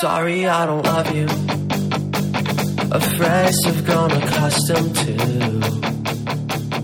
Sorry, 0.00 0.46
I 0.46 0.66
don't 0.66 0.84
love 0.84 1.16
you. 1.16 1.24
A 2.92 3.00
phrase 3.16 3.58
I've 3.64 3.82
grown 3.86 4.10
accustomed 4.12 4.94
to. 4.94 5.16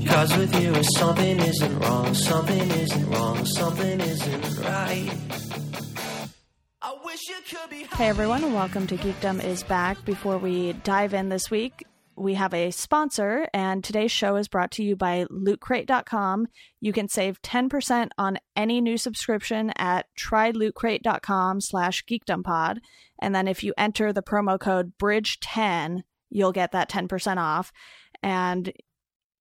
Cause 0.08 0.34
with 0.38 0.58
you, 0.58 0.82
something 0.82 1.38
isn't 1.38 1.78
wrong, 1.80 2.14
something 2.14 2.70
isn't 2.70 3.10
wrong, 3.10 3.44
something 3.44 4.00
isn't 4.00 4.58
right. 4.60 5.10
Hey 7.96 8.08
everyone, 8.08 8.54
welcome 8.54 8.86
to 8.86 8.96
Geekdom 8.96 9.44
is 9.44 9.62
Back. 9.62 10.02
Before 10.06 10.38
we 10.38 10.72
dive 10.72 11.12
in 11.12 11.28
this 11.28 11.50
week, 11.50 11.84
we 12.16 12.34
have 12.34 12.52
a 12.52 12.70
sponsor, 12.70 13.48
and 13.54 13.82
today's 13.82 14.12
show 14.12 14.36
is 14.36 14.48
brought 14.48 14.70
to 14.72 14.82
you 14.82 14.96
by 14.96 15.24
lootcrate.com. 15.30 16.46
You 16.80 16.92
can 16.92 17.08
save 17.08 17.40
10% 17.42 18.08
on 18.18 18.38
any 18.54 18.80
new 18.80 18.96
subscription 18.96 19.72
at 19.76 20.06
trylootcrate.com 20.18 21.60
slash 21.60 22.04
geekdompod. 22.04 22.78
And 23.20 23.34
then 23.34 23.48
if 23.48 23.64
you 23.64 23.72
enter 23.78 24.12
the 24.12 24.22
promo 24.22 24.58
code 24.58 24.92
BRIDGE10, 24.98 26.02
you'll 26.30 26.52
get 26.52 26.72
that 26.72 26.90
10% 26.90 27.36
off. 27.38 27.72
And, 28.22 28.72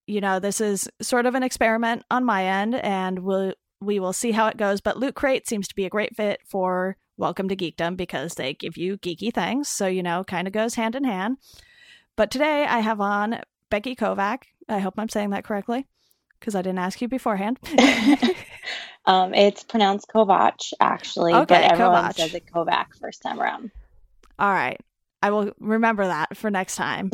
you 0.07 0.21
know, 0.21 0.39
this 0.39 0.61
is 0.61 0.89
sort 1.01 1.25
of 1.25 1.35
an 1.35 1.43
experiment 1.43 2.03
on 2.09 2.23
my 2.25 2.45
end, 2.45 2.75
and 2.75 3.19
we'll, 3.19 3.53
we 3.79 3.99
will 3.99 4.13
see 4.13 4.31
how 4.31 4.47
it 4.47 4.57
goes. 4.57 4.81
But 4.81 4.97
Loot 4.97 5.15
Crate 5.15 5.47
seems 5.47 5.67
to 5.67 5.75
be 5.75 5.85
a 5.85 5.89
great 5.89 6.15
fit 6.15 6.39
for 6.47 6.97
Welcome 7.17 7.49
to 7.49 7.55
Geekdom 7.55 7.97
because 7.97 8.33
they 8.33 8.55
give 8.55 8.77
you 8.77 8.97
geeky 8.97 9.31
things. 9.31 9.69
So, 9.69 9.85
you 9.85 10.01
know, 10.01 10.23
kind 10.23 10.47
of 10.47 10.53
goes 10.53 10.73
hand 10.73 10.95
in 10.95 11.03
hand. 11.03 11.37
But 12.15 12.31
today 12.31 12.65
I 12.65 12.79
have 12.79 13.01
on 13.01 13.41
Becky 13.69 13.95
Kovac. 13.95 14.43
I 14.69 14.79
hope 14.79 14.95
I'm 14.97 15.09
saying 15.09 15.31
that 15.31 15.43
correctly 15.43 15.87
because 16.39 16.55
I 16.55 16.61
didn't 16.61 16.79
ask 16.79 17.01
you 17.01 17.07
beforehand. 17.07 17.59
Um, 19.05 19.33
it's 19.33 19.63
pronounced 19.63 20.07
Kovac, 20.13 20.73
actually, 20.79 21.33
Okay, 21.33 21.45
but 21.45 21.71
everyone 21.71 22.03
Kovac. 22.03 22.15
says 22.15 22.33
it 22.35 22.45
Kovac 22.45 22.87
first 22.99 23.21
time 23.21 23.39
around. 23.39 23.71
All 24.37 24.51
right. 24.51 24.79
I 25.23 25.31
will 25.31 25.51
remember 25.59 26.05
that 26.05 26.37
for 26.37 26.49
next 26.49 26.75
time. 26.75 27.11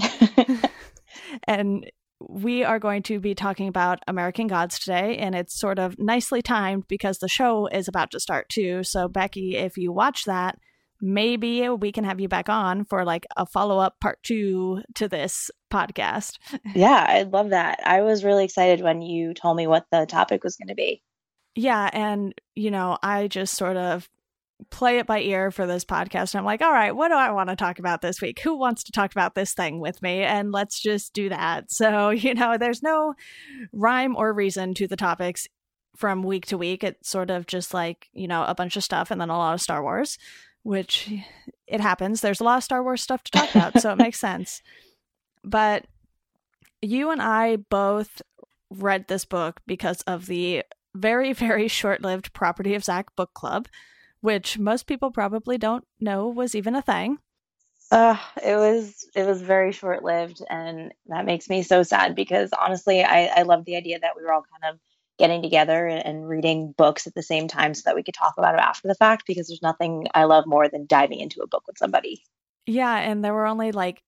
and 1.44 1.90
we 2.20 2.64
are 2.64 2.80
going 2.80 3.04
to 3.04 3.20
be 3.20 3.36
talking 3.36 3.68
about 3.68 4.00
American 4.08 4.48
Gods 4.48 4.80
today, 4.80 5.18
and 5.18 5.36
it's 5.36 5.58
sort 5.58 5.80
of 5.80 5.98
nicely 6.00 6.42
timed 6.42 6.88
because 6.88 7.20
the 7.20 7.28
show 7.28 7.68
is 7.68 7.88
about 7.88 8.12
to 8.12 8.20
start 8.20 8.50
too. 8.50 8.84
So, 8.84 9.08
Becky, 9.08 9.56
if 9.56 9.78
you 9.78 9.92
watch 9.92 10.26
that, 10.26 10.58
maybe 11.02 11.70
we 11.70 11.92
can 11.92 12.04
have 12.04 12.20
you 12.20 12.28
back 12.28 12.50
on 12.50 12.86
for 12.86 13.06
like 13.06 13.26
a 13.36 13.46
follow 13.46 13.80
up 13.80 14.00
part 14.00 14.22
two 14.24 14.82
to 14.96 15.08
this 15.08 15.52
podcast. 15.72 16.38
yeah, 16.76 17.06
I 17.08 17.24
love 17.24 17.50
that. 17.50 17.80
I 17.86 18.02
was 18.02 18.24
really 18.24 18.46
excited 18.46 18.82
when 18.82 19.02
you 19.02 19.34
told 19.34 19.58
me 19.58 19.68
what 19.68 19.86
the 19.92 20.06
topic 20.06 20.44
was 20.44 20.56
going 20.56 20.70
to 20.70 20.76
be. 20.76 21.02
Yeah, 21.56 21.90
and 21.92 22.34
you 22.56 22.72
know, 22.72 22.98
I 23.02 23.28
just 23.28 23.56
sort 23.56 23.78
of 23.78 24.10
play 24.72 24.98
it 24.98 25.08
by 25.08 25.22
ear 25.22 25.52
for 25.52 25.68
this 25.68 25.86
podcast. 25.86 26.34
And 26.34 26.40
I'm 26.40 26.46
like, 26.46 26.62
all 26.62 26.72
right, 26.72 26.96
what 26.96 27.10
do 27.10 27.14
I 27.14 27.32
want 27.32 27.50
to 27.50 27.56
talk 27.56 27.80
about 27.80 28.02
this 28.02 28.22
week? 28.22 28.40
Who 28.40 28.58
wants 28.58 28.84
to 28.86 28.92
talk 28.92 29.12
about 29.12 29.36
this 29.36 29.54
thing 29.54 29.80
with 29.80 30.02
me? 30.02 30.24
And 30.24 30.52
let's 30.52 30.80
just 30.80 31.14
do 31.14 31.30
that. 31.30 31.66
So, 31.78 32.10
you 32.10 32.34
know, 32.34 32.58
there's 32.58 32.82
no 32.82 33.14
rhyme 33.72 34.16
or 34.16 34.34
reason 34.34 34.74
to 34.76 34.88
the 34.88 34.96
topics 34.96 35.48
from 35.96 36.24
week 36.24 36.48
to 36.48 36.58
week. 36.58 36.84
It's 36.84 37.08
sort 37.08 37.30
of 37.30 37.46
just 37.46 37.72
like, 37.74 38.10
you 38.14 38.28
know, 38.28 38.44
a 38.44 38.56
bunch 38.56 38.78
of 38.78 38.84
stuff 38.84 39.12
and 39.12 39.22
then 39.22 39.30
a 39.30 39.38
lot 39.38 39.54
of 39.54 39.62
Star 39.62 39.84
Wars, 39.84 40.18
which 40.68 41.10
it 41.66 41.80
happens. 41.80 42.20
There's 42.20 42.42
a 42.42 42.44
lot 42.44 42.58
of 42.58 42.64
Star 42.64 42.84
Wars 42.84 43.02
stuff 43.02 43.24
to 43.24 43.32
talk 43.32 43.56
about, 43.56 43.80
so 43.80 43.94
it 43.94 43.98
makes 43.98 44.20
sense. 44.30 44.62
But 45.42 45.86
you 46.82 47.10
and 47.10 47.22
I 47.22 47.56
both 47.56 48.22
read 48.70 49.08
this 49.08 49.24
book 49.24 49.62
because 49.66 50.02
of 50.02 50.26
the 50.26 50.64
very, 50.94 51.32
very 51.32 51.70
short 51.70 52.02
lived 52.02 52.34
Property 52.34 52.76
of 52.76 52.84
Zach 52.84 53.16
book 53.16 53.34
club, 53.34 53.70
which 54.20 54.60
most 54.60 54.88
people 54.88 55.10
probably 55.10 55.58
don't 55.58 55.88
know 56.02 56.28
was 56.28 56.54
even 56.54 56.76
a 56.76 56.82
thing. 56.82 57.20
Uh, 57.90 58.18
it 58.44 58.58
was 58.58 59.08
it 59.16 59.26
was 59.26 59.42
very 59.42 59.72
short 59.72 60.04
lived, 60.04 60.42
and 60.50 60.94
that 61.06 61.26
makes 61.26 61.48
me 61.48 61.64
so 61.64 61.82
sad 61.82 62.14
because 62.14 62.50
honestly, 62.60 63.06
I 63.06 63.28
I 63.28 63.42
love 63.44 63.64
the 63.64 63.78
idea 63.78 64.00
that 64.00 64.18
we 64.18 64.24
were 64.24 64.34
all 64.34 64.44
kind 64.62 64.74
of 64.74 64.82
getting 65.18 65.42
together 65.42 65.88
and, 65.88 66.28
reading 66.28 66.74
books 66.78 67.08
at 67.08 67.16
the 67.16 67.24
same 67.24 67.48
time 67.48 67.74
so 67.74 67.84
that 67.86 67.96
we 67.96 68.04
could 68.04 68.14
talk 68.14 68.36
about 68.38 68.56
it 68.56 68.62
after 68.62 68.88
the 68.88 68.96
fact. 68.96 69.24
Because 69.26 69.48
there's 69.48 69.62
nothing 69.62 70.08
I 70.14 70.26
love 70.26 70.46
more 70.46 70.68
than 70.70 70.86
diving 70.88 71.20
into 71.20 71.42
a 71.42 71.48
book 71.48 71.64
with 71.68 71.78
somebody. 71.78 72.24
Yeah, 72.66 72.98
and 72.98 73.24
there 73.24 73.34
were 73.34 73.48
only 73.48 73.72
like 73.72 74.04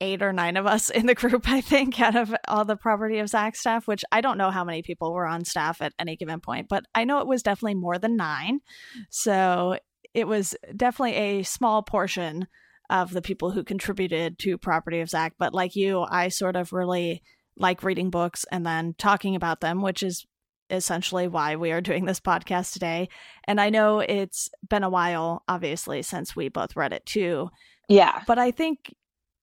eight 0.00 0.22
or 0.22 0.32
nine 0.32 0.56
of 0.56 0.66
us 0.66 0.90
in 0.90 1.06
the 1.06 1.14
group, 1.14 1.48
I 1.48 1.60
think, 1.60 2.00
out 2.00 2.16
of 2.16 2.34
all 2.48 2.64
the 2.64 2.76
Property 2.76 3.18
of 3.18 3.28
Zach 3.28 3.54
staff, 3.54 3.86
which 3.86 4.02
I 4.10 4.20
don't 4.20 4.38
know 4.38 4.50
how 4.50 4.64
many 4.64 4.82
people 4.82 5.12
were 5.12 5.26
on 5.26 5.44
staff 5.44 5.82
at 5.82 5.92
any 5.98 6.16
given 6.16 6.40
point, 6.40 6.68
but 6.68 6.84
I 6.94 7.04
know 7.04 7.20
it 7.20 7.26
was 7.26 7.42
definitely 7.42 7.74
more 7.74 7.98
than 7.98 8.16
nine. 8.16 8.60
So 9.10 9.76
it 10.14 10.26
was 10.26 10.54
definitely 10.74 11.16
a 11.16 11.42
small 11.42 11.82
portion 11.82 12.48
of 12.88 13.12
the 13.12 13.22
people 13.22 13.52
who 13.52 13.62
contributed 13.62 14.38
to 14.40 14.58
Property 14.58 15.00
of 15.00 15.10
Zach. 15.10 15.34
But 15.38 15.54
like 15.54 15.76
you, 15.76 16.00
I 16.00 16.28
sort 16.28 16.56
of 16.56 16.72
really 16.72 17.22
like 17.56 17.84
reading 17.84 18.10
books 18.10 18.44
and 18.50 18.66
then 18.66 18.94
talking 18.98 19.36
about 19.36 19.60
them, 19.60 19.82
which 19.82 20.02
is 20.02 20.26
essentially 20.70 21.28
why 21.28 21.56
we 21.56 21.72
are 21.72 21.80
doing 21.80 22.04
this 22.04 22.20
podcast 22.20 22.72
today. 22.72 23.08
And 23.44 23.60
I 23.60 23.70
know 23.70 24.00
it's 24.00 24.48
been 24.68 24.84
a 24.84 24.90
while, 24.90 25.42
obviously, 25.48 26.02
since 26.02 26.34
we 26.34 26.48
both 26.48 26.76
read 26.76 26.92
it 26.92 27.04
too. 27.06 27.50
Yeah, 27.88 28.22
But 28.26 28.38
I 28.38 28.50
think 28.50 28.94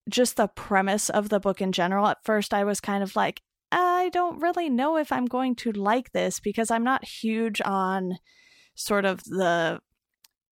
just 0.10 0.38
the 0.38 0.48
premise 0.48 1.10
of 1.10 1.30
the 1.30 1.40
book 1.40 1.62
in 1.62 1.72
general, 1.72 2.08
at 2.08 2.24
first 2.24 2.54
I 2.54 2.64
was 2.64 2.80
kind 2.80 3.04
of 3.04 3.16
like, 3.16 3.42
I 3.72 4.10
don't 4.14 4.40
really 4.40 4.70
know 4.70 4.96
if 4.96 5.12
I'm 5.12 5.26
going 5.26 5.56
to 5.58 5.74
like 5.74 6.14
this 6.14 6.40
because 6.40 6.72
I'm 6.72 6.84
not 6.84 7.04
huge 7.04 7.62
on 7.66 8.18
sort 8.76 9.04
of 9.04 9.24
the 9.26 9.82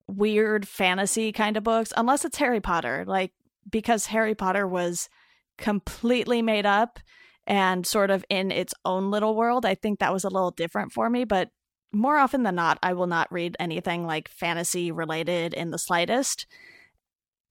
weird 0.06 0.68
fantasy 0.68 1.32
kind 1.32 1.56
of 1.56 1.64
books, 1.64 1.92
unless 1.96 2.24
it's 2.24 2.36
Harry 2.36 2.60
Potter. 2.60 3.04
Like, 3.06 3.32
because 3.70 4.06
Harry 4.06 4.34
Potter 4.34 4.66
was 4.66 5.08
completely 5.56 6.42
made 6.42 6.66
up 6.66 6.98
and 7.46 7.86
sort 7.86 8.10
of 8.10 8.24
in 8.28 8.50
its 8.50 8.74
own 8.84 9.10
little 9.10 9.36
world, 9.36 9.64
I 9.64 9.74
think 9.74 9.98
that 9.98 10.12
was 10.12 10.24
a 10.24 10.28
little 10.28 10.50
different 10.50 10.92
for 10.92 11.08
me. 11.08 11.24
But 11.24 11.50
more 11.92 12.16
often 12.16 12.42
than 12.42 12.56
not, 12.56 12.78
I 12.82 12.92
will 12.92 13.06
not 13.06 13.32
read 13.32 13.56
anything 13.60 14.06
like 14.06 14.28
fantasy 14.28 14.90
related 14.90 15.54
in 15.54 15.70
the 15.70 15.78
slightest. 15.78 16.46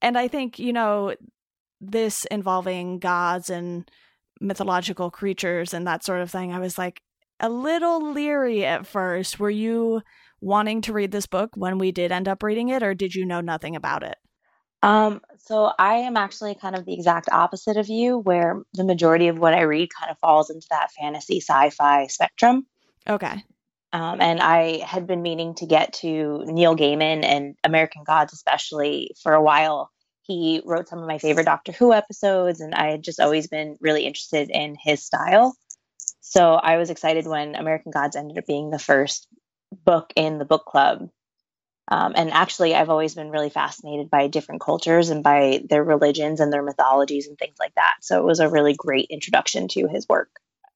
And 0.02 0.18
I 0.18 0.28
think, 0.28 0.60
you 0.60 0.74
know, 0.74 1.16
this 1.80 2.26
involving 2.26 3.00
gods 3.00 3.50
and 3.50 3.90
mythological 4.42 5.10
creatures 5.10 5.74
and 5.74 5.88
that 5.88 6.04
sort 6.04 6.22
of 6.22 6.30
thing, 6.30 6.52
I 6.52 6.60
was 6.60 6.78
like 6.78 7.02
a 7.40 7.50
little 7.50 8.12
leery 8.12 8.66
at 8.66 8.86
first. 8.86 9.40
Were 9.40 9.50
you 9.50 10.02
wanting 10.42 10.82
to 10.82 10.94
read 10.94 11.12
this 11.12 11.26
book 11.26 11.52
when 11.56 11.78
we 11.78 11.92
did 11.92 12.12
end 12.12 12.28
up 12.28 12.44
reading 12.44 12.70
it, 12.70 12.84
or 12.84 12.94
did 12.94 13.16
you 13.16 13.26
know 13.26 13.42
nothing 13.42 13.76
about 13.76 14.04
it? 14.04 14.18
Um, 14.86 15.22
so 15.40 15.72
I 15.80 15.96
am 15.96 16.16
actually 16.16 16.54
kind 16.54 16.76
of 16.76 16.86
the 16.86 16.94
exact 16.94 17.28
opposite 17.32 17.76
of 17.76 17.90
you, 17.90 18.20
where 18.20 18.62
the 18.76 18.84
majority 18.84 19.30
of 19.30 19.40
what 19.40 19.56
I 19.56 19.62
read 19.62 19.90
kind 19.92 20.12
of 20.12 20.20
falls 20.20 20.52
into 20.52 20.68
that 20.70 20.92
fantasy 20.92 21.42
sci-fi 21.42 22.06
spectrum. 22.06 22.68
Okay. 23.10 23.44
Um, 23.94 24.22
and 24.22 24.40
I 24.42 24.86
had 24.86 25.08
been 25.08 25.24
meaning 25.24 25.56
to 25.56 25.66
get 25.66 25.94
to 25.94 26.44
Neil 26.46 26.76
Gaiman 26.76 27.24
and 27.24 27.56
American 27.64 28.04
Gods, 28.04 28.32
especially 28.34 29.16
for 29.24 29.34
a 29.34 29.42
while. 29.42 29.90
He 30.22 30.62
wrote 30.64 30.88
some 30.88 31.00
of 31.00 31.08
my 31.08 31.18
favorite 31.18 31.46
Doctor 31.46 31.72
Who 31.72 31.92
episodes, 31.92 32.62
and 32.62 32.76
I 32.76 32.92
had 32.92 33.04
just 33.04 33.20
always 33.20 33.48
been 33.48 33.78
really 33.82 34.06
interested 34.06 34.52
in 34.52 34.76
his 34.80 35.04
style. 35.04 35.56
So 36.22 36.54
I 36.54 36.78
was 36.78 36.92
excited 36.92 37.26
when 37.26 37.56
American 37.56 37.92
Gods 37.92 38.16
ended 38.16 38.38
up 38.38 38.46
being 38.46 38.70
the 38.70 38.78
first 38.78 39.28
book 39.84 40.14
in 40.16 40.38
the 40.38 40.46
book 40.46 40.66
club. 40.66 41.10
Um, 41.88 42.14
and 42.16 42.32
actually, 42.32 42.74
I've 42.74 42.90
always 42.90 43.14
been 43.14 43.30
really 43.30 43.50
fascinated 43.50 44.10
by 44.10 44.28
different 44.28 44.62
cultures 44.62 45.10
and 45.10 45.24
by 45.24 45.64
their 45.70 45.84
religions 45.84 46.40
and 46.40 46.52
their 46.52 46.64
mythologies 46.64 47.28
and 47.28 47.38
things 47.38 47.58
like 47.60 47.76
that. 47.76 47.98
So 48.02 48.20
it 48.20 48.26
was 48.26 48.40
a 48.40 48.50
really 48.50 48.74
great 48.74 49.08
introduction 49.10 49.68
to 49.70 49.88
his 49.88 50.08
work. 50.10 50.30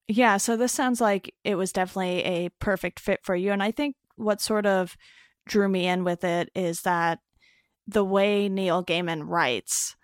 Yeah, 0.07 0.37
so 0.37 0.55
this 0.55 0.71
sounds 0.71 1.01
like 1.01 1.33
it 1.43 1.55
was 1.55 1.71
definitely 1.71 2.23
a 2.23 2.49
perfect 2.59 2.99
fit 2.99 3.21
for 3.23 3.35
you. 3.35 3.51
And 3.51 3.61
I 3.61 3.71
think 3.71 3.95
what 4.15 4.41
sort 4.41 4.65
of 4.65 4.95
drew 5.47 5.67
me 5.67 5.87
in 5.87 6.03
with 6.03 6.23
it 6.23 6.49
is 6.55 6.81
that 6.81 7.19
the 7.87 8.03
way 8.03 8.49
Neil 8.49 8.83
Gaiman 8.83 9.23
writes, 9.27 9.95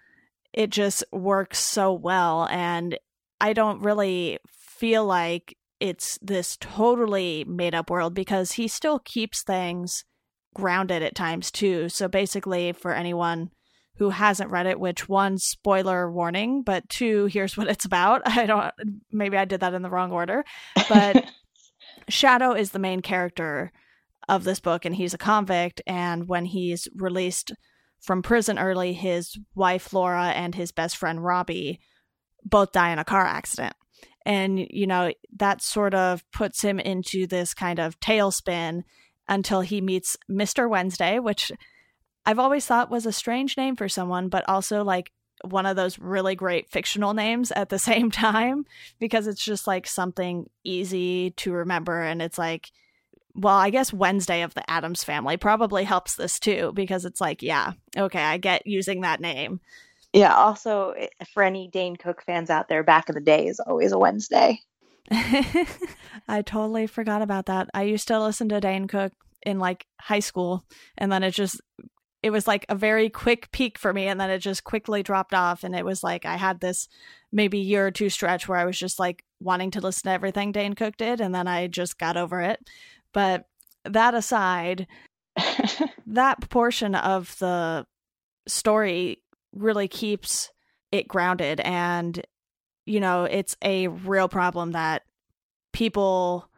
it 0.54 0.69
just 0.69 1.04
works 1.12 1.60
so 1.60 1.94
well. 1.94 2.48
And 2.50 2.98
I 3.40 3.54
don't 3.54 3.81
really 3.81 4.40
feel 4.48 5.06
like 5.06 5.56
it's 5.80 6.18
this 6.22 6.57
totally 6.57 7.44
made 7.48 7.75
up 7.75 7.90
world 7.90 8.13
because 8.13 8.54
he 8.54 8.68
still 8.68 9.00
keeps 9.00 9.44
things 9.44 10.04
grounded 10.56 11.04
at 11.04 11.13
times 11.13 11.52
too. 11.52 11.90
So 11.90 12.07
basically, 12.07 12.72
for 12.72 12.92
anyone 12.94 13.52
who 13.98 14.10
hasn't 14.10 14.50
read 14.50 14.66
it, 14.66 14.80
which 14.80 15.07
one 15.07 15.38
spoiler 15.38 16.12
warning, 16.12 16.63
but 16.63 16.90
two, 16.90 17.28
here's 17.28 17.56
what 17.56 17.68
it's 17.68 17.86
about. 17.86 18.22
I 18.25 18.46
don't, 18.46 18.74
maybe 19.12 19.38
I 19.38 19.46
did 19.46 19.60
that 19.60 19.74
in 19.74 19.84
the 19.84 19.90
wrong 19.90 20.12
order, 20.12 20.44
but 20.90 21.25
Shadow 22.10 22.54
is 22.54 22.72
the 22.72 22.80
main 22.80 23.02
character 23.02 23.72
of 24.28 24.44
this 24.44 24.60
book, 24.60 24.86
and 24.86 24.96
he's 24.96 25.13
a 25.13 25.19
convict. 25.19 25.81
And 25.86 26.28
when 26.28 26.46
he's 26.46 26.88
released 26.96 27.54
from 28.02 28.22
prison 28.22 28.57
early, 28.57 28.94
his 28.94 29.38
wife 29.54 29.94
Laura 29.94 30.28
and 30.30 30.56
his 30.56 30.72
best 30.72 30.98
friend 30.98 31.24
Robbie 31.24 31.80
both 32.44 32.72
die 32.72 32.92
in 32.92 33.00
a 33.00 33.06
car 33.06 33.25
accident. 33.25 33.75
And, 34.25 34.60
you 34.69 34.88
know, 34.88 35.12
that 35.38 35.62
sort 35.62 35.94
of 35.94 36.24
puts 36.31 36.62
him 36.62 36.80
into 36.80 37.28
this 37.28 37.54
kind 37.54 37.80
of 37.80 38.00
tailspin 38.00 38.84
until 39.27 39.62
he 39.62 39.81
meets 39.81 40.18
Mr. 40.30 40.69
Wednesday, 40.69 41.19
which 41.19 41.51
I've 42.25 42.39
always 42.39 42.66
thought 42.66 42.92
was 42.92 43.06
a 43.06 43.12
strange 43.12 43.57
name 43.57 43.75
for 43.75 43.89
someone, 43.89 44.30
but 44.30 44.48
also 44.48 44.83
like 44.83 45.12
one 45.44 45.66
of 45.66 45.75
those 45.75 46.00
really 46.00 46.36
great 46.36 46.69
fictional 46.69 47.13
names 47.13 47.51
at 47.51 47.69
the 47.69 47.80
same 47.92 48.12
time 48.12 48.66
because 49.00 49.27
it's 49.27 49.44
just 49.44 49.68
like 49.68 49.88
something 49.88 50.50
easy 50.63 51.31
to 51.31 51.51
remember 51.51 52.01
and 52.01 52.22
it's 52.22 52.38
like 52.38 52.72
well, 53.36 53.56
I 53.56 53.69
guess 53.69 53.92
Wednesday 53.92 54.44
of 54.44 54.54
the 54.54 54.68
Addams 54.69 55.04
family 55.04 55.36
probably 55.36 55.83
helps 55.83 56.16
this 56.16 56.39
too 56.39 56.71
because 56.74 57.04
it's 57.04 57.19
like, 57.19 57.44
yeah, 57.44 57.74
okay, 57.98 58.21
I 58.21 58.38
get 58.38 58.66
using 58.66 59.01
that 59.01 59.19
name. 59.19 59.60
Yeah, 60.13 60.33
also 60.33 60.92
eh, 60.92 61.07
for 61.33 61.44
any 61.44 61.68
Dane 61.68 61.98
Cook 61.98 62.24
fans 62.25 62.50
out 62.50 62.69
there, 62.69 62.83
back 62.83 63.10
in 63.10 63.16
the 63.16 63.21
day 63.21 63.48
is 63.48 63.60
always 63.60 63.92
a 63.92 64.00
Wednesday. 64.00 64.62
I 66.28 66.42
totally 66.46 66.88
forgot 66.88 67.22
about 67.22 67.46
that. 67.48 67.69
I 67.74 67.84
used 67.84 68.07
to 68.07 68.19
listen 68.19 68.50
to 68.50 68.60
Dane 68.60 68.88
Cook 68.88 69.13
in 69.46 69.60
like 69.60 69.86
high 70.02 70.19
school 70.19 70.66
and 70.98 71.12
then 71.12 71.24
it 71.24 71.31
just 71.31 71.62
it 72.24 72.31
was 72.31 72.48
like 72.48 72.66
a 72.69 72.75
very 72.75 73.07
quick 73.07 73.52
peak 73.52 73.78
for 73.78 73.94
me 73.94 74.07
and 74.07 74.19
then 74.19 74.31
it 74.31 74.40
just 74.40 74.63
quickly 74.63 75.04
dropped 75.04 75.36
off 75.36 75.63
and 75.63 75.75
it 75.75 75.86
was 75.86 76.04
like 76.04 76.25
I 76.25 76.38
had 76.38 76.60
this 76.60 76.88
maybe 77.31 77.60
year 77.60 77.86
or 77.86 77.92
two 77.92 78.10
stretch 78.10 78.48
where 78.48 78.57
I 78.57 78.66
was 78.66 78.80
just 78.80 78.98
like 78.98 79.24
wanting 79.40 79.69
to 79.72 79.81
listen 79.81 80.10
to 80.10 80.13
everything 80.13 80.52
Dane 80.52 80.74
Cook 80.74 80.98
did 80.98 81.22
and 81.22 81.36
then 81.36 81.48
I 81.48 81.68
just 81.68 82.00
got 82.00 82.18
over 82.18 82.42
it. 82.42 82.60
But 83.13 83.46
that 83.84 84.16
aside, 84.16 84.88
that 86.07 86.50
portion 86.50 86.96
of 86.96 87.38
the 87.38 87.86
story 88.48 89.22
really 89.54 89.88
keeps 89.88 90.50
it 90.92 91.07
grounded 91.07 91.60
and 91.60 92.25
you 92.86 93.00
know, 93.00 93.24
it's 93.24 93.58
a 93.64 93.88
real 93.88 94.28
problem 94.28 94.72
that 94.72 95.04
people 95.74 96.50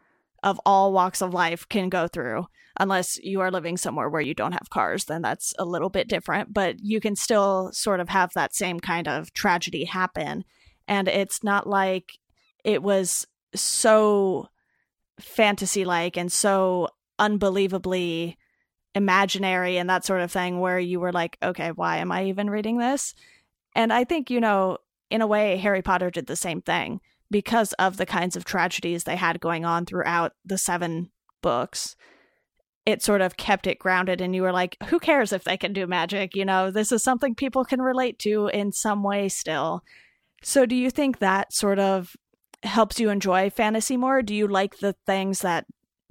of 0.44 0.60
all 0.66 0.94
walks 0.94 1.22
of 1.22 1.34
life 1.34 1.68
can 1.68 1.90
go 1.90 2.08
through. 2.08 2.46
Unless 2.80 3.18
you 3.24 3.42
are 3.42 3.50
living 3.50 3.76
somewhere 3.76 4.08
where 4.08 4.22
you 4.22 4.36
don't 4.36 4.52
have 4.52 4.70
cars 4.70 5.06
then 5.06 5.24
that's 5.24 5.52
a 5.58 5.66
little 5.66 5.90
bit 5.90 6.08
different 6.08 6.54
but 6.54 6.76
you 6.80 7.00
can 7.00 7.16
still 7.16 7.72
sort 7.74 8.00
of 8.00 8.10
have 8.10 8.32
that 8.34 8.54
same 8.54 8.80
kind 8.80 9.08
of 9.08 9.34
tragedy 9.34 9.86
happen. 9.86 10.44
And 10.88 11.08
it's 11.08 11.44
not 11.44 11.68
like 11.68 12.20
it 12.64 12.84
was 12.84 13.26
so 13.56 14.50
fantasy 15.20 15.86
like 15.86 16.18
and 16.18 16.32
so 16.32 16.90
unbelievably 17.18 18.38
imaginary 18.94 19.78
and 19.78 19.90
that 19.90 20.06
sort 20.06 20.22
of 20.22 20.32
thing 20.32 20.60
where 20.60 20.80
you 20.80 21.00
were 21.00 21.12
like 21.12 21.38
okay 21.42 21.72
why 21.72 21.98
am 21.98 22.12
i 22.12 22.26
even 22.26 22.48
reading 22.48 22.78
this? 22.78 23.16
And 23.76 23.92
i 23.92 24.04
think 24.04 24.30
you 24.30 24.40
know 24.40 24.78
in 25.10 25.22
a 25.22 25.28
way 25.28 25.58
harry 25.58 25.82
potter 25.82 26.10
did 26.10 26.28
the 26.28 26.36
same 26.36 26.62
thing 26.62 27.00
because 27.30 27.74
of 27.74 27.98
the 27.98 28.06
kinds 28.06 28.36
of 28.36 28.46
tragedies 28.46 29.04
they 29.04 29.16
had 29.16 29.40
going 29.40 29.66
on 29.66 29.86
throughout 29.86 30.34
the 30.46 30.58
seven 30.58 31.10
books. 31.42 31.96
It 32.86 33.02
sort 33.02 33.22
of 33.22 33.36
kept 33.36 33.68
it 33.68 33.80
grounded 33.80 34.22
and 34.22 34.34
you 34.34 34.42
were 34.42 34.54
like 34.54 34.78
who 34.86 35.00
cares 35.00 35.34
if 35.34 35.44
they 35.44 35.58
can 35.58 35.74
do 35.74 35.88
magic 35.88 36.36
you 36.36 36.46
know? 36.46 36.72
This 36.72 36.92
is 36.92 37.04
something 37.04 37.36
people 37.36 37.66
can 37.66 37.82
relate 37.82 38.18
to 38.20 38.48
in 38.48 38.72
some 38.72 39.04
way 39.04 39.30
still. 39.30 39.84
So 40.44 40.66
do 40.66 40.76
you 40.76 40.90
think 40.90 41.20
that 41.20 41.54
sort 41.54 41.80
of 41.80 42.16
helps 42.64 43.00
you 43.00 43.10
enjoy 43.10 43.50
fantasy 43.50 43.98
more? 43.98 44.22
Do 44.22 44.34
you 44.34 44.48
like 44.48 44.80
the 44.80 44.96
things 45.06 45.40
that 45.40 45.66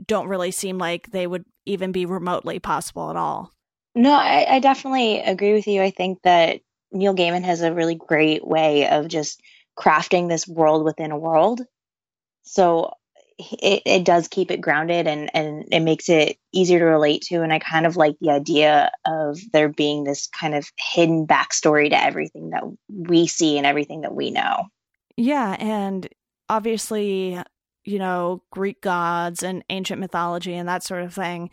don't 0.04 0.28
really 0.28 0.50
seem 0.50 0.76
like 0.78 1.10
they 1.10 1.26
would 1.26 1.44
even 1.64 1.92
be 1.92 2.04
remotely 2.04 2.58
possible 2.58 3.10
at 3.10 3.16
all? 3.16 3.52
No 3.94 4.12
I, 4.12 4.56
I 4.56 4.58
definitely 4.58 5.20
agree 5.20 5.54
with 5.54 5.66
you. 5.66 5.80
I 5.80 5.90
think 5.90 6.20
that 6.22 6.60
neil 6.96 7.14
gaiman 7.14 7.44
has 7.44 7.62
a 7.62 7.72
really 7.72 7.94
great 7.94 8.46
way 8.46 8.88
of 8.88 9.08
just 9.08 9.40
crafting 9.78 10.28
this 10.28 10.48
world 10.48 10.84
within 10.84 11.10
a 11.10 11.18
world 11.18 11.62
so 12.42 12.92
it, 13.38 13.82
it 13.84 14.04
does 14.04 14.28
keep 14.28 14.50
it 14.50 14.60
grounded 14.60 15.06
and, 15.06 15.30
and 15.34 15.66
it 15.70 15.80
makes 15.80 16.08
it 16.08 16.38
easier 16.52 16.78
to 16.78 16.84
relate 16.86 17.22
to. 17.22 17.42
And 17.42 17.52
I 17.52 17.58
kind 17.58 17.84
of 17.84 17.96
like 17.96 18.16
the 18.20 18.30
idea 18.30 18.90
of 19.04 19.38
there 19.52 19.68
being 19.68 20.04
this 20.04 20.26
kind 20.28 20.54
of 20.54 20.70
hidden 20.78 21.26
backstory 21.26 21.90
to 21.90 22.02
everything 22.02 22.50
that 22.50 22.64
we 22.88 23.26
see 23.26 23.58
and 23.58 23.66
everything 23.66 24.02
that 24.02 24.14
we 24.14 24.30
know. 24.30 24.64
Yeah. 25.16 25.56
And 25.58 26.08
obviously, 26.48 27.38
you 27.84 27.98
know, 27.98 28.42
Greek 28.50 28.80
gods 28.80 29.42
and 29.42 29.62
ancient 29.68 30.00
mythology 30.00 30.54
and 30.54 30.68
that 30.68 30.82
sort 30.82 31.02
of 31.02 31.12
thing 31.12 31.50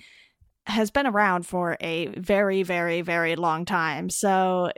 has 0.66 0.90
been 0.90 1.08
around 1.08 1.46
for 1.46 1.76
a 1.82 2.08
very, 2.08 2.64
very, 2.64 3.02
very 3.02 3.36
long 3.36 3.66
time. 3.66 4.10
So 4.10 4.72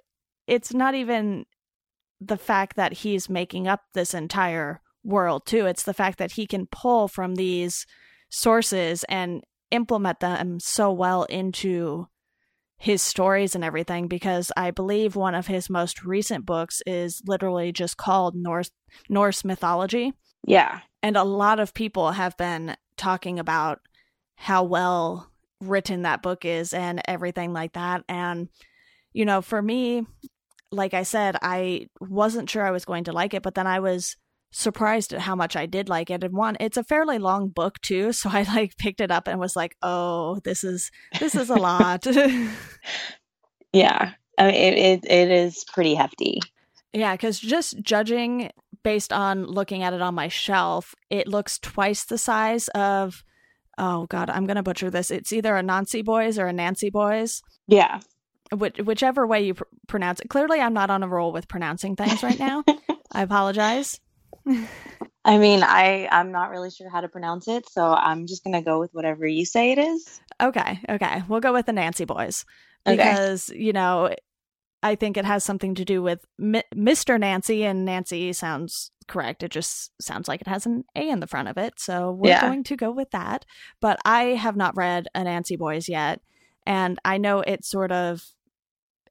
it's 0.48 0.74
not 0.74 0.96
even 0.96 1.46
the 2.22 2.38
fact 2.38 2.76
that 2.76 2.94
he's 2.94 3.30
making 3.30 3.68
up 3.68 3.82
this 3.94 4.14
entire 4.14 4.82
world 5.04 5.46
too. 5.46 5.66
It's 5.66 5.84
the 5.84 5.94
fact 5.94 6.18
that 6.18 6.34
he 6.34 6.48
can 6.48 6.68
pull 6.68 7.08
from 7.08 7.36
these 7.36 7.86
sources 8.30 9.04
and 9.10 9.44
implement 9.72 10.20
them 10.20 10.60
so 10.60 10.92
well 10.92 11.24
into 11.24 12.08
his 12.78 13.02
stories 13.02 13.56
and 13.56 13.64
everything 13.64 14.08
because 14.08 14.52
I 14.58 14.72
believe 14.72 15.16
one 15.16 15.36
of 15.36 15.48
his 15.48 15.70
most 15.70 16.04
recent 16.04 16.46
books 16.46 16.82
is 16.86 17.22
literally 17.26 17.72
just 17.72 17.98
called 17.98 18.36
Norse 18.36 18.72
Norse 19.10 19.46
mythology. 19.46 20.14
Yeah. 20.46 20.82
And 21.02 21.16
a 21.16 21.24
lot 21.24 21.60
of 21.60 21.74
people 21.74 22.12
have 22.12 22.36
been 22.38 22.76
talking 22.98 23.40
about 23.40 23.80
how 24.36 24.64
well 24.64 25.32
written 25.62 26.02
that 26.02 26.22
book 26.22 26.44
is 26.44 26.74
and 26.74 27.02
everything 27.08 27.54
like 27.54 27.74
that 27.74 28.04
and 28.10 28.50
you 29.14 29.24
know, 29.24 29.42
for 29.42 29.62
me, 29.62 30.06
like 30.72 30.94
I 30.94 31.04
said, 31.04 31.38
I 31.42 31.88
wasn't 32.00 32.50
sure 32.50 32.66
I 32.66 32.72
was 32.72 32.86
going 32.86 33.06
to 33.06 33.14
like 33.14 33.34
it, 33.34 33.44
but 33.44 33.56
then 33.56 33.68
I 33.68 33.80
was 33.80 34.16
surprised 34.52 35.14
at 35.14 35.20
how 35.20 35.36
much 35.36 35.56
I 35.58 35.66
did 35.66 35.90
like 35.90 36.10
it. 36.10 36.24
And 36.24 36.34
one, 36.34 36.56
it's 36.60 36.78
a 36.78 36.84
fairly 36.84 37.20
long 37.20 37.50
book 37.50 37.80
too, 37.82 38.12
so 38.14 38.30
I 38.32 38.44
like 38.44 38.78
picked 38.78 39.02
it 39.02 39.12
up 39.12 39.28
and 39.28 39.40
was 39.40 39.56
like, 39.56 39.76
"Oh, 39.82 40.40
this 40.44 40.64
is 40.64 40.92
this 41.20 41.36
is 41.36 41.50
a 41.50 41.56
lot." 41.56 42.06
yeah, 43.74 44.14
I 44.38 44.46
mean, 44.46 44.56
it, 44.56 44.78
it 44.78 45.12
it 45.12 45.32
is 45.32 45.64
pretty 45.74 45.96
hefty. 45.96 46.40
Yeah, 46.94 47.14
because 47.14 47.40
just 47.40 47.82
judging 47.82 48.52
based 48.84 49.12
on 49.12 49.46
looking 49.46 49.84
at 49.84 49.94
it 49.94 50.02
on 50.02 50.16
my 50.16 50.30
shelf, 50.30 50.96
it 51.10 51.28
looks 51.28 51.60
twice 51.60 52.06
the 52.06 52.18
size 52.18 52.68
of. 52.70 53.24
Oh 53.78 54.06
God, 54.06 54.30
I'm 54.30 54.46
gonna 54.46 54.64
butcher 54.64 54.90
this. 54.90 55.12
It's 55.12 55.34
either 55.34 55.58
a 55.58 55.62
Nancy 55.62 56.02
Boys 56.02 56.40
or 56.40 56.48
a 56.48 56.54
Nancy 56.54 56.90
Boys. 56.90 57.42
Yeah. 57.68 58.00
Which, 58.52 58.78
whichever 58.78 59.26
way 59.26 59.46
you 59.46 59.56
pr- 59.56 59.64
pronounce 59.88 60.20
it. 60.20 60.30
Clearly, 60.30 60.62
I'm 60.62 60.74
not 60.74 60.90
on 60.90 61.02
a 61.02 61.08
roll 61.08 61.32
with 61.32 61.48
pronouncing 61.48 61.96
things 61.96 62.22
right 62.22 62.38
now. 62.38 62.64
I 63.12 63.24
apologize. 63.24 64.00
I 65.26 65.40
mean, 65.40 65.64
I 65.64 66.08
I'm 66.12 66.32
not 66.32 66.52
really 66.52 66.70
sure 66.70 66.90
how 66.90 67.02
to 67.02 67.08
pronounce 67.08 67.48
it, 67.48 67.68
so 67.68 67.94
I'm 67.94 68.28
just 68.28 68.44
gonna 68.44 68.62
go 68.62 68.80
with 68.80 68.94
whatever 68.94 69.26
you 69.26 69.46
say 69.46 69.72
it 69.72 69.80
is. 69.80 70.22
Okay, 70.40 70.80
okay, 70.88 71.24
we'll 71.28 71.40
go 71.40 71.54
with 71.54 71.66
the 71.66 71.74
Nancy 71.74 72.06
Boys 72.06 72.46
because 72.86 73.50
okay. 73.50 73.60
you 73.60 73.74
know 73.74 74.14
I 74.84 74.94
think 74.94 75.18
it 75.18 75.26
has 75.26 75.44
something 75.44 75.74
to 75.76 75.84
do 75.84 76.04
with 76.04 76.24
M- 76.40 76.62
Mr. 76.76 77.20
Nancy, 77.20 77.66
and 77.66 77.86
Nancy 77.86 78.32
sounds 78.34 78.92
correct. 79.08 79.42
It 79.42 79.50
just 79.50 79.92
sounds 80.00 80.28
like 80.28 80.42
it 80.42 80.48
has 80.48 80.68
an 80.68 80.84
A 80.96 81.10
in 81.10 81.22
the 81.22 81.28
front 81.28 81.48
of 81.48 81.58
it, 81.58 81.80
so 81.80 82.12
we're 82.12 82.30
yeah. 82.30 82.42
going 82.42 82.64
to 82.66 82.76
go 82.76 82.92
with 82.92 83.10
that. 83.10 83.46
But 83.82 83.98
I 84.06 84.36
have 84.36 84.56
not 84.56 84.78
read 84.78 85.08
Anansi 85.16 85.58
Boys 85.58 85.90
yet, 85.90 86.22
and 86.68 87.00
I 87.04 87.18
know 87.18 87.40
it 87.40 87.66
sort 87.66 87.92
of 87.92 88.24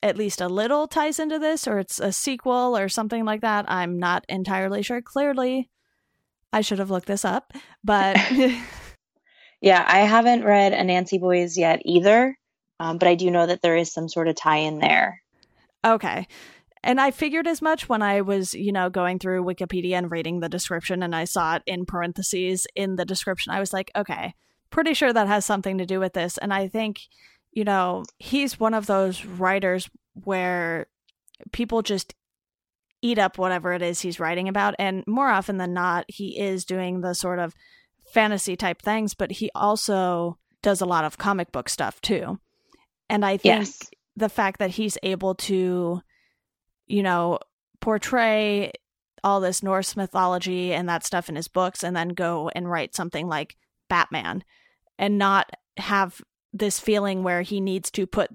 at 0.02 0.16
least 0.16 0.40
a 0.40 0.48
little 0.48 0.86
ties 0.86 1.18
into 1.18 1.38
this 1.38 1.66
or 1.66 1.78
it's 1.78 1.98
a 1.98 2.12
sequel 2.12 2.76
or 2.76 2.88
something 2.88 3.24
like 3.24 3.40
that. 3.40 3.64
I'm 3.68 3.98
not 3.98 4.24
entirely 4.28 4.82
sure. 4.82 5.00
Clearly, 5.00 5.70
I 6.52 6.60
should 6.60 6.78
have 6.78 6.90
looked 6.90 7.06
this 7.06 7.24
up, 7.24 7.52
but. 7.82 8.16
yeah, 9.60 9.84
I 9.86 10.00
haven't 10.00 10.44
read 10.44 10.72
Anansi 10.72 11.20
Boys 11.20 11.56
yet 11.56 11.80
either, 11.84 12.36
um, 12.78 12.98
but 12.98 13.08
I 13.08 13.14
do 13.14 13.30
know 13.30 13.46
that 13.46 13.62
there 13.62 13.76
is 13.76 13.92
some 13.92 14.08
sort 14.08 14.28
of 14.28 14.36
tie 14.36 14.58
in 14.58 14.78
there. 14.78 15.22
Okay. 15.84 16.26
And 16.82 17.00
I 17.00 17.10
figured 17.10 17.46
as 17.46 17.62
much 17.62 17.88
when 17.88 18.02
I 18.02 18.20
was, 18.20 18.52
you 18.52 18.70
know, 18.70 18.90
going 18.90 19.18
through 19.18 19.44
Wikipedia 19.44 19.94
and 19.94 20.10
reading 20.10 20.40
the 20.40 20.50
description 20.50 21.02
and 21.02 21.16
I 21.16 21.24
saw 21.24 21.56
it 21.56 21.62
in 21.66 21.86
parentheses 21.86 22.66
in 22.76 22.96
the 22.96 23.06
description. 23.06 23.52
I 23.52 23.60
was 23.60 23.72
like, 23.72 23.90
okay, 23.96 24.34
pretty 24.70 24.92
sure 24.92 25.12
that 25.12 25.26
has 25.26 25.46
something 25.46 25.78
to 25.78 25.86
do 25.86 25.98
with 25.98 26.12
this. 26.12 26.36
And 26.36 26.52
I 26.52 26.68
think 26.68 27.00
you 27.54 27.64
know, 27.64 28.04
he's 28.18 28.58
one 28.58 28.74
of 28.74 28.86
those 28.86 29.24
writers 29.24 29.88
where 30.24 30.86
people 31.52 31.82
just 31.82 32.14
eat 33.00 33.18
up 33.18 33.38
whatever 33.38 33.72
it 33.72 33.80
is 33.80 34.00
he's 34.00 34.18
writing 34.18 34.48
about. 34.48 34.74
And 34.78 35.04
more 35.06 35.28
often 35.28 35.56
than 35.56 35.72
not, 35.72 36.04
he 36.08 36.38
is 36.38 36.64
doing 36.64 37.00
the 37.00 37.14
sort 37.14 37.38
of 37.38 37.54
fantasy 38.12 38.56
type 38.56 38.82
things, 38.82 39.14
but 39.14 39.30
he 39.30 39.50
also 39.54 40.36
does 40.62 40.80
a 40.80 40.86
lot 40.86 41.04
of 41.04 41.16
comic 41.16 41.52
book 41.52 41.68
stuff 41.68 42.00
too. 42.00 42.40
And 43.08 43.24
I 43.24 43.36
think 43.36 43.66
yes. 43.66 43.90
the 44.16 44.28
fact 44.28 44.58
that 44.58 44.70
he's 44.70 44.98
able 45.02 45.36
to, 45.36 46.00
you 46.86 47.02
know, 47.02 47.38
portray 47.80 48.72
all 49.22 49.40
this 49.40 49.62
Norse 49.62 49.96
mythology 49.96 50.72
and 50.72 50.88
that 50.88 51.04
stuff 51.04 51.28
in 51.28 51.36
his 51.36 51.48
books 51.48 51.84
and 51.84 51.94
then 51.94 52.08
go 52.08 52.50
and 52.54 52.68
write 52.68 52.94
something 52.94 53.28
like 53.28 53.56
Batman 53.88 54.42
and 54.98 55.18
not 55.18 55.50
have 55.76 56.20
this 56.54 56.80
feeling 56.80 57.22
where 57.22 57.42
he 57.42 57.60
needs 57.60 57.90
to 57.90 58.06
put 58.06 58.30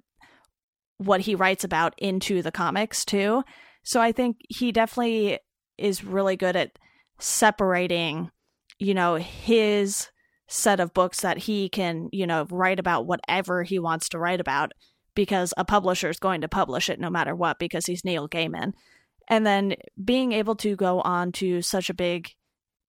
what 0.98 1.22
he 1.22 1.34
writes 1.34 1.64
about 1.64 1.96
into 1.98 2.42
the 2.42 2.52
comics 2.52 3.06
too. 3.06 3.44
So 3.84 4.02
I 4.02 4.12
think 4.12 4.38
he 4.50 4.72
definitely 4.72 5.40
is 5.78 6.04
really 6.04 6.36
good 6.36 6.56
at 6.56 6.78
separating, 7.20 8.30
you 8.78 8.94
know, 8.94 9.16
his 9.16 10.10
set 10.48 10.80
of 10.80 10.94
books 10.94 11.22
that 11.22 11.38
he 11.38 11.70
can, 11.70 12.10
you 12.12 12.28
know, 12.28 12.46
write 12.52 12.80
about 12.80 13.06
whatever 13.06 13.64
he 13.64 13.80
wants 13.80 14.10
to 14.10 14.20
write 14.20 14.42
about 14.42 14.74
because 15.16 15.54
a 15.58 15.64
publisher 15.64 16.10
is 16.10 16.20
going 16.20 16.42
to 16.42 16.48
publish 16.48 16.90
it 16.90 17.00
no 17.00 17.10
matter 17.10 17.36
what 17.36 17.60
because 17.60 17.86
he's 17.86 18.04
Neil 18.04 18.28
Gaiman. 18.28 18.74
And 19.28 19.46
then 19.46 19.76
being 20.04 20.34
able 20.34 20.56
to 20.58 20.76
go 20.76 21.02
on 21.02 21.32
to 21.34 21.62
such 21.62 21.90
a 21.90 21.94
big 21.94 22.32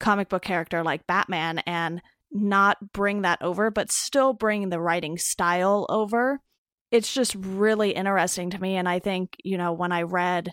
comic 0.00 0.28
book 0.28 0.42
character 0.42 0.82
like 0.82 1.06
Batman 1.06 1.58
and 1.60 2.00
not 2.32 2.92
bring 2.92 3.22
that 3.22 3.42
over, 3.42 3.70
but 3.70 3.90
still 3.90 4.32
bring 4.32 4.68
the 4.68 4.80
writing 4.80 5.18
style 5.18 5.86
over. 5.88 6.40
It's 6.90 7.12
just 7.12 7.34
really 7.36 7.90
interesting 7.90 8.50
to 8.50 8.60
me. 8.60 8.76
And 8.76 8.88
I 8.88 8.98
think, 8.98 9.36
you 9.44 9.58
know, 9.58 9.72
when 9.72 9.92
I 9.92 10.02
read 10.02 10.52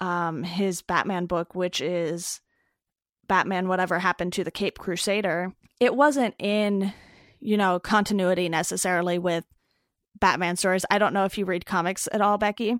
um, 0.00 0.42
his 0.42 0.82
Batman 0.82 1.26
book, 1.26 1.54
which 1.54 1.80
is 1.80 2.40
Batman 3.28 3.68
Whatever 3.68 3.98
Happened 3.98 4.32
to 4.34 4.44
the 4.44 4.50
Caped 4.50 4.78
Crusader, 4.78 5.52
it 5.80 5.94
wasn't 5.94 6.34
in, 6.38 6.92
you 7.40 7.56
know, 7.56 7.78
continuity 7.78 8.48
necessarily 8.48 9.18
with 9.18 9.44
Batman 10.18 10.56
stories. 10.56 10.84
I 10.90 10.98
don't 10.98 11.14
know 11.14 11.24
if 11.24 11.38
you 11.38 11.44
read 11.44 11.66
comics 11.66 12.08
at 12.12 12.20
all, 12.20 12.38
Becky. 12.38 12.76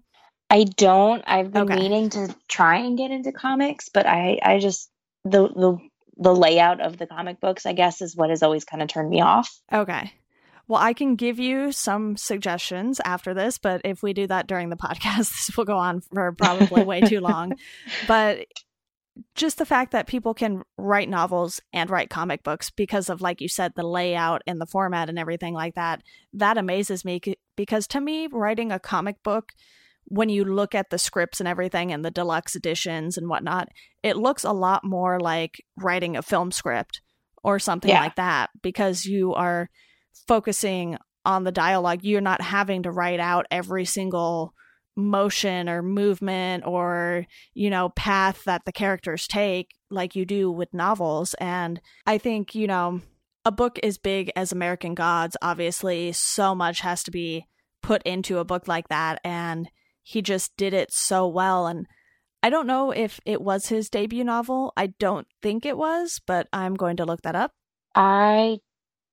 I 0.50 0.64
don't. 0.64 1.22
I've 1.26 1.52
been 1.52 1.62
Okay. 1.62 1.74
meaning 1.74 2.10
to 2.10 2.34
try 2.48 2.78
and 2.78 2.98
get 2.98 3.10
into 3.12 3.32
comics, 3.32 3.88
but 3.88 4.06
I, 4.06 4.40
I 4.42 4.58
just 4.58 4.90
the 5.24 5.48
the 5.48 5.78
the 6.20 6.34
layout 6.34 6.80
of 6.80 6.98
the 6.98 7.06
comic 7.06 7.40
books, 7.40 7.66
I 7.66 7.72
guess, 7.72 8.02
is 8.02 8.14
what 8.14 8.30
has 8.30 8.42
always 8.42 8.64
kind 8.64 8.82
of 8.82 8.88
turned 8.88 9.08
me 9.08 9.22
off. 9.22 9.50
Okay. 9.72 10.12
Well, 10.68 10.80
I 10.80 10.92
can 10.92 11.16
give 11.16 11.40
you 11.40 11.72
some 11.72 12.16
suggestions 12.16 13.00
after 13.04 13.34
this, 13.34 13.58
but 13.58 13.80
if 13.84 14.02
we 14.02 14.12
do 14.12 14.28
that 14.28 14.46
during 14.46 14.68
the 14.68 14.76
podcast, 14.84 15.30
this 15.30 15.56
will 15.56 15.64
go 15.64 15.78
on 15.78 16.02
for 16.02 16.32
probably 16.32 16.84
way 16.84 17.00
too 17.00 17.20
long. 17.20 17.54
But 18.06 18.46
just 19.34 19.58
the 19.58 19.66
fact 19.66 19.92
that 19.92 20.06
people 20.06 20.34
can 20.34 20.62
write 20.78 21.08
novels 21.08 21.60
and 21.72 21.90
write 21.90 22.10
comic 22.10 22.42
books 22.42 22.70
because 22.70 23.08
of, 23.08 23.20
like 23.20 23.40
you 23.40 23.48
said, 23.48 23.72
the 23.74 23.86
layout 23.86 24.42
and 24.46 24.60
the 24.60 24.66
format 24.66 25.08
and 25.08 25.18
everything 25.18 25.54
like 25.54 25.74
that, 25.74 26.02
that 26.34 26.56
amazes 26.56 27.04
me 27.04 27.20
because 27.56 27.86
to 27.88 28.00
me, 28.00 28.28
writing 28.28 28.70
a 28.70 28.78
comic 28.78 29.22
book, 29.22 29.52
when 30.10 30.28
you 30.28 30.44
look 30.44 30.74
at 30.74 30.90
the 30.90 30.98
scripts 30.98 31.40
and 31.40 31.48
everything 31.48 31.92
and 31.92 32.04
the 32.04 32.10
deluxe 32.10 32.54
editions 32.54 33.16
and 33.16 33.28
whatnot, 33.28 33.68
it 34.02 34.16
looks 34.16 34.44
a 34.44 34.52
lot 34.52 34.84
more 34.84 35.18
like 35.18 35.64
writing 35.78 36.16
a 36.16 36.22
film 36.22 36.52
script 36.52 37.00
or 37.42 37.58
something 37.58 37.90
Yeah. 37.90 38.00
like 38.00 38.16
that 38.16 38.50
because 38.60 39.06
you 39.06 39.32
are 39.34 39.70
focusing 40.26 40.98
on 41.24 41.44
the 41.44 41.52
dialogue. 41.52 42.00
You're 42.02 42.20
not 42.20 42.40
having 42.40 42.82
to 42.82 42.90
write 42.90 43.20
out 43.20 43.46
every 43.50 43.84
single 43.84 44.52
motion 44.96 45.68
or 45.68 45.82
movement 45.82 46.66
or, 46.66 47.26
you 47.54 47.70
know, 47.70 47.90
path 47.90 48.44
that 48.44 48.64
the 48.66 48.72
characters 48.72 49.26
take 49.26 49.70
like 49.90 50.16
you 50.16 50.24
do 50.26 50.50
with 50.50 50.74
novels. 50.74 51.34
And 51.34 51.80
I 52.06 52.18
think, 52.18 52.54
you 52.54 52.66
know, 52.66 53.00
a 53.44 53.52
book 53.52 53.78
as 53.82 53.96
big 53.96 54.30
as 54.36 54.52
American 54.52 54.94
Gods, 54.94 55.36
obviously, 55.40 56.12
so 56.12 56.54
much 56.54 56.80
has 56.80 57.02
to 57.04 57.10
be 57.10 57.46
put 57.82 58.02
into 58.02 58.38
a 58.38 58.44
book 58.44 58.68
like 58.68 58.88
that. 58.88 59.20
And 59.24 59.70
he 60.02 60.22
just 60.22 60.56
did 60.56 60.74
it 60.74 60.92
so 60.92 61.26
well. 61.26 61.66
And 61.66 61.86
I 62.42 62.50
don't 62.50 62.66
know 62.66 62.90
if 62.90 63.20
it 63.24 63.40
was 63.40 63.66
his 63.66 63.90
debut 63.90 64.24
novel. 64.24 64.72
I 64.76 64.88
don't 64.98 65.26
think 65.42 65.66
it 65.66 65.76
was, 65.76 66.20
but 66.26 66.48
I'm 66.52 66.74
going 66.74 66.96
to 66.96 67.04
look 67.04 67.22
that 67.22 67.36
up. 67.36 67.52
I 67.94 68.58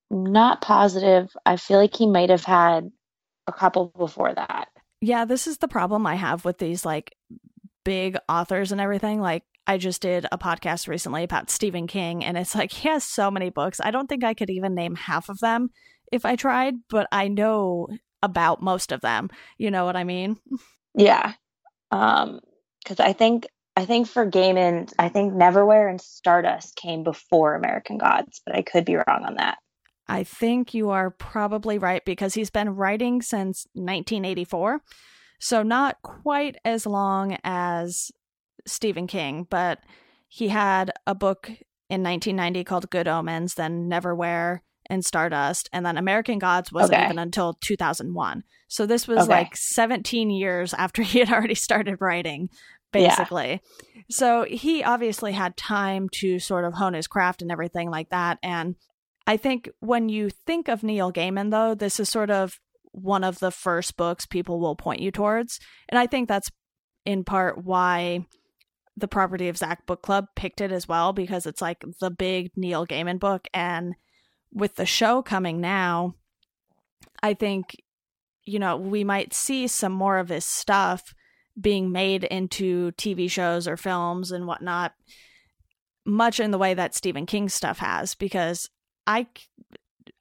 not 0.10 0.62
positive. 0.62 1.36
I 1.46 1.58
feel 1.58 1.78
like 1.80 1.96
he 1.96 2.08
might 2.08 2.30
have 2.30 2.46
had 2.46 2.92
a 3.48 3.54
couple 3.54 3.92
before 3.98 4.34
that. 4.34 4.70
Yeah, 5.02 5.26
this 5.26 5.48
is 5.48 5.58
the 5.58 5.68
problem 5.68 6.08
I 6.08 6.16
have 6.16 6.46
with 6.46 6.58
these 6.58 6.86
like 6.86 7.14
big 7.84 8.18
authors 8.30 8.72
and 8.72 8.82
everything. 8.82 9.22
Like 9.22 9.44
I 9.66 9.78
just 9.78 10.02
did 10.02 10.26
a 10.32 10.38
podcast 10.38 10.88
recently 10.88 11.24
about 11.24 11.50
Stephen 11.50 11.88
King 11.88 12.24
and 12.24 12.38
it's 12.38 12.56
like 12.56 12.72
he 12.74 12.90
has 12.90 13.04
so 13.04 13.30
many 13.30 13.50
books. 13.50 13.80
I 13.84 13.92
don't 13.92 14.08
think 14.08 14.24
I 14.24 14.34
could 14.34 14.50
even 14.50 14.74
name 14.74 14.96
half 14.96 15.30
of 15.30 15.40
them 15.40 15.70
if 16.12 16.26
I 16.26 16.36
tried, 16.36 16.76
but 16.90 17.08
I 17.12 17.28
know 17.28 17.88
about 18.24 18.62
most 18.62 18.92
of 18.92 19.02
them. 19.02 19.30
You 19.58 19.72
know 19.72 19.86
what 19.86 19.96
I 19.96 20.04
mean? 20.04 20.38
Yeah. 20.98 21.34
Um, 21.92 22.42
because 22.84 23.00
I 23.00 23.14
think 23.14 23.48
I 23.76 23.86
think 23.86 24.08
for 24.08 24.30
Gaiman, 24.30 24.92
I 24.98 25.10
think 25.10 25.34
Neverwhere 25.34 25.90
and 25.90 26.02
Stardust 26.02 26.76
came 26.76 27.04
before 27.04 27.54
American 27.54 28.00
Gods, 28.00 28.42
but 28.46 28.56
I 28.56 28.64
could 28.64 28.86
be 28.86 28.96
wrong 28.96 29.24
on 29.24 29.36
that. 29.36 29.60
I 30.08 30.24
think 30.24 30.74
you 30.74 30.90
are 30.90 31.12
probably 31.12 31.78
right 31.78 32.04
because 32.04 32.34
he's 32.34 32.50
been 32.50 32.76
writing 32.76 33.22
since 33.22 33.68
1984. 33.74 34.82
So 35.40 35.62
not 35.62 36.02
quite 36.02 36.56
as 36.66 36.88
long 36.88 37.38
as 37.44 38.12
Stephen 38.66 39.06
King, 39.06 39.46
but 39.48 39.80
he 40.28 40.48
had 40.48 40.92
a 41.06 41.14
book 41.14 41.48
in 41.90 42.04
1990 42.04 42.64
called 42.64 42.90
Good 42.90 43.08
Omens, 43.08 43.54
then 43.54 43.90
Neverwhere 43.90 44.62
and 44.90 45.04
Stardust, 45.06 45.70
and 45.74 45.86
then 45.86 45.98
American 45.98 46.40
Gods 46.40 46.72
wasn't 46.72 46.98
Okay. 46.98 47.06
even 47.06 47.20
until 47.20 47.54
2001. 47.62 48.44
So 48.68 48.86
this 48.86 49.08
was 49.08 49.20
Okay. 49.20 49.28
like 49.30 49.56
17 49.56 50.30
years 50.30 50.74
after 50.74 51.02
he 51.04 51.20
had 51.20 51.32
already 51.32 51.56
started 51.56 51.98
writing, 52.00 52.50
Yeah. 52.94 53.08
basically. 53.10 53.62
So 54.10 54.46
he 54.46 54.84
obviously 54.84 55.34
had 55.34 55.58
time 55.58 56.08
to 56.20 56.40
sort 56.40 56.64
of 56.66 56.74
hone 56.74 56.94
his 56.94 57.08
craft 57.08 57.42
and 57.42 57.52
everything 57.52 57.90
like 57.90 58.10
that. 58.10 58.40
And 58.42 58.76
I 59.26 59.36
think 59.38 59.70
when 59.80 60.08
you 60.08 60.30
think 60.30 60.70
of 60.70 60.84
Neil 60.84 61.12
Gaiman, 61.12 61.52
though, 61.52 61.76
this 61.76 62.00
is 62.00 62.08
sort 62.10 62.30
of 62.32 62.60
one 62.94 63.24
of 63.26 63.40
the 63.40 63.52
first 63.52 63.98
books 63.98 64.26
people 64.26 64.60
will 64.60 64.76
point 64.76 65.02
you 65.02 65.12
towards. 65.12 65.60
And 65.90 66.00
I 66.00 66.08
think 66.08 66.28
that's 66.30 66.50
in 67.06 67.24
part 67.26 67.64
why 67.64 68.26
the 68.96 69.08
Property 69.08 69.48
of 69.50 69.58
Zach 69.58 69.86
Book 69.86 70.02
Club 70.02 70.26
picked 70.36 70.62
it 70.62 70.72
as 70.72 70.88
well, 70.88 71.14
because 71.14 71.46
it's 71.46 71.62
like 71.62 71.84
the 72.00 72.10
big 72.10 72.52
Neil 72.56 72.88
Gaiman 72.88 73.20
book. 73.20 73.48
And 73.54 73.94
with 74.54 74.76
the 74.76 74.86
show 74.86 75.22
coming 75.22 75.62
now, 75.62 76.16
I 77.22 77.34
think, 77.34 77.76
you 78.46 78.60
know, 78.60 78.78
we 78.78 79.04
might 79.04 79.34
see 79.34 79.68
some 79.68 79.92
more 79.92 80.18
of 80.18 80.30
his 80.30 80.46
stuff 80.46 81.14
being 81.60 81.92
made 81.92 82.24
into 82.24 82.92
TV 82.94 83.30
shows 83.30 83.68
or 83.68 83.78
films 83.78 84.32
and 84.32 84.46
whatnot, 84.46 84.94
much 86.06 86.40
in 86.40 86.52
the 86.52 86.58
way 86.58 86.74
that 86.74 86.96
Stephen 86.96 87.26
King 87.26 87.50
stuff 87.50 87.80
has, 87.80 88.16
because 88.16 88.70
I 89.06 89.28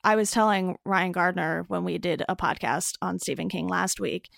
I 0.02 0.16
was 0.16 0.30
telling 0.30 0.76
Ryan 0.84 1.12
Gardner 1.12 1.64
when 1.68 1.84
we 1.84 1.98
did 1.98 2.22
a 2.28 2.36
podcast 2.36 2.94
on 3.02 3.18
Stephen 3.18 3.48
King 3.48 3.66
last 3.68 4.00
week, 4.00 4.28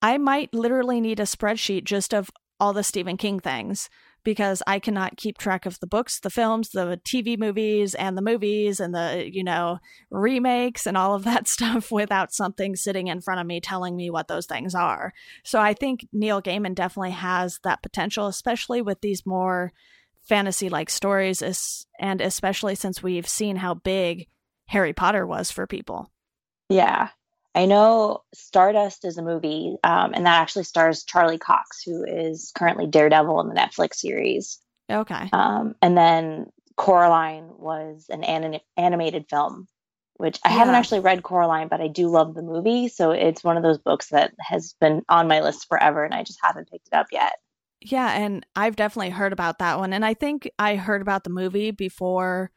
I 0.00 0.18
might 0.18 0.54
literally 0.54 1.00
need 1.00 1.20
a 1.20 1.24
spreadsheet 1.24 1.84
just 1.84 2.14
of 2.14 2.30
all 2.60 2.72
the 2.72 2.84
Stephen 2.84 3.16
King 3.16 3.40
things 3.40 3.88
because 4.28 4.62
I 4.66 4.78
cannot 4.78 5.16
keep 5.16 5.38
track 5.38 5.64
of 5.64 5.80
the 5.80 5.86
books, 5.86 6.20
the 6.20 6.28
films, 6.28 6.68
the 6.68 7.00
TV 7.02 7.38
movies 7.38 7.94
and 7.94 8.14
the 8.14 8.20
movies 8.20 8.78
and 8.78 8.94
the, 8.94 9.26
you 9.32 9.42
know, 9.42 9.78
remakes 10.10 10.86
and 10.86 10.98
all 10.98 11.14
of 11.14 11.24
that 11.24 11.48
stuff 11.48 11.90
without 11.90 12.34
something 12.34 12.76
sitting 12.76 13.06
in 13.06 13.22
front 13.22 13.40
of 13.40 13.46
me 13.46 13.58
telling 13.58 13.96
me 13.96 14.10
what 14.10 14.28
those 14.28 14.44
things 14.44 14.74
are. 14.74 15.14
So 15.44 15.62
I 15.62 15.72
think 15.72 16.06
Neil 16.12 16.42
Gaiman 16.42 16.74
definitely 16.74 17.12
has 17.12 17.58
that 17.64 17.82
potential 17.82 18.26
especially 18.26 18.82
with 18.82 19.00
these 19.00 19.24
more 19.24 19.72
fantasy 20.28 20.68
like 20.68 20.90
stories 20.90 21.42
and 21.98 22.20
especially 22.20 22.74
since 22.74 23.02
we've 23.02 23.26
seen 23.26 23.56
how 23.56 23.72
big 23.72 24.28
Harry 24.66 24.92
Potter 24.92 25.26
was 25.26 25.50
for 25.50 25.66
people. 25.66 26.12
Yeah. 26.68 27.08
I 27.54 27.66
know 27.66 28.22
Stardust 28.34 29.04
is 29.04 29.18
a 29.18 29.22
movie, 29.22 29.76
um, 29.82 30.12
and 30.14 30.26
that 30.26 30.40
actually 30.40 30.64
stars 30.64 31.04
Charlie 31.04 31.38
Cox, 31.38 31.82
who 31.84 32.04
is 32.04 32.52
currently 32.54 32.86
Daredevil 32.86 33.40
in 33.40 33.48
the 33.48 33.54
Netflix 33.54 33.96
series. 33.96 34.58
Okay. 34.90 35.28
Um, 35.32 35.74
and 35.82 35.96
then 35.96 36.46
Coraline 36.76 37.50
was 37.58 38.06
an 38.10 38.22
anim- 38.22 38.60
animated 38.76 39.26
film, 39.28 39.66
which 40.14 40.38
I 40.44 40.50
haven't 40.50 40.76
actually 40.76 41.00
read 41.00 41.22
Coraline, 41.22 41.68
but 41.68 41.80
I 41.80 41.88
do 41.88 42.08
love 42.08 42.34
the 42.34 42.42
movie. 42.42 42.88
So 42.88 43.10
it's 43.10 43.42
one 43.42 43.56
of 43.56 43.62
those 43.62 43.78
books 43.78 44.08
that 44.08 44.32
has 44.40 44.74
been 44.80 45.02
on 45.08 45.28
my 45.28 45.40
list 45.40 45.66
forever, 45.68 46.04
and 46.04 46.14
I 46.14 46.22
just 46.22 46.38
haven't 46.42 46.70
picked 46.70 46.88
it 46.88 46.94
up 46.96 47.08
yet. 47.10 47.34
Yeah, 47.80 48.12
and 48.12 48.44
I've 48.56 48.76
definitely 48.76 49.10
heard 49.10 49.32
about 49.32 49.58
that 49.58 49.78
one. 49.78 49.92
And 49.92 50.04
I 50.04 50.14
think 50.14 50.50
I 50.58 50.76
heard 50.76 51.02
about 51.02 51.24
the 51.24 51.30
movie 51.30 51.70
before 51.70 52.50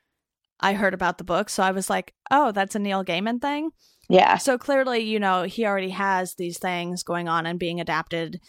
I 0.59 0.73
heard 0.73 0.93
about 0.93 1.17
the 1.17 1.23
book. 1.23 1.49
So 1.49 1.63
I 1.63 1.71
was 1.71 1.89
like, 1.89 2.13
oh, 2.29 2.51
that's 2.51 2.75
a 2.75 2.79
Neil 2.79 3.03
Gaiman 3.03 3.41
thing. 3.41 3.71
Yeah. 4.11 4.37
So 4.37 4.57
clearly, 4.57 4.99
you 4.99 5.19
know, 5.19 5.43
he 5.43 5.65
already 5.65 5.91
has 5.91 6.33
these 6.33 6.59
things 6.59 7.01
going 7.01 7.29
on 7.29 7.45
and 7.45 7.57
being 7.57 7.79
adapted 7.79 8.41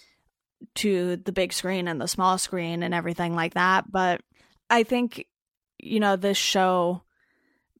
to 0.76 1.16
the 1.18 1.30
big 1.30 1.52
screen 1.52 1.86
and 1.86 2.00
the 2.00 2.08
small 2.08 2.36
screen 2.36 2.82
and 2.82 2.92
everything 2.92 3.36
like 3.36 3.54
that. 3.54 3.84
But 3.90 4.22
I 4.68 4.82
think, 4.82 5.24
you 5.78 6.00
know, 6.00 6.16
this 6.16 6.36
show 6.36 7.04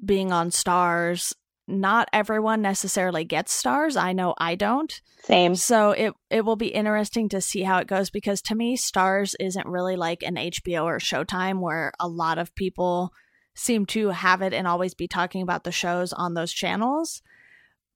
being 0.05 0.31
on 0.31 0.51
Starz, 0.51 1.33
not 1.67 2.09
everyone 2.13 2.63
necessarily 2.63 3.25
gets 3.25 3.61
Starz. 3.61 3.97
I 4.01 4.13
know 4.13 4.35
I 4.39 4.55
don't. 4.55 4.93
Same. 5.25 5.57
So 5.57 5.91
it 5.91 6.13
it 6.31 6.45
will 6.45 6.57
be 6.57 6.69
interesting 6.69 7.29
to 7.31 7.41
see 7.41 7.63
how 7.63 7.79
it 7.79 7.89
goes 7.89 8.11
because 8.11 8.41
to 8.43 8.55
me 8.55 8.77
Starz 8.77 9.35
isn't 9.41 9.67
really 9.67 9.97
like 9.97 10.23
an 10.23 10.37
HBO 10.37 10.85
or 10.85 10.99
Showtime 10.99 11.61
where 11.61 11.93
a 11.99 12.07
lot 12.07 12.39
of 12.39 12.55
people 12.55 13.13
seem 13.57 13.87
to 13.87 14.11
have 14.11 14.41
it 14.41 14.53
and 14.53 14.69
always 14.69 14.95
be 14.95 15.09
talking 15.09 15.43
about 15.43 15.65
the 15.65 15.73
shows 15.73 16.13
on 16.13 16.35
those 16.35 16.53
channels. 16.53 17.23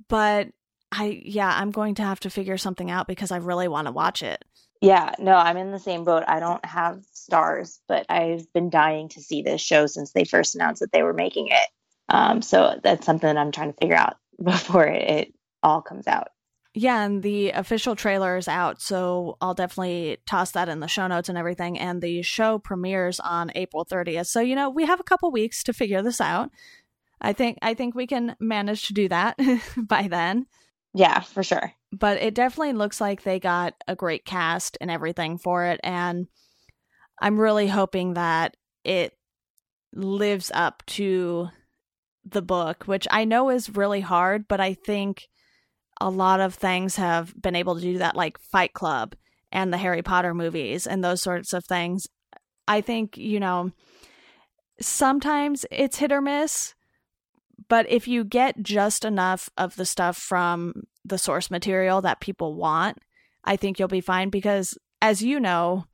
But 0.09 0.49
I 0.93 1.21
yeah, 1.25 1.53
I'm 1.55 1.71
going 1.71 1.95
to 1.97 2.03
have 2.03 2.21
to 2.21 2.31
figure 2.31 2.59
something 2.59 2.91
out 2.91 3.07
because 3.07 3.31
I 3.31 3.39
really 3.39 3.69
want 3.69 3.87
to 3.87 3.93
watch 3.93 4.23
it. 4.23 4.45
Yeah. 4.81 5.15
No, 5.19 5.35
I'm 5.35 5.57
in 5.57 5.73
the 5.73 5.79
same 5.79 6.05
boat. 6.05 6.25
I 6.29 6.39
don't 6.39 6.65
have 6.65 7.03
Starz, 7.15 7.79
but 7.89 8.07
I've 8.09 8.53
been 8.53 8.71
dying 8.71 9.09
to 9.11 9.23
see 9.23 9.43
this 9.43 9.61
show 9.61 9.87
since 9.87 10.13
they 10.13 10.25
first 10.25 10.55
announced 10.55 10.81
that 10.81 10.93
they 10.93 11.03
were 11.03 11.15
making 11.15 11.49
it. 11.49 11.69
Um, 12.09 12.43
so 12.43 12.79
that's 12.83 13.07
something 13.07 13.27
that 13.27 13.39
I'm 13.41 13.53
trying 13.53 13.73
to 13.73 13.79
figure 13.79 13.97
out 13.97 14.17
before 14.43 14.87
it 14.87 15.33
all 15.63 15.83
comes 15.83 16.07
out. 16.07 16.29
Yeah, 16.79 17.03
and 17.03 17.23
the 17.23 17.53
official 17.53 17.97
trailer 17.97 18.37
is 18.37 18.49
out, 18.49 18.83
so 18.83 19.39
I'll 19.41 19.55
definitely 19.55 20.19
toss 20.27 20.51
that 20.51 20.69
in 20.69 20.81
the 20.81 20.87
show 20.87 21.07
notes 21.07 21.31
and 21.31 21.39
everything. 21.39 21.79
And 21.79 22.03
the 22.03 22.21
show 22.21 22.59
premieres 22.59 23.19
on 23.19 23.51
April 23.55 23.87
30th. 23.87 24.27
So, 24.27 24.41
you 24.41 24.55
know, 24.55 24.69
we 24.69 24.85
have 24.85 25.01
a 25.01 25.05
couple 25.05 25.31
weeks 25.31 25.65
to 25.65 25.73
figure 25.73 26.03
this 26.03 26.21
out. 26.21 26.51
I 27.21 27.33
think 27.33 27.59
I 27.63 27.75
think 27.75 27.95
we 27.95 28.07
can 28.07 28.37
manage 28.41 28.87
to 28.89 28.93
do 28.93 29.09
that 29.09 29.39
by 29.77 30.09
then. 30.09 30.47
Yeah, 30.95 31.21
for 31.21 31.43
sure. 31.43 31.73
But 31.93 32.23
it 32.23 32.35
definitely 32.35 32.73
looks 32.73 33.01
like 33.01 33.23
they 33.23 33.39
got 33.39 33.75
a 33.87 33.97
great 33.97 34.25
cast 34.25 34.79
and 34.81 34.91
everything 34.91 35.39
for 35.39 35.65
it 35.67 35.81
and 35.83 36.27
I'm 37.21 37.41
really 37.41 37.69
hoping 37.69 38.15
that 38.15 38.57
it 38.85 39.17
lives 39.95 40.51
up 40.55 40.85
to 40.87 41.49
the 42.25 42.43
book, 42.43 42.85
which 42.85 43.07
I 43.11 43.25
know 43.25 43.51
is 43.51 43.75
really 43.75 44.01
hard, 44.01 44.47
but 44.49 44.61
I 44.61 44.75
think 44.75 45.29
a 46.01 46.11
lot 46.11 46.41
of 46.41 46.55
things 46.55 46.97
have 46.97 47.35
been 47.41 47.57
able 47.57 47.77
to 47.77 47.81
do 47.81 47.99
that, 47.99 48.17
like 48.17 48.39
Fight 48.39 48.75
Club 48.75 49.15
and 49.51 49.73
the 49.73 49.79
Harry 49.79 50.03
Potter 50.03 50.35
movies 50.35 50.87
and 50.87 51.03
those 51.03 51.23
sorts 51.23 51.53
of 51.53 51.65
things. 51.65 52.07
I 52.69 52.81
think, 52.81 53.17
you 53.17 53.41
know, 53.41 53.71
sometimes 54.81 55.65
it's 55.71 55.97
hit 55.97 56.13
or 56.13 56.21
miss, 56.21 56.75
but 57.69 57.89
if 57.89 58.07
you 58.07 58.25
get 58.25 58.63
just 58.63 59.05
enough 59.05 59.49
of 59.57 59.77
the 59.77 59.87
stuff 59.87 60.17
from 60.17 60.85
the 61.05 61.19
source 61.19 61.51
material 61.51 62.03
that 62.03 62.21
people 62.21 62.55
want, 62.55 62.99
I 63.45 63.57
think 63.57 63.79
you'll 63.79 63.89
be 63.89 64.01
fine 64.01 64.31
because, 64.31 64.77
as 65.01 65.23
you 65.23 65.41
know, 65.41 65.87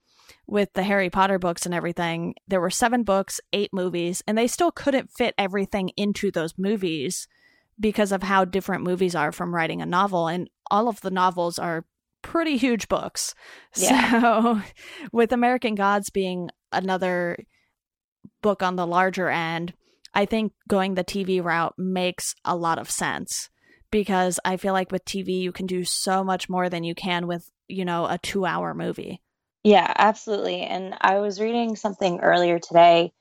with 0.46 0.72
the 0.72 0.82
Harry 0.82 1.10
Potter 1.10 1.38
books 1.38 1.64
and 1.64 1.74
everything, 1.74 2.34
there 2.48 2.60
were 2.60 2.70
seven 2.70 3.04
books, 3.04 3.40
eight 3.52 3.70
movies, 3.72 4.22
and 4.26 4.36
they 4.36 4.46
still 4.46 4.72
couldn't 4.72 5.10
fit 5.10 5.34
everything 5.38 5.90
into 5.96 6.30
those 6.30 6.54
movies 6.58 7.28
because 7.78 8.12
of 8.12 8.22
how 8.22 8.44
different 8.44 8.84
movies 8.84 9.14
are 9.14 9.32
from 9.32 9.54
writing 9.54 9.80
a 9.80 9.86
novel. 9.86 10.28
And 10.28 10.48
all 10.70 10.88
of 10.88 11.00
the 11.00 11.10
novels 11.10 11.58
are 11.58 11.84
pretty 12.22 12.56
huge 12.56 12.88
books. 12.88 13.34
Yeah. 13.76 14.20
So, 14.20 14.62
with 15.12 15.32
American 15.32 15.74
Gods 15.74 16.10
being 16.10 16.50
another 16.72 17.38
book 18.42 18.62
on 18.62 18.76
the 18.76 18.86
larger 18.86 19.28
end, 19.30 19.72
I 20.14 20.26
think 20.26 20.52
going 20.68 20.94
the 20.94 21.04
TV 21.04 21.42
route 21.42 21.74
makes 21.78 22.34
a 22.44 22.56
lot 22.56 22.78
of 22.78 22.90
sense 22.90 23.48
because 23.90 24.38
I 24.44 24.56
feel 24.56 24.72
like 24.72 24.92
with 24.92 25.04
TV, 25.04 25.40
you 25.40 25.52
can 25.52 25.66
do 25.66 25.84
so 25.84 26.24
much 26.24 26.48
more 26.48 26.68
than 26.68 26.84
you 26.84 26.94
can 26.94 27.26
with, 27.26 27.50
you 27.68 27.84
know, 27.84 28.06
a 28.06 28.18
two 28.18 28.44
hour 28.44 28.74
movie. 28.74 29.20
Yeah, 29.64 29.92
absolutely. 29.96 30.62
And 30.62 30.94
I 31.00 31.18
was 31.18 31.40
reading 31.40 31.76
something 31.76 32.20
earlier 32.20 32.58
today 32.58 33.12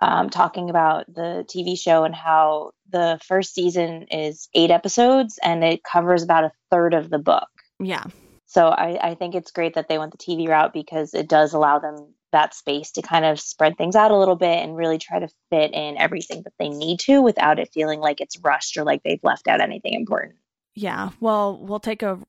um, 0.00 0.30
talking 0.30 0.70
about 0.70 1.12
the 1.12 1.44
TV 1.48 1.78
show 1.78 2.04
and 2.04 2.14
how 2.14 2.70
the 2.88 3.20
first 3.26 3.54
season 3.54 4.06
is 4.10 4.48
eight 4.54 4.70
episodes 4.70 5.38
and 5.42 5.62
it 5.62 5.84
covers 5.84 6.22
about 6.22 6.44
a 6.44 6.52
third 6.70 6.94
of 6.94 7.10
the 7.10 7.18
book. 7.18 7.48
Yeah. 7.78 8.04
So 8.46 8.68
I, 8.68 9.10
I 9.10 9.14
think 9.14 9.34
it's 9.34 9.52
great 9.52 9.74
that 9.74 9.88
they 9.88 9.98
went 9.98 10.12
the 10.12 10.18
TV 10.18 10.48
route 10.48 10.72
because 10.72 11.14
it 11.14 11.28
does 11.28 11.52
allow 11.52 11.78
them 11.78 12.14
that 12.32 12.54
space 12.54 12.92
to 12.92 13.02
kind 13.02 13.24
of 13.24 13.40
spread 13.40 13.76
things 13.76 13.96
out 13.96 14.10
a 14.10 14.16
little 14.16 14.36
bit 14.36 14.62
and 14.62 14.76
really 14.76 14.98
try 14.98 15.18
to 15.18 15.28
fit 15.50 15.72
in 15.72 15.96
everything 15.98 16.42
that 16.42 16.52
they 16.58 16.68
need 16.68 17.00
to 17.00 17.20
without 17.22 17.58
it 17.58 17.70
feeling 17.72 18.00
like 18.00 18.20
it's 18.20 18.38
rushed 18.40 18.76
or 18.76 18.84
like 18.84 19.02
they've 19.02 19.22
left 19.22 19.48
out 19.48 19.60
anything 19.60 19.94
important. 19.94 20.36
Yeah. 20.74 21.10
Well, 21.20 21.58
we'll 21.60 21.80
take 21.80 22.02
a 22.02 22.20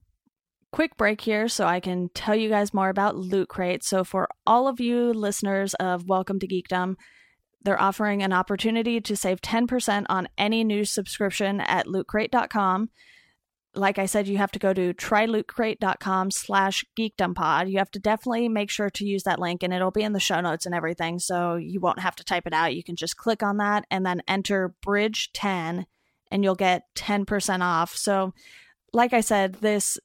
quick 0.71 0.97
break 0.97 1.21
here 1.21 1.47
so 1.47 1.65
I 1.65 1.79
can 1.79 2.09
tell 2.13 2.35
you 2.35 2.49
guys 2.49 2.73
more 2.73 2.89
about 2.89 3.15
Loot 3.15 3.49
Crate. 3.49 3.83
So, 3.83 4.03
for 4.03 4.29
all 4.47 4.67
of 4.67 4.79
you 4.79 5.13
listeners 5.13 5.73
of 5.75 6.07
Welcome 6.07 6.39
to 6.39 6.47
Geekdom, 6.47 6.95
they're 7.63 7.81
offering 7.81 8.23
an 8.23 8.33
opportunity 8.33 8.99
to 9.01 9.15
save 9.15 9.41
10% 9.41 10.05
on 10.09 10.27
any 10.37 10.63
new 10.63 10.83
subscription 10.83 11.61
at 11.61 11.85
lootcrate.com. 11.85 12.89
Like 13.73 13.97
I 13.97 14.05
said, 14.05 14.27
you 14.27 14.37
have 14.37 14.51
to 14.51 14.59
go 14.59 14.73
to 14.73 14.93
trylootcrate.com 14.93 16.31
slash 16.31 16.83
geekdompod. 16.97 17.71
You 17.71 17.77
have 17.77 17.91
to 17.91 17.99
definitely 17.99 18.49
make 18.49 18.69
sure 18.69 18.89
to 18.89 19.05
use 19.05 19.23
that 19.23 19.39
link 19.39 19.63
and 19.63 19.73
it'll 19.73 19.91
be 19.91 20.03
in 20.03 20.11
the 20.11 20.19
show 20.19 20.41
notes 20.41 20.65
and 20.65 20.75
everything. 20.75 21.19
So 21.19 21.55
you 21.55 21.79
won't 21.79 21.99
have 21.99 22.15
to 22.17 22.23
type 22.23 22.45
it 22.45 22.53
out. 22.53 22.75
You 22.75 22.83
can 22.83 22.97
just 22.97 23.15
click 23.15 23.41
on 23.41 23.57
that 23.57 23.85
and 23.89 24.05
then 24.05 24.21
enter 24.27 24.75
bridge 24.83 25.31
10 25.33 25.85
and 26.31 26.43
you'll 26.43 26.55
get 26.55 26.83
10% 26.95 27.61
off. 27.61 27.95
So 27.95 28.33
like 28.93 29.13
I 29.13 29.21
said, 29.21 29.55
this 29.55 29.97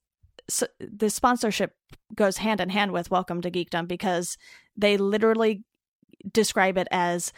this 0.79 1.15
sponsorship 1.15 1.75
goes 2.15 2.37
hand 2.37 2.61
in 2.61 2.69
hand 2.69 2.93
with 2.93 3.11
Welcome 3.11 3.41
to 3.41 3.51
Geekdom 3.51 3.89
because 3.89 4.39
they 4.77 4.97
literally 4.97 5.65
describe 6.33 6.79
it 6.79 6.87
as 6.93 7.33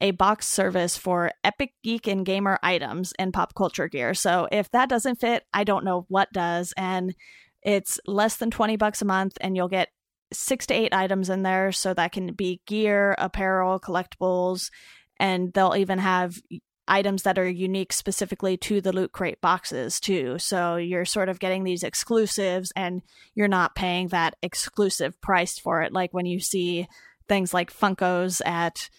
a 0.00 0.10
box 0.10 0.46
service 0.46 0.96
for 0.96 1.30
epic 1.42 1.74
geek 1.82 2.06
and 2.06 2.26
gamer 2.26 2.58
items 2.62 3.12
and 3.18 3.32
pop 3.32 3.54
culture 3.54 3.88
gear. 3.88 4.14
So 4.14 4.48
if 4.50 4.70
that 4.70 4.88
doesn't 4.88 5.20
fit, 5.20 5.44
I 5.52 5.64
don't 5.64 5.84
know 5.84 6.06
what 6.08 6.32
does. 6.32 6.74
And 6.76 7.14
it's 7.62 7.98
less 8.06 8.36
than 8.36 8.50
20 8.50 8.76
bucks 8.76 9.02
a 9.02 9.06
month 9.06 9.38
and 9.40 9.56
you'll 9.56 9.68
get 9.68 9.88
six 10.32 10.66
to 10.66 10.74
eight 10.74 10.92
items 10.92 11.30
in 11.30 11.42
there. 11.42 11.72
So 11.72 11.94
that 11.94 12.12
can 12.12 12.32
be 12.34 12.60
gear, 12.66 13.14
apparel, 13.18 13.80
collectibles, 13.80 14.70
and 15.18 15.52
they'll 15.52 15.76
even 15.76 15.98
have 15.98 16.38
items 16.86 17.22
that 17.22 17.38
are 17.38 17.48
unique 17.48 17.92
specifically 17.92 18.56
to 18.56 18.80
the 18.80 18.92
loot 18.92 19.12
crate 19.12 19.40
boxes 19.40 19.98
too 19.98 20.38
so 20.38 20.76
you're 20.76 21.06
sort 21.06 21.30
of 21.30 21.38
getting 21.38 21.64
these 21.64 21.82
exclusives 21.82 22.72
and 22.76 23.00
you're 23.34 23.48
not 23.48 23.74
paying 23.74 24.08
that 24.08 24.36
exclusive 24.42 25.18
price 25.22 25.58
for 25.58 25.80
it 25.80 25.92
like 25.94 26.12
when 26.12 26.26
you 26.26 26.38
see 26.38 26.86
things 27.26 27.54
like 27.54 27.72
funkos 27.72 28.42
at 28.44 28.90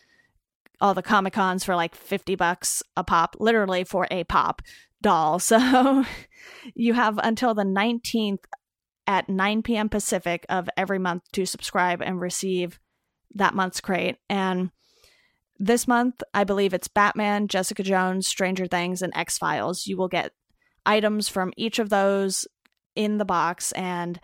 all 0.82 0.94
the 0.94 1.02
comic 1.02 1.34
cons 1.34 1.64
for 1.64 1.76
like 1.76 1.96
50 1.96 2.36
bucks 2.36 2.84
a 2.96 3.04
pop 3.04 3.36
literally 3.40 3.84
for 3.84 4.08
a 4.12 4.24
pop 4.26 4.62
doll 5.02 5.40
so 5.40 6.06
you 6.74 6.94
have 6.94 7.20
until 7.24 7.54
the 7.54 7.64
19th 7.64 8.44
at 9.08 9.30
9 9.30 9.62
p.m 9.62 9.90
pacific 9.90 10.46
of 10.50 10.70
every 10.76 11.00
month 11.00 11.24
to 11.34 11.46
subscribe 11.46 12.02
and 12.02 12.20
receive 12.20 12.80
that 13.34 13.54
month's 13.54 13.82
crate 13.82 14.18
and 14.30 14.72
this 15.58 15.88
month, 15.88 16.22
I 16.34 16.44
believe 16.44 16.74
it's 16.74 16.88
Batman, 16.88 17.48
Jessica 17.48 17.84
Jones, 17.84 18.28
Stranger 18.28 18.68
Things, 18.68 19.02
and 19.02 19.16
X 19.16 19.38
Files. 19.38 19.88
You 19.88 19.98
will 19.98 20.08
get 20.08 20.34
items 20.86 21.30
from 21.30 21.54
each 21.56 21.80
of 21.80 21.90
those 21.90 22.46
in 22.96 23.18
the 23.18 23.26
box. 23.26 23.72
And, 23.74 24.20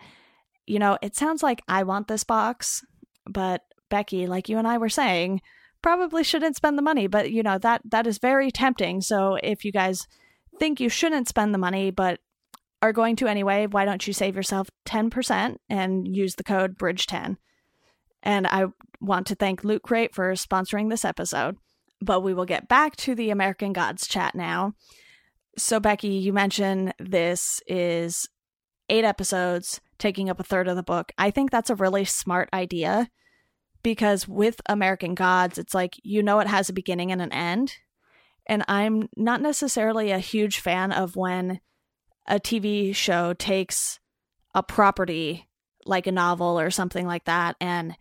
you 0.66 0.78
know, 0.78 0.98
it 1.00 1.16
sounds 1.16 1.42
like 1.42 1.62
I 1.66 1.84
want 1.84 2.08
this 2.08 2.24
box, 2.24 2.82
but 3.26 3.62
Becky, 3.88 4.26
like 4.26 4.48
you 4.48 4.58
and 4.58 4.68
I 4.68 4.78
were 4.78 4.88
saying, 4.88 5.40
probably 5.82 6.24
shouldn't 6.24 6.56
spend 6.56 6.78
the 6.78 6.82
money. 6.82 7.06
But, 7.06 7.30
you 7.30 7.42
know, 7.42 7.58
that 7.58 7.82
that 7.84 8.06
is 8.06 8.18
very 8.18 8.50
tempting. 8.50 9.00
So 9.00 9.36
if 9.42 9.64
you 9.64 9.72
guys 9.72 10.06
think 10.58 10.80
you 10.80 10.88
shouldn't 10.88 11.28
spend 11.28 11.52
the 11.52 11.58
money, 11.58 11.90
but 11.90 12.20
are 12.80 12.92
going 12.92 13.16
to 13.16 13.28
anyway, 13.28 13.66
why 13.66 13.84
don't 13.84 14.06
you 14.06 14.12
save 14.12 14.34
yourself 14.34 14.68
10% 14.86 15.56
and 15.68 16.16
use 16.16 16.34
the 16.34 16.44
code 16.44 16.76
BRIDGE10? 16.76 17.36
And 18.22 18.46
I 18.46 18.66
want 19.00 19.26
to 19.28 19.34
thank 19.34 19.64
Loot 19.64 19.82
Crate 19.82 20.14
for 20.14 20.32
sponsoring 20.32 20.90
this 20.90 21.04
episode. 21.04 21.56
But 22.00 22.20
we 22.20 22.34
will 22.34 22.44
get 22.44 22.68
back 22.68 22.96
to 22.96 23.14
the 23.14 23.30
American 23.30 23.72
Gods 23.72 24.08
chat 24.08 24.34
now. 24.34 24.74
So, 25.56 25.78
Becky, 25.78 26.08
you 26.08 26.32
mentioned 26.32 26.94
this 26.98 27.60
is 27.66 28.28
eight 28.88 29.04
episodes, 29.04 29.80
taking 29.98 30.28
up 30.28 30.40
a 30.40 30.44
third 30.44 30.66
of 30.66 30.74
the 30.74 30.82
book. 30.82 31.12
I 31.16 31.30
think 31.30 31.50
that's 31.50 31.70
a 31.70 31.76
really 31.76 32.04
smart 32.04 32.48
idea 32.52 33.08
because 33.82 34.28
with 34.28 34.60
American 34.68 35.14
Gods, 35.14 35.58
it's 35.58 35.74
like 35.74 35.96
you 36.02 36.22
know 36.22 36.40
it 36.40 36.46
has 36.46 36.68
a 36.68 36.74
beginning 36.74 37.12
and 37.12 37.22
an 37.22 37.32
end. 37.32 37.76
And 38.46 38.64
I'm 38.66 39.08
not 39.16 39.40
necessarily 39.40 40.10
a 40.10 40.18
huge 40.18 40.58
fan 40.58 40.92
of 40.92 41.16
when 41.16 41.60
a 42.26 42.40
TV 42.40 42.94
show 42.94 43.32
takes 43.34 44.00
a 44.54 44.62
property 44.62 45.48
like 45.84 46.06
a 46.06 46.12
novel 46.12 46.58
or 46.58 46.70
something 46.70 47.06
like 47.06 47.24
that 47.24 47.56
and 47.60 47.96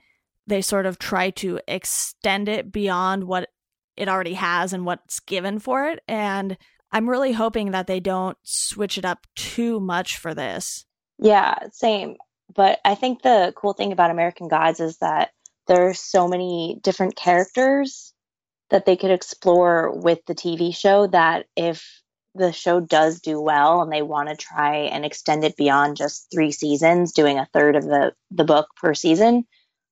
they 0.47 0.61
sort 0.61 0.85
of 0.85 0.99
try 0.99 1.29
to 1.29 1.59
extend 1.67 2.49
it 2.49 2.71
beyond 2.71 3.23
what 3.23 3.49
it 3.95 4.09
already 4.09 4.33
has 4.33 4.73
and 4.73 4.85
what's 4.85 5.19
given 5.19 5.59
for 5.59 5.87
it. 5.87 5.99
And 6.07 6.57
I'm 6.91 7.09
really 7.09 7.31
hoping 7.31 7.71
that 7.71 7.87
they 7.87 7.99
don't 7.99 8.37
switch 8.43 8.97
it 8.97 9.05
up 9.05 9.25
too 9.35 9.79
much 9.79 10.17
for 10.17 10.33
this. 10.33 10.85
Yeah, 11.19 11.55
same. 11.71 12.17
But 12.53 12.79
I 12.83 12.95
think 12.95 13.21
the 13.21 13.53
cool 13.55 13.73
thing 13.73 13.91
about 13.91 14.11
American 14.11 14.47
Gods 14.47 14.79
is 14.79 14.97
that 14.97 15.31
there's 15.67 15.99
so 15.99 16.27
many 16.27 16.79
different 16.81 17.15
characters 17.15 18.13
that 18.69 18.85
they 18.85 18.95
could 18.95 19.11
explore 19.11 19.91
with 19.91 20.19
the 20.25 20.35
TV 20.35 20.75
show 20.75 21.07
that 21.07 21.45
if 21.55 22.01
the 22.33 22.53
show 22.53 22.79
does 22.79 23.19
do 23.19 23.39
well 23.41 23.81
and 23.81 23.91
they 23.91 24.01
want 24.01 24.29
to 24.29 24.35
try 24.35 24.77
and 24.77 25.03
extend 25.03 25.43
it 25.43 25.57
beyond 25.57 25.97
just 25.97 26.27
three 26.31 26.51
seasons, 26.51 27.11
doing 27.11 27.37
a 27.37 27.47
third 27.53 27.75
of 27.75 27.83
the, 27.83 28.13
the 28.31 28.45
book 28.45 28.69
per 28.77 28.93
season, 28.93 29.45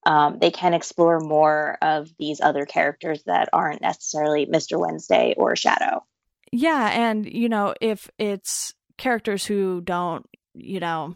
um, 0.06 0.40
they 0.40 0.50
can 0.50 0.74
explore 0.74 1.20
more 1.20 1.78
of 1.82 2.10
these 2.18 2.40
other 2.40 2.66
characters 2.66 3.22
that 3.26 3.50
aren't 3.52 3.82
necessarily 3.82 4.46
Mr. 4.46 4.80
Wednesday 4.80 5.34
or 5.38 5.56
Shadow. 5.56 6.06
Yeah, 6.52 6.90
and 6.90 7.32
you 7.32 7.50
know, 7.50 7.76
if 7.82 8.10
it's 8.18 8.74
characters 8.98 9.46
who 9.46 9.82
don't, 9.82 10.26
you 10.54 10.80
know, 10.80 11.16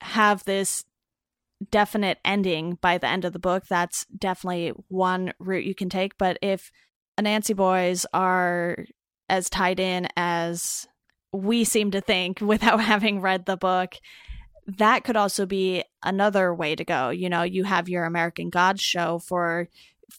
have 0.00 0.44
this 0.44 0.84
definite 1.70 2.18
ending 2.24 2.78
by 2.80 2.98
the 2.98 3.08
end 3.08 3.24
of 3.24 3.32
the 3.32 3.38
book, 3.38 3.64
that's 3.68 4.04
definitely 4.18 4.72
one 4.88 5.32
route 5.38 5.64
you 5.64 5.74
can 5.74 5.88
take. 5.88 6.18
But 6.18 6.38
if 6.42 6.70
Anansi 7.18 7.56
boys 7.56 8.06
are 8.12 8.84
as 9.28 9.48
tied 9.48 9.80
in 9.80 10.08
as 10.16 10.86
we 11.32 11.64
seem 11.64 11.90
to 11.90 12.00
think 12.00 12.40
without 12.40 12.80
having 12.80 13.20
read 13.20 13.46
the 13.46 13.56
book. 13.56 13.94
That 14.78 15.04
could 15.04 15.16
also 15.16 15.46
be 15.46 15.84
another 16.02 16.52
way 16.52 16.74
to 16.74 16.84
go. 16.84 17.10
You 17.10 17.28
know, 17.28 17.42
you 17.42 17.64
have 17.64 17.88
your 17.88 18.04
American 18.04 18.50
Gods 18.50 18.80
show 18.80 19.20
for 19.20 19.68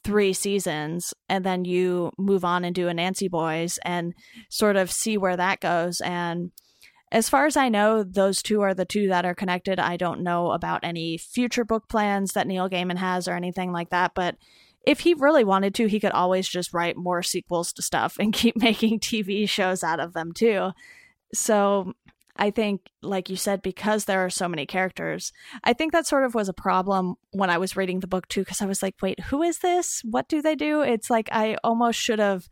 three 0.04 0.34
seasons 0.34 1.14
and 1.28 1.46
then 1.46 1.66
you 1.66 2.12
move 2.18 2.46
on 2.46 2.64
and 2.64 2.74
do 2.74 2.88
Anansi 2.88 3.30
Boys 3.30 3.78
and 3.84 4.14
sort 4.50 4.78
of 4.78 4.92
see 4.92 5.18
where 5.18 5.36
that 5.36 5.60
goes. 5.60 6.00
And 6.02 6.52
as 7.12 7.30
far 7.30 7.46
as 7.46 7.56
I 7.56 7.70
know, 7.70 8.04
those 8.04 8.42
two 8.42 8.62
are 8.62 8.74
the 8.74 8.86
two 8.86 9.08
that 9.08 9.26
are 9.26 9.36
connected. 9.36 9.80
I 9.80 9.96
don't 9.96 10.22
know 10.22 10.52
about 10.52 10.84
any 10.84 11.18
future 11.18 11.64
book 11.64 11.88
plans 11.88 12.34
that 12.34 12.48
Neil 12.48 12.70
Gaiman 12.70 12.98
has 12.98 13.28
or 13.28 13.34
anything 13.34 13.72
like 13.72 13.92
that, 13.92 14.12
but 14.14 14.36
if 14.86 15.02
he 15.02 15.14
really 15.14 15.44
wanted 15.44 15.76
to, 15.76 15.88
he 15.88 16.00
could 16.00 16.12
always 16.12 16.48
just 16.48 16.74
write 16.74 16.96
more 16.96 17.22
sequels 17.24 17.74
to 17.74 17.82
stuff 17.82 18.18
and 18.20 18.34
keep 18.34 18.58
making 18.58 19.00
TV 19.00 19.48
shows 19.48 19.84
out 19.84 20.00
of 20.00 20.14
them 20.14 20.32
too. 20.34 20.72
So 21.34 21.94
I 22.38 22.52
think, 22.52 22.82
like 23.02 23.30
you 23.30 23.36
said, 23.36 23.62
because 23.62 24.06
there 24.06 24.24
are 24.24 24.30
so 24.30 24.48
many 24.48 24.66
characters, 24.66 25.32
I 25.64 25.74
think 25.74 25.92
that 25.92 26.08
sort 26.08 26.24
of 26.24 26.36
was 26.36 26.50
a 26.50 26.54
problem 26.54 27.16
when 27.32 27.50
I 27.50 27.58
was 27.58 27.76
reading 27.76 28.00
the 28.00 28.08
book 28.08 28.28
too, 28.28 28.42
because 28.42 28.62
I 28.62 28.66
was 28.66 28.84
like, 28.84 28.96
wait, 29.02 29.20
who 29.22 29.42
is 29.44 29.60
this? 29.60 30.02
What 30.04 30.30
do 30.30 30.42
they 30.42 30.56
do? 30.56 30.82
It's 30.82 31.10
like 31.10 31.30
I 31.32 31.58
almost 31.64 32.00
should 32.00 32.20
have 32.20 32.48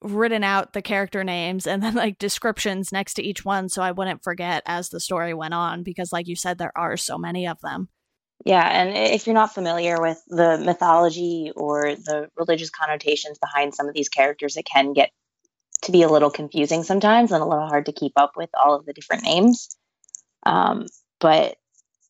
written 0.00 0.44
out 0.44 0.72
the 0.72 0.82
character 0.82 1.24
names 1.24 1.66
and 1.66 1.82
then 1.82 1.94
like 1.94 2.18
descriptions 2.18 2.92
next 2.92 3.14
to 3.14 3.22
each 3.22 3.44
one 3.44 3.68
so 3.68 3.82
I 3.82 3.92
wouldn't 3.92 4.22
forget 4.22 4.62
as 4.66 4.88
the 4.88 5.00
story 5.00 5.34
went 5.34 5.54
on, 5.54 5.82
because, 5.82 6.12
like 6.12 6.28
you 6.28 6.36
said, 6.36 6.58
there 6.58 6.76
are 6.76 6.96
so 6.96 7.18
many 7.18 7.46
of 7.48 7.60
them. 7.60 7.88
Yeah, 8.44 8.64
and 8.64 8.96
if 8.96 9.26
you're 9.26 9.34
not 9.34 9.52
familiar 9.52 10.00
with 10.00 10.22
the 10.28 10.58
mythology 10.58 11.50
or 11.56 11.96
the 11.96 12.30
religious 12.36 12.70
connotations 12.70 13.38
behind 13.38 13.74
some 13.74 13.88
of 13.88 13.94
these 13.94 14.08
characters, 14.08 14.56
it 14.56 14.64
can 14.64 14.92
get 14.92 15.10
to 15.82 15.92
be 15.92 16.02
a 16.02 16.08
little 16.08 16.30
confusing 16.30 16.84
sometimes 16.84 17.32
and 17.32 17.42
a 17.42 17.46
little 17.46 17.66
hard 17.66 17.86
to 17.86 17.92
keep 17.92 18.12
up 18.16 18.32
with 18.36 18.50
all 18.54 18.74
of 18.74 18.86
the 18.86 18.92
different 18.92 19.24
names. 19.24 19.76
Um, 20.46 20.86
but 21.18 21.56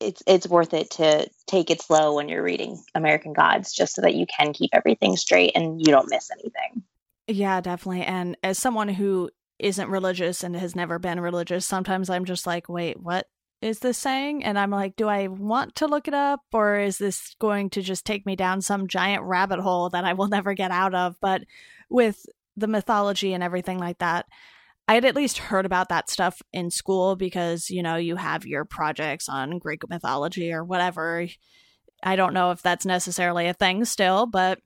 it's 0.00 0.22
it's 0.26 0.46
worth 0.46 0.74
it 0.74 0.90
to 0.92 1.28
take 1.46 1.70
it 1.70 1.80
slow 1.82 2.14
when 2.14 2.28
you're 2.28 2.42
reading 2.42 2.82
American 2.94 3.32
Gods, 3.32 3.72
just 3.72 3.94
so 3.94 4.02
that 4.02 4.14
you 4.14 4.26
can 4.26 4.52
keep 4.52 4.70
everything 4.74 5.16
straight 5.16 5.52
and 5.54 5.80
you 5.80 5.86
don't 5.86 6.10
miss 6.10 6.30
anything. 6.30 6.82
Yeah, 7.28 7.60
definitely. 7.60 8.02
And 8.04 8.36
as 8.42 8.58
someone 8.58 8.88
who 8.88 9.30
isn't 9.58 9.90
religious 9.90 10.42
and 10.42 10.56
has 10.56 10.74
never 10.74 10.98
been 10.98 11.20
religious, 11.20 11.66
sometimes 11.66 12.08
I'm 12.10 12.24
just 12.24 12.46
like, 12.46 12.68
wait, 12.68 12.98
what 13.00 13.26
is 13.60 13.80
this 13.80 13.98
saying? 13.98 14.44
And 14.44 14.58
I'm 14.58 14.70
like, 14.70 14.96
do 14.96 15.08
I 15.08 15.28
want 15.28 15.74
to 15.76 15.86
look 15.86 16.08
it 16.08 16.14
up 16.14 16.40
or 16.52 16.78
is 16.78 16.98
this 16.98 17.34
going 17.40 17.70
to 17.70 17.82
just 17.82 18.06
take 18.06 18.24
me 18.24 18.34
down 18.36 18.62
some 18.62 18.86
giant 18.86 19.24
rabbit 19.24 19.60
hole 19.60 19.90
that 19.90 20.04
I 20.04 20.14
will 20.14 20.28
never 20.28 20.54
get 20.54 20.70
out 20.70 20.94
of? 20.94 21.16
But 21.20 21.42
with 21.90 22.24
the 22.58 22.66
mythology 22.66 23.32
and 23.32 23.42
everything 23.42 23.78
like 23.78 23.98
that. 23.98 24.26
I 24.86 24.94
had 24.94 25.04
at 25.04 25.14
least 25.14 25.38
heard 25.38 25.66
about 25.66 25.90
that 25.90 26.08
stuff 26.08 26.40
in 26.52 26.70
school 26.70 27.14
because, 27.14 27.70
you 27.70 27.82
know, 27.82 27.96
you 27.96 28.16
have 28.16 28.46
your 28.46 28.64
projects 28.64 29.28
on 29.28 29.58
Greek 29.58 29.88
mythology 29.88 30.52
or 30.52 30.64
whatever. 30.64 31.26
I 32.02 32.16
don't 32.16 32.32
know 32.32 32.52
if 32.52 32.62
that's 32.62 32.86
necessarily 32.86 33.48
a 33.48 33.54
thing 33.54 33.84
still, 33.84 34.26
but 34.26 34.60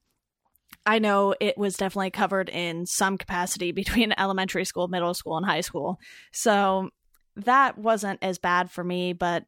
I 0.85 0.99
know 0.99 1.35
it 1.40 1.57
was 1.57 1.77
definitely 1.77 2.11
covered 2.11 2.49
in 2.49 2.87
some 2.87 3.18
capacity 3.18 3.73
between 3.73 4.14
elementary 4.16 4.64
school, 4.64 4.88
middle 4.88 5.14
school, 5.14 5.37
and 5.37 5.47
high 5.47 5.61
school. 5.61 5.99
So 6.33 6.90
that 7.37 7.79
wasn't 7.79 8.18
as 8.23 8.38
bad 8.38 8.71
for 8.71 8.85
me, 8.85 9.12
but 9.12 9.45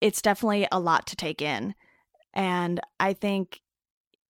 it's 0.00 0.22
definitely 0.22 0.66
a 0.70 0.80
lot 0.80 1.06
to 1.08 1.16
take 1.16 1.42
in. 1.42 1.74
And 2.34 2.80
I 3.00 3.14
think 3.14 3.60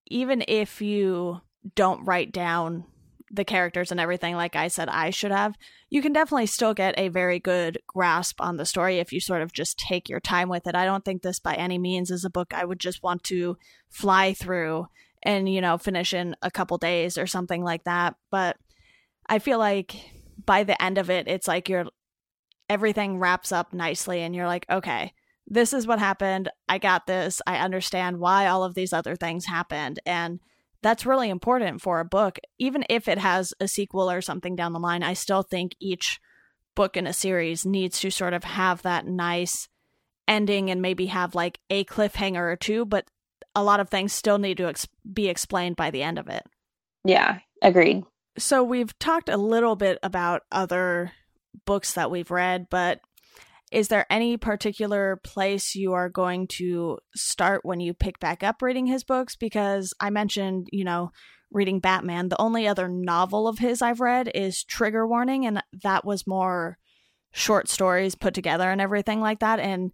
even 0.06 0.44
if 0.46 0.80
you 0.80 1.40
don't 1.74 2.04
write 2.04 2.32
down 2.32 2.84
the 3.30 3.44
characters 3.44 3.90
and 3.90 3.98
everything 3.98 4.36
like 4.36 4.54
I 4.54 4.68
said 4.68 4.88
I 4.88 5.10
should 5.10 5.32
have, 5.32 5.56
you 5.90 6.00
can 6.00 6.12
definitely 6.12 6.46
still 6.46 6.74
get 6.74 6.96
a 6.96 7.08
very 7.08 7.40
good 7.40 7.78
grasp 7.86 8.40
on 8.40 8.56
the 8.56 8.64
story 8.64 8.98
if 8.98 9.12
you 9.12 9.20
sort 9.20 9.42
of 9.42 9.52
just 9.52 9.78
take 9.78 10.08
your 10.08 10.20
time 10.20 10.48
with 10.48 10.66
it. 10.68 10.76
I 10.76 10.84
don't 10.84 11.04
think 11.04 11.22
this 11.22 11.40
by 11.40 11.54
any 11.54 11.78
means 11.78 12.10
is 12.10 12.24
a 12.24 12.30
book 12.30 12.54
I 12.54 12.64
would 12.64 12.78
just 12.78 13.02
want 13.02 13.24
to 13.24 13.56
fly 13.90 14.32
through 14.32 14.86
and, 15.26 15.52
you 15.52 15.60
know, 15.60 15.76
finish 15.76 16.14
in 16.14 16.36
a 16.40 16.50
couple 16.50 16.78
days 16.78 17.18
or 17.18 17.26
something 17.26 17.62
like 17.62 17.84
that, 17.84 18.14
but 18.30 18.56
I 19.28 19.40
feel 19.40 19.58
like 19.58 19.96
by 20.44 20.62
the 20.62 20.80
end 20.80 20.98
of 20.98 21.10
it 21.10 21.26
it's 21.26 21.48
like 21.48 21.68
you're 21.68 21.86
everything 22.68 23.18
wraps 23.18 23.52
up 23.52 23.72
nicely 23.72 24.22
and 24.22 24.34
you're 24.34 24.46
like, 24.46 24.64
okay, 24.70 25.12
this 25.46 25.72
is 25.72 25.86
what 25.86 25.98
happened. 25.98 26.48
I 26.68 26.78
got 26.78 27.06
this. 27.06 27.40
I 27.46 27.58
understand 27.58 28.18
why 28.18 28.46
all 28.46 28.64
of 28.64 28.74
these 28.74 28.92
other 28.92 29.16
things 29.16 29.46
happened 29.46 29.98
and 30.06 30.40
that's 30.82 31.06
really 31.06 31.30
important 31.30 31.80
for 31.80 31.98
a 31.98 32.04
book. 32.04 32.38
Even 32.58 32.84
if 32.88 33.08
it 33.08 33.18
has 33.18 33.52
a 33.58 33.66
sequel 33.66 34.08
or 34.08 34.20
something 34.20 34.54
down 34.54 34.72
the 34.72 34.78
line, 34.78 35.02
I 35.02 35.14
still 35.14 35.42
think 35.42 35.74
each 35.80 36.20
book 36.76 36.96
in 36.96 37.06
a 37.06 37.12
series 37.12 37.66
needs 37.66 37.98
to 38.00 38.10
sort 38.10 38.34
of 38.34 38.44
have 38.44 38.82
that 38.82 39.06
nice 39.06 39.68
ending 40.28 40.70
and 40.70 40.80
maybe 40.80 41.06
have 41.06 41.34
like 41.34 41.58
a 41.70 41.84
cliffhanger 41.84 42.52
or 42.52 42.56
two, 42.56 42.84
but 42.84 43.06
a 43.56 43.64
lot 43.64 43.80
of 43.80 43.88
things 43.88 44.12
still 44.12 44.38
need 44.38 44.58
to 44.58 44.68
ex- 44.68 44.86
be 45.10 45.28
explained 45.28 45.74
by 45.74 45.90
the 45.90 46.02
end 46.02 46.18
of 46.18 46.28
it. 46.28 46.44
Yeah, 47.04 47.38
agreed. 47.62 48.04
So 48.38 48.62
we've 48.62 48.96
talked 48.98 49.30
a 49.30 49.38
little 49.38 49.76
bit 49.76 49.98
about 50.02 50.42
other 50.52 51.12
books 51.64 51.94
that 51.94 52.10
we've 52.10 52.30
read, 52.30 52.66
but 52.70 53.00
is 53.72 53.88
there 53.88 54.06
any 54.10 54.36
particular 54.36 55.18
place 55.24 55.74
you 55.74 55.94
are 55.94 56.10
going 56.10 56.46
to 56.48 56.98
start 57.14 57.64
when 57.64 57.80
you 57.80 57.94
pick 57.94 58.20
back 58.20 58.42
up 58.42 58.60
reading 58.60 58.86
his 58.86 59.02
books? 59.02 59.36
Because 59.36 59.94
I 59.98 60.10
mentioned, 60.10 60.68
you 60.70 60.84
know, 60.84 61.10
reading 61.50 61.80
Batman. 61.80 62.28
The 62.28 62.40
only 62.40 62.68
other 62.68 62.88
novel 62.88 63.48
of 63.48 63.58
his 63.58 63.80
I've 63.80 64.00
read 64.00 64.30
is 64.34 64.64
Trigger 64.64 65.06
Warning, 65.06 65.46
and 65.46 65.62
that 65.82 66.04
was 66.04 66.26
more 66.26 66.76
short 67.32 67.68
stories 67.68 68.14
put 68.14 68.34
together 68.34 68.70
and 68.70 68.80
everything 68.80 69.20
like 69.20 69.40
that. 69.40 69.60
And 69.60 69.92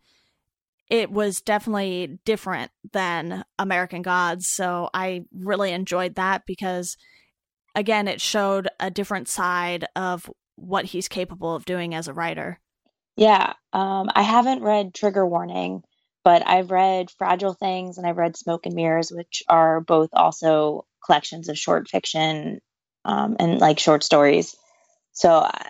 it 0.92 1.10
was 1.10 1.40
definitely 1.40 2.18
different 2.26 2.70
than 2.92 3.44
American 3.58 4.02
Gods. 4.02 4.46
So 4.48 4.90
I 4.92 5.24
really 5.34 5.72
enjoyed 5.72 6.16
that 6.16 6.42
because, 6.46 6.98
again, 7.74 8.08
it 8.08 8.20
showed 8.20 8.68
a 8.78 8.90
different 8.90 9.26
side 9.26 9.86
of 9.96 10.30
what 10.56 10.84
he's 10.84 11.08
capable 11.08 11.54
of 11.54 11.64
doing 11.64 11.94
as 11.94 12.08
a 12.08 12.12
writer. 12.12 12.60
Yeah, 13.16 13.54
um, 13.72 14.10
I 14.14 14.20
haven't 14.20 14.62
read 14.62 14.92
Trigger 14.92 15.26
Warning, 15.26 15.82
but 16.24 16.46
I've 16.46 16.70
read 16.70 17.10
Fragile 17.10 17.54
Things 17.54 17.96
and 17.96 18.06
I've 18.06 18.18
read 18.18 18.36
Smoke 18.36 18.66
and 18.66 18.74
Mirrors, 18.74 19.10
which 19.10 19.42
are 19.48 19.80
both 19.80 20.10
also 20.12 20.84
collections 21.06 21.48
of 21.48 21.56
short 21.56 21.88
fiction 21.88 22.60
um, 23.06 23.36
and 23.40 23.60
like 23.60 23.78
short 23.78 24.04
stories. 24.04 24.54
So 25.12 25.30
I, 25.32 25.62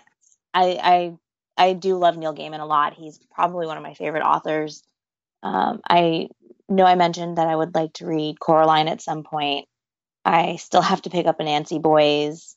I 0.53 1.13
I 1.57 1.71
do 1.71 1.95
love 1.95 2.17
Neil 2.17 2.35
Gaiman 2.35 2.59
a 2.59 2.65
lot. 2.65 2.93
He's 2.93 3.19
probably 3.31 3.67
one 3.67 3.77
of 3.77 3.83
my 3.83 3.93
favorite 3.93 4.23
authors. 4.23 4.83
Um, 5.43 5.81
I 5.87 6.29
know 6.69 6.85
I 6.85 6.95
mentioned 6.95 7.37
that 7.37 7.47
I 7.47 7.55
would 7.55 7.75
like 7.75 7.93
to 7.93 8.07
read 8.07 8.39
Coraline 8.39 8.87
at 8.87 9.01
some 9.01 9.23
point. 9.23 9.67
I 10.25 10.55
still 10.55 10.81
have 10.81 11.01
to 11.03 11.09
pick 11.09 11.27
up 11.27 11.39
Anansi 11.39 11.81
Boys. 11.81 12.55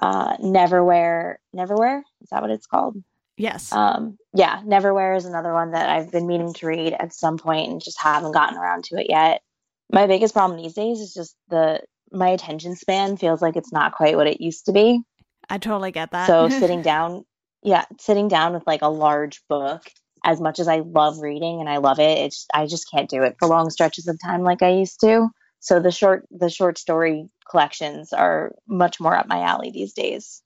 Uh, 0.00 0.36
Neverwhere, 0.36 1.36
Neverwhere 1.56 2.02
is 2.22 2.28
that 2.30 2.42
what 2.42 2.50
it's 2.52 2.66
called? 2.66 3.02
Yes. 3.36 3.72
Um, 3.72 4.18
yeah, 4.34 4.60
Neverwhere 4.62 5.16
is 5.16 5.24
another 5.24 5.52
one 5.52 5.72
that 5.72 5.88
I've 5.88 6.12
been 6.12 6.26
meaning 6.26 6.52
to 6.54 6.66
read 6.66 6.92
at 6.92 7.12
some 7.12 7.38
point 7.38 7.70
and 7.70 7.82
just 7.82 8.00
haven't 8.00 8.32
gotten 8.32 8.58
around 8.58 8.84
to 8.84 8.96
it 8.96 9.06
yet. 9.08 9.42
My 9.90 10.06
biggest 10.06 10.34
problem 10.34 10.60
these 10.60 10.74
days 10.74 11.00
is 11.00 11.14
just 11.14 11.34
the 11.48 11.80
my 12.10 12.28
attention 12.28 12.74
span 12.74 13.16
feels 13.16 13.42
like 13.42 13.56
it's 13.56 13.72
not 13.72 13.92
quite 13.92 14.16
what 14.16 14.26
it 14.26 14.40
used 14.40 14.66
to 14.66 14.72
be. 14.72 15.02
I 15.48 15.58
totally 15.58 15.92
get 15.92 16.10
that. 16.12 16.26
So 16.26 16.48
sitting 16.60 16.82
down, 16.82 17.24
yeah, 17.62 17.84
sitting 17.98 18.28
down 18.28 18.52
with 18.52 18.66
like 18.66 18.82
a 18.82 18.88
large 18.88 19.42
book, 19.48 19.82
as 20.24 20.40
much 20.40 20.58
as 20.58 20.68
I 20.68 20.80
love 20.80 21.20
reading 21.20 21.60
and 21.60 21.68
I 21.68 21.78
love 21.78 21.98
it, 21.98 22.18
it's 22.18 22.46
I 22.52 22.66
just 22.66 22.90
can't 22.90 23.08
do 23.08 23.22
it 23.22 23.36
for 23.38 23.48
long 23.48 23.70
stretches 23.70 24.08
of 24.08 24.18
time 24.22 24.42
like 24.42 24.62
I 24.62 24.70
used 24.70 25.00
to. 25.00 25.28
So 25.60 25.80
the 25.80 25.90
short 25.90 26.26
the 26.30 26.50
short 26.50 26.78
story 26.78 27.28
collections 27.50 28.12
are 28.12 28.52
much 28.66 29.00
more 29.00 29.16
up 29.16 29.28
my 29.28 29.40
alley 29.42 29.70
these 29.70 29.92
days. 29.92 30.42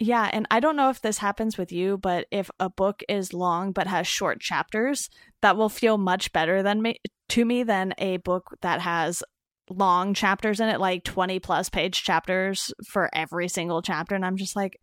Yeah, 0.00 0.28
and 0.32 0.46
I 0.50 0.60
don't 0.60 0.76
know 0.76 0.90
if 0.90 1.00
this 1.00 1.18
happens 1.18 1.56
with 1.56 1.70
you, 1.70 1.96
but 1.96 2.26
if 2.30 2.50
a 2.58 2.68
book 2.68 3.02
is 3.08 3.32
long 3.32 3.72
but 3.72 3.86
has 3.86 4.06
short 4.06 4.40
chapters, 4.40 5.08
that 5.40 5.56
will 5.56 5.68
feel 5.68 5.98
much 5.98 6.32
better 6.32 6.62
than 6.62 6.82
me 6.82 6.96
to 7.30 7.44
me 7.44 7.62
than 7.62 7.94
a 7.98 8.18
book 8.18 8.56
that 8.60 8.80
has 8.80 9.22
long 9.70 10.12
chapters 10.12 10.60
in 10.60 10.68
it, 10.68 10.80
like 10.80 11.04
20 11.04 11.38
plus 11.38 11.70
page 11.70 12.02
chapters 12.02 12.72
for 12.86 13.08
every 13.14 13.48
single 13.48 13.80
chapter 13.80 14.14
and 14.14 14.24
I'm 14.24 14.36
just 14.36 14.56
like 14.56 14.78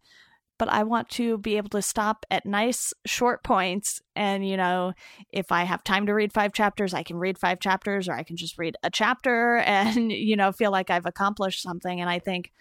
but 0.62 0.70
I 0.70 0.84
want 0.84 1.10
to 1.10 1.40
be 1.40 1.58
able 1.58 1.72
to 1.72 1.82
stop 1.82 2.24
at 2.30 2.46
nice 2.46 2.94
short 3.04 3.44
points 3.44 4.00
and 4.16 4.48
you 4.48 4.58
know, 4.58 4.94
if 5.32 5.52
I 5.52 5.64
have 5.64 5.84
time 5.84 6.06
to 6.06 6.14
read 6.14 6.32
5 6.32 6.54
chapters, 6.54 6.94
I 6.94 7.02
can 7.02 7.18
read 7.18 7.40
5 7.40 7.60
chapters 7.60 8.08
or 8.08 8.14
I 8.14 8.22
can 8.22 8.38
just 8.38 8.60
read 8.60 8.78
a 8.84 8.92
chapter 8.92 9.58
and 9.66 10.12
you 10.12 10.36
know, 10.36 10.52
feel 10.52 10.70
like 10.70 10.92
I've 10.92 11.08
accomplished 11.08 11.64
something 11.64 12.00
and 12.00 12.12
I 12.12 12.20
think 12.20 12.52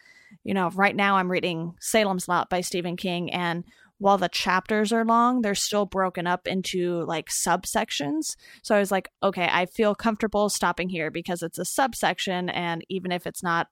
you 0.44 0.54
know, 0.54 0.70
right 0.70 0.96
now 0.96 1.16
I'm 1.16 1.30
reading 1.30 1.74
Salem's 1.78 2.26
Lot 2.26 2.48
by 2.48 2.62
Stephen 2.62 2.96
King, 2.96 3.30
and 3.32 3.64
while 3.98 4.16
the 4.16 4.28
chapters 4.28 4.92
are 4.92 5.04
long, 5.04 5.42
they're 5.42 5.54
still 5.54 5.84
broken 5.84 6.26
up 6.26 6.46
into 6.46 7.04
like 7.04 7.28
subsections. 7.28 8.36
So 8.62 8.74
I 8.74 8.78
was 8.78 8.90
like, 8.90 9.10
okay, 9.22 9.48
I 9.52 9.66
feel 9.66 9.94
comfortable 9.94 10.48
stopping 10.48 10.88
here 10.88 11.10
because 11.10 11.42
it's 11.42 11.58
a 11.58 11.64
subsection, 11.64 12.48
and 12.48 12.82
even 12.88 13.12
if 13.12 13.26
it's 13.26 13.42
not 13.42 13.66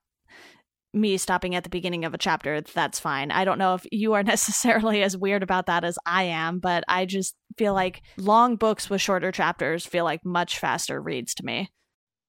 me 1.00 1.16
stopping 1.16 1.54
at 1.54 1.64
the 1.64 1.70
beginning 1.70 2.04
of 2.04 2.14
a 2.14 2.18
chapter, 2.18 2.60
that's 2.60 3.00
fine. 3.00 3.30
I 3.30 3.44
don't 3.44 3.58
know 3.58 3.74
if 3.74 3.86
you 3.90 4.14
are 4.14 4.22
necessarily 4.34 5.02
as 5.02 5.16
weird 5.16 5.42
about 5.42 5.66
that 5.66 5.84
as 5.84 5.98
I 6.04 6.24
am, 6.24 6.58
but 6.58 6.84
I 6.88 7.06
just 7.06 7.34
feel 7.56 7.74
like 7.74 8.02
long 8.16 8.56
books 8.56 8.88
with 8.88 9.00
shorter 9.00 9.32
chapters 9.32 9.86
feel 9.86 10.04
like 10.04 10.24
much 10.24 10.58
faster 10.58 11.00
reads 11.00 11.34
to 11.34 11.44
me. 11.44 11.70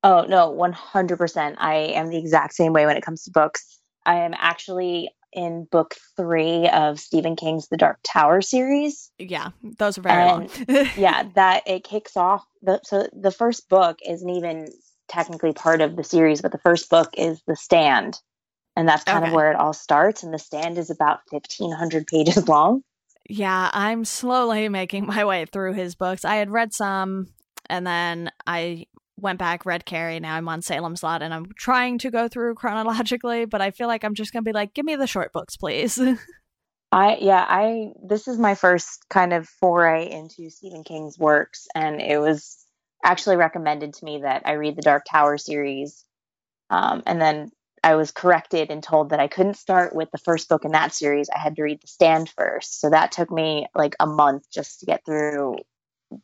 Oh, 0.04 0.26
no, 0.28 0.52
100%. 0.52 1.56
I 1.58 1.76
am 1.76 2.10
the 2.10 2.18
exact 2.18 2.54
same 2.54 2.72
way 2.72 2.86
when 2.86 2.96
it 2.96 3.04
comes 3.04 3.24
to 3.24 3.32
books. 3.32 3.80
I 4.06 4.16
am 4.16 4.34
actually 4.38 5.10
in 5.34 5.68
book 5.72 5.96
three 6.16 6.68
of 6.70 7.00
Stephen 7.00 7.36
King's 7.36 7.68
The 7.68 7.78
Dark 7.78 8.00
Tower 8.04 8.42
series. 8.42 9.12
Yeah, 9.20 9.50
those 9.78 9.98
are 9.98 10.02
very 10.02 10.22
and, 10.22 10.70
long. 10.70 10.88
yeah, 10.98 11.24
that 11.36 11.64
it 11.68 11.84
kicks 11.84 12.16
off. 12.18 12.46
The, 12.62 12.80
so 12.84 13.08
the 13.14 13.32
first 13.32 13.70
book 13.70 14.00
isn't 14.08 14.30
even 14.30 14.68
technically 15.08 15.54
part 15.54 15.82
of 15.82 15.96
the 15.96 16.04
series, 16.04 16.42
but 16.42 16.52
the 16.52 16.60
first 16.60 16.90
book 16.90 17.10
is 17.18 17.42
The 17.46 17.56
Stand. 17.56 18.20
And 18.80 18.88
that's 18.88 19.04
kind 19.04 19.24
okay. 19.24 19.28
of 19.28 19.36
where 19.36 19.52
it 19.52 19.58
all 19.58 19.74
starts. 19.74 20.24
And 20.24 20.34
The 20.34 20.40
Stand 20.40 20.78
is 20.78 20.90
about 20.90 21.20
1,500 21.32 22.08
pages 22.08 22.48
long. 22.48 22.82
Yeah, 23.28 23.70
I'm 23.74 24.06
slowly 24.06 24.70
making 24.70 25.06
my 25.06 25.26
way 25.26 25.44
through 25.44 25.74
his 25.74 25.96
books. 25.96 26.24
I 26.24 26.36
had 26.36 26.50
read 26.50 26.74
some 26.74 27.28
and 27.70 27.86
then 27.86 28.32
I 28.48 28.86
went 29.18 29.38
back, 29.38 29.66
read 29.66 29.86
Carrie. 29.86 30.22
Now 30.22 30.34
I'm 30.36 30.48
on 30.48 30.62
Salem's 30.62 31.04
Lot 31.04 31.22
and 31.22 31.34
I'm 31.34 31.48
trying 31.58 31.98
to 31.98 32.10
go 32.10 32.30
through 32.30 32.56
chronologically, 32.56 33.44
but 33.44 33.60
I 33.60 33.72
feel 33.72 33.88
like 33.88 34.06
I'm 34.06 34.16
just 34.16 34.32
going 34.32 34.46
to 34.46 34.50
be 34.50 34.54
like, 34.54 34.74
give 34.74 34.86
me 34.86 34.96
the 34.96 35.08
short 35.08 35.34
books, 35.34 35.58
please. 35.58 36.00
I, 36.94 37.18
yeah, 37.20 37.46
I, 37.50 37.92
this 38.02 38.30
is 38.30 38.40
my 38.40 38.56
first 38.56 39.08
kind 39.10 39.34
of 39.34 39.50
foray 39.50 40.10
into 40.10 40.50
Stephen 40.50 40.86
King's 40.86 41.20
works. 41.20 41.68
And 41.76 42.02
it 42.02 42.18
was 42.18 42.66
actually 43.04 43.36
recommended 43.36 43.96
to 43.96 44.06
me 44.06 44.22
that 44.22 44.44
I 44.46 44.54
read 44.54 44.78
the 44.78 44.84
Dark 44.84 45.04
Tower 45.04 45.38
series. 45.38 46.06
Um, 46.70 47.04
and 47.06 47.20
then 47.20 47.52
I 47.84 47.96
was 47.96 48.12
corrected 48.12 48.70
and 48.70 48.82
told 48.84 49.10
that 49.10 49.20
I 49.20 49.28
couldn't 49.28 49.58
start 49.58 49.96
with 49.96 50.12
the 50.12 50.18
first 50.18 50.50
book 50.50 50.66
in 50.66 50.72
that 50.72 50.94
series. 50.94 51.30
I 51.30 51.40
had 51.40 51.56
to 51.56 51.64
read 51.64 51.82
The 51.82 51.88
Stand 51.88 52.30
first. 52.30 52.80
So 52.80 52.90
that 52.90 53.12
took 53.12 53.32
me 53.32 53.68
like 53.76 53.96
a 54.00 54.06
month 54.06 54.50
just 54.52 54.80
to 54.80 54.86
get 54.86 55.06
through 55.06 55.58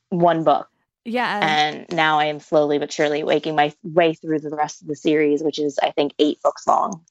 one 0.10 0.44
book. 0.44 0.68
Yeah. 1.04 1.40
And 1.42 1.86
now 1.92 2.20
I 2.20 2.26
am 2.26 2.40
slowly 2.40 2.80
but 2.80 2.92
surely 2.92 3.24
waking 3.24 3.56
my 3.56 3.74
way 3.84 4.16
through 4.16 4.40
the 4.40 4.56
rest 4.56 4.82
of 4.82 4.88
the 4.88 4.96
series, 4.96 5.44
which 5.44 5.60
is, 5.60 5.78
I 5.82 5.92
think, 5.92 6.14
eight 6.18 6.42
books 6.42 6.66
long. 6.68 7.06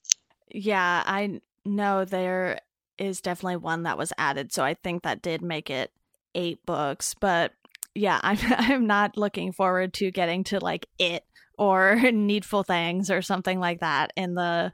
Yeah, 0.50 1.02
I 1.06 1.40
know 1.64 2.04
there 2.04 2.60
is 2.98 3.20
definitely 3.20 3.56
one 3.56 3.84
that 3.84 3.98
was 3.98 4.12
added. 4.18 4.52
So 4.52 4.64
I 4.64 4.74
think 4.74 5.02
that 5.02 5.22
did 5.22 5.42
make 5.42 5.70
it 5.70 5.92
eight 6.34 6.64
books. 6.66 7.14
But 7.18 7.52
yeah, 7.94 8.20
I'm, 8.22 8.38
I'm 8.40 8.86
not 8.86 9.16
looking 9.16 9.52
forward 9.52 9.94
to 9.94 10.10
getting 10.10 10.44
to 10.44 10.60
like 10.60 10.86
it 10.98 11.24
or 11.58 11.96
needful 12.12 12.62
things 12.62 13.10
or 13.10 13.22
something 13.22 13.60
like 13.60 13.80
that 13.80 14.12
in 14.16 14.34
the 14.34 14.72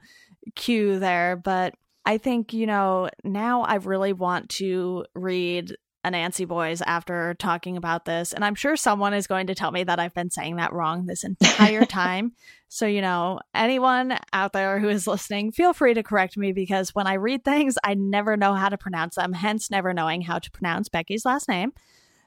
queue 0.55 0.99
there. 0.99 1.35
But 1.35 1.75
I 2.05 2.17
think, 2.17 2.53
you 2.53 2.65
know, 2.65 3.09
now 3.23 3.61
I 3.61 3.75
really 3.75 4.13
want 4.13 4.49
to 4.49 5.05
read 5.13 5.75
Anansi 6.03 6.47
Boys 6.47 6.81
after 6.81 7.35
talking 7.35 7.77
about 7.77 8.05
this. 8.05 8.33
And 8.33 8.43
I'm 8.43 8.55
sure 8.55 8.75
someone 8.75 9.13
is 9.13 9.27
going 9.27 9.47
to 9.47 9.55
tell 9.55 9.71
me 9.71 9.83
that 9.83 9.99
I've 9.99 10.13
been 10.13 10.31
saying 10.31 10.55
that 10.55 10.73
wrong 10.73 11.05
this 11.05 11.23
entire 11.23 11.85
time. 11.85 12.33
so, 12.69 12.87
you 12.87 13.01
know, 13.01 13.39
anyone 13.53 14.17
out 14.33 14.53
there 14.53 14.79
who 14.79 14.89
is 14.89 15.05
listening, 15.05 15.51
feel 15.51 15.73
free 15.73 15.93
to 15.93 16.01
correct 16.01 16.37
me 16.37 16.53
because 16.53 16.95
when 16.95 17.05
I 17.05 17.13
read 17.13 17.43
things, 17.43 17.77
I 17.83 17.93
never 17.93 18.35
know 18.35 18.55
how 18.55 18.69
to 18.69 18.77
pronounce 18.77 19.15
them, 19.15 19.33
hence 19.33 19.69
never 19.69 19.93
knowing 19.93 20.21
how 20.21 20.39
to 20.39 20.51
pronounce 20.51 20.89
Becky's 20.89 21.25
last 21.25 21.47
name, 21.47 21.73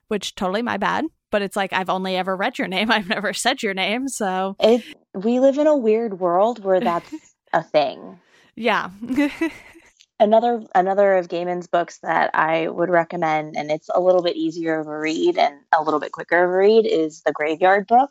which 0.09 0.35
totally 0.35 0.63
my 0.63 0.77
bad. 0.77 1.05
But 1.31 1.43
it's 1.43 1.57
like 1.57 1.73
I've 1.73 1.91
only 1.91 2.17
ever 2.17 2.37
read 2.37 2.59
your 2.59 2.69
name. 2.69 2.91
I've 2.93 3.09
never 3.09 3.33
said 3.33 3.63
your 3.63 3.75
name. 3.75 4.09
So 4.09 4.57
it, 4.61 4.85
we 5.15 5.41
live 5.41 5.59
in 5.59 5.67
a 5.67 5.77
weird 5.77 6.21
world 6.21 6.63
where 6.63 6.81
that's 6.81 7.13
a 7.53 7.63
thing. 7.63 8.21
Yeah. 8.57 8.91
another 10.21 10.63
another 10.75 11.17
of 11.17 11.29
Gaiman's 11.29 11.67
books 11.67 11.99
that 12.03 12.31
I 12.35 12.69
would 12.69 12.91
recommend, 12.91 13.57
and 13.57 13.71
it's 13.71 13.89
a 13.93 14.01
little 14.01 14.23
bit 14.23 14.37
easier 14.37 14.79
of 14.79 14.87
a 14.87 14.99
read 14.99 15.39
and 15.39 15.57
a 15.77 15.83
little 15.83 16.01
bit 16.01 16.13
quicker 16.13 16.45
of 16.45 16.51
a 16.51 16.57
read, 16.57 16.87
is 16.87 17.23
the 17.23 17.33
Graveyard 17.33 17.87
book. 17.87 18.11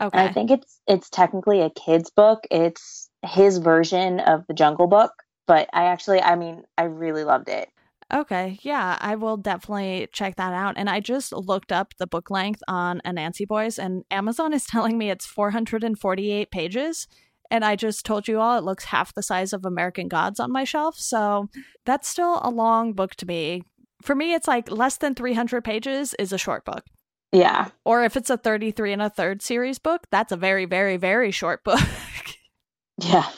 Okay. 0.00 0.16
And 0.16 0.28
I 0.28 0.32
think 0.32 0.50
it's 0.50 0.80
it's 0.86 1.10
technically 1.10 1.60
a 1.60 1.70
kid's 1.70 2.10
book. 2.10 2.46
It's 2.50 3.08
his 3.26 3.58
version 3.58 4.20
of 4.20 4.46
the 4.46 4.54
Jungle 4.54 4.86
Book, 4.86 5.12
but 5.46 5.68
I 5.72 5.86
actually, 5.86 6.20
I 6.20 6.36
mean, 6.36 6.62
I 6.76 6.84
really 6.84 7.24
loved 7.24 7.48
it. 7.48 7.68
Okay, 8.12 8.58
yeah, 8.62 8.96
I 9.00 9.16
will 9.16 9.36
definitely 9.36 10.08
check 10.12 10.36
that 10.36 10.54
out. 10.54 10.74
And 10.78 10.88
I 10.88 11.00
just 11.00 11.32
looked 11.32 11.72
up 11.72 11.94
the 11.98 12.06
book 12.06 12.30
length 12.30 12.62
on 12.66 13.02
Anansi 13.04 13.46
Boys, 13.46 13.78
and 13.78 14.04
Amazon 14.10 14.52
is 14.52 14.66
telling 14.66 14.96
me 14.96 15.10
it's 15.10 15.26
448 15.26 16.50
pages 16.50 17.06
and 17.50 17.64
I 17.64 17.76
just 17.76 18.04
told 18.04 18.28
you 18.28 18.40
all 18.40 18.58
it 18.58 18.64
looks 18.64 18.84
half 18.84 19.14
the 19.14 19.22
size 19.22 19.52
of 19.52 19.64
American 19.64 20.08
Gods 20.08 20.40
on 20.40 20.52
my 20.52 20.64
shelf. 20.64 20.96
So 20.98 21.48
that's 21.84 22.08
still 22.08 22.40
a 22.42 22.50
long 22.50 22.92
book 22.92 23.14
to 23.16 23.26
me. 23.26 23.62
For 24.02 24.14
me, 24.14 24.34
it's 24.34 24.48
like 24.48 24.70
less 24.70 24.96
than 24.98 25.14
300 25.14 25.64
pages 25.64 26.14
is 26.18 26.32
a 26.32 26.38
short 26.38 26.64
book. 26.64 26.84
Yeah. 27.32 27.68
Or 27.84 28.04
if 28.04 28.16
it's 28.16 28.30
a 28.30 28.36
33 28.36 28.94
and 28.94 29.02
a 29.02 29.10
third 29.10 29.42
series 29.42 29.78
book, 29.78 30.06
that's 30.10 30.32
a 30.32 30.36
very, 30.36 30.66
very, 30.66 30.96
very 30.96 31.30
short 31.30 31.64
book. 31.64 31.80
yeah. 32.98 33.28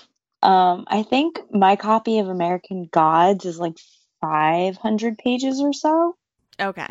Um, 0.42 0.84
I 0.88 1.02
think 1.02 1.38
my 1.50 1.76
copy 1.76 2.18
of 2.18 2.28
American 2.28 2.88
Gods 2.90 3.44
is 3.44 3.58
like 3.58 3.76
500 4.20 5.18
pages 5.18 5.60
or 5.60 5.72
so. 5.72 6.16
Okay. 6.60 6.88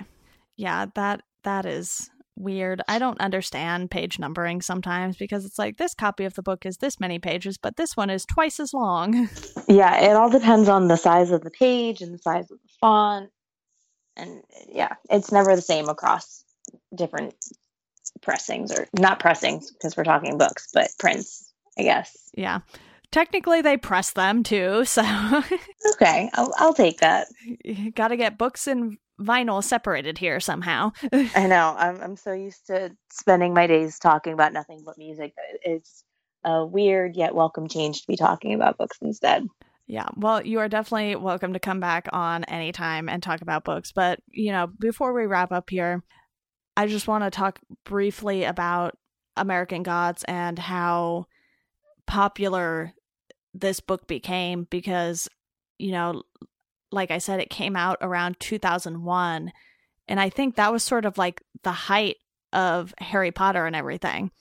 Yeah, 0.58 0.88
that 0.96 1.22
that 1.44 1.65
is 1.65 2.10
weird. 2.39 2.82
I 2.88 3.00
don't 3.00 3.20
understand 3.20 3.92
page 3.92 4.18
numbering 4.18 4.62
sometimes 4.62 5.18
because 5.18 5.46
it's 5.46 5.60
like 5.60 5.78
this 5.78 5.94
copy 5.94 6.26
of 6.26 6.34
the 6.34 6.42
book 6.42 6.65
is 6.65 6.78
this 6.78 7.00
many 7.00 7.20
pages, 7.20 7.58
but 7.58 7.76
this 7.76 7.96
one 7.96 8.10
is 8.10 8.26
twice 8.26 8.60
as 8.60 8.74
long. 8.74 9.30
Yeah, 9.68 10.00
it 10.00 10.15
all 10.15 10.32
depends 10.32 10.68
on 10.68 10.88
the 10.88 10.96
size 10.96 11.30
of 11.30 11.44
the 11.44 11.52
page 11.52 12.02
and 12.02 12.12
the 12.12 12.18
size 12.18 12.50
of 12.50 12.58
the 12.58 12.70
font. 12.82 13.30
And 14.18 14.42
yeah, 14.68 14.96
it's 15.12 15.32
never 15.32 15.56
the 15.56 15.62
same 15.62 15.89
across 15.89 16.44
different 16.96 17.36
pressings 18.24 18.72
or 18.72 18.88
not 18.98 19.20
pressings 19.20 19.72
because 19.72 19.96
we're 19.96 20.06
talking 20.06 20.39
books, 20.39 20.70
but 20.74 20.89
prints, 20.98 21.54
I 21.78 21.84
guess. 21.84 22.18
Yeah. 22.34 22.62
Technically, 23.12 23.62
they 23.62 23.78
press 23.78 24.12
them 24.12 24.43
too, 24.43 24.86
so. 24.86 25.04
okay, 25.93 26.30
I'll, 26.34 26.54
I'll 26.58 26.74
take 26.74 27.00
that. 27.00 27.28
You 27.63 27.91
gotta 27.95 28.17
get 28.17 28.38
books 28.38 28.67
and 28.67 28.98
vinyl 29.19 29.63
separated 29.63 30.17
here 30.17 30.39
somehow. 30.39 30.91
I 31.36 31.48
know. 31.48 31.76
I'm 31.78 32.02
I'm 32.02 32.15
so 32.15 32.34
used 32.34 32.67
to 32.67 32.95
spending 33.12 33.54
my 33.54 33.67
days 33.67 34.00
talking 34.00 34.34
about 34.34 34.54
nothing 34.54 34.84
but 34.86 34.98
music. 34.98 35.34
It's 35.63 36.04
a 36.43 36.65
weird 36.65 37.15
yet 37.15 37.36
welcome 37.36 37.67
change 37.67 38.02
to 38.02 38.08
be 38.08 38.15
talking 38.15 38.54
about 38.54 38.78
books 38.78 38.98
instead. 39.02 39.48
Yeah, 39.88 40.08
well, 40.15 40.45
you 40.45 40.60
are 40.60 40.69
definitely 40.69 41.15
welcome 41.15 41.54
to 41.54 41.60
come 41.60 41.80
back 41.80 42.08
on 42.13 42.43
anytime 42.43 43.10
and 43.10 43.24
talk 43.24 43.41
about 43.41 43.63
books. 43.63 43.91
But, 43.91 44.19
you 44.28 44.52
know, 44.52 44.67
before 44.67 45.13
we 45.13 45.26
wrap 45.26 45.52
up 45.52 45.67
here, 45.67 46.04
I 46.78 46.86
just 46.86 47.08
want 47.08 47.24
to 47.24 47.32
talk 47.32 47.60
briefly 47.86 48.43
about 48.43 48.95
American 49.36 49.82
Gods 49.82 50.24
and 50.26 50.60
how 50.60 51.26
popular 52.06 52.93
this 53.54 53.80
book 53.80 54.08
became 54.08 54.68
because, 54.70 55.28
you 55.78 55.92
know, 55.92 56.24
like 56.92 57.12
I 57.12 57.18
said, 57.18 57.40
it 57.40 57.50
came 57.50 57.76
out 57.76 57.98
around 58.02 58.40
2001. 58.40 59.52
And 60.08 60.20
I 60.20 60.30
think 60.30 60.56
that 60.56 60.72
was 60.72 60.84
sort 60.84 61.06
of 61.06 61.18
like 61.18 61.42
the 61.64 61.72
height 61.72 62.18
of 62.52 62.94
Harry 62.98 63.32
Potter 63.32 63.66
and 63.66 63.76
everything. 63.76 64.32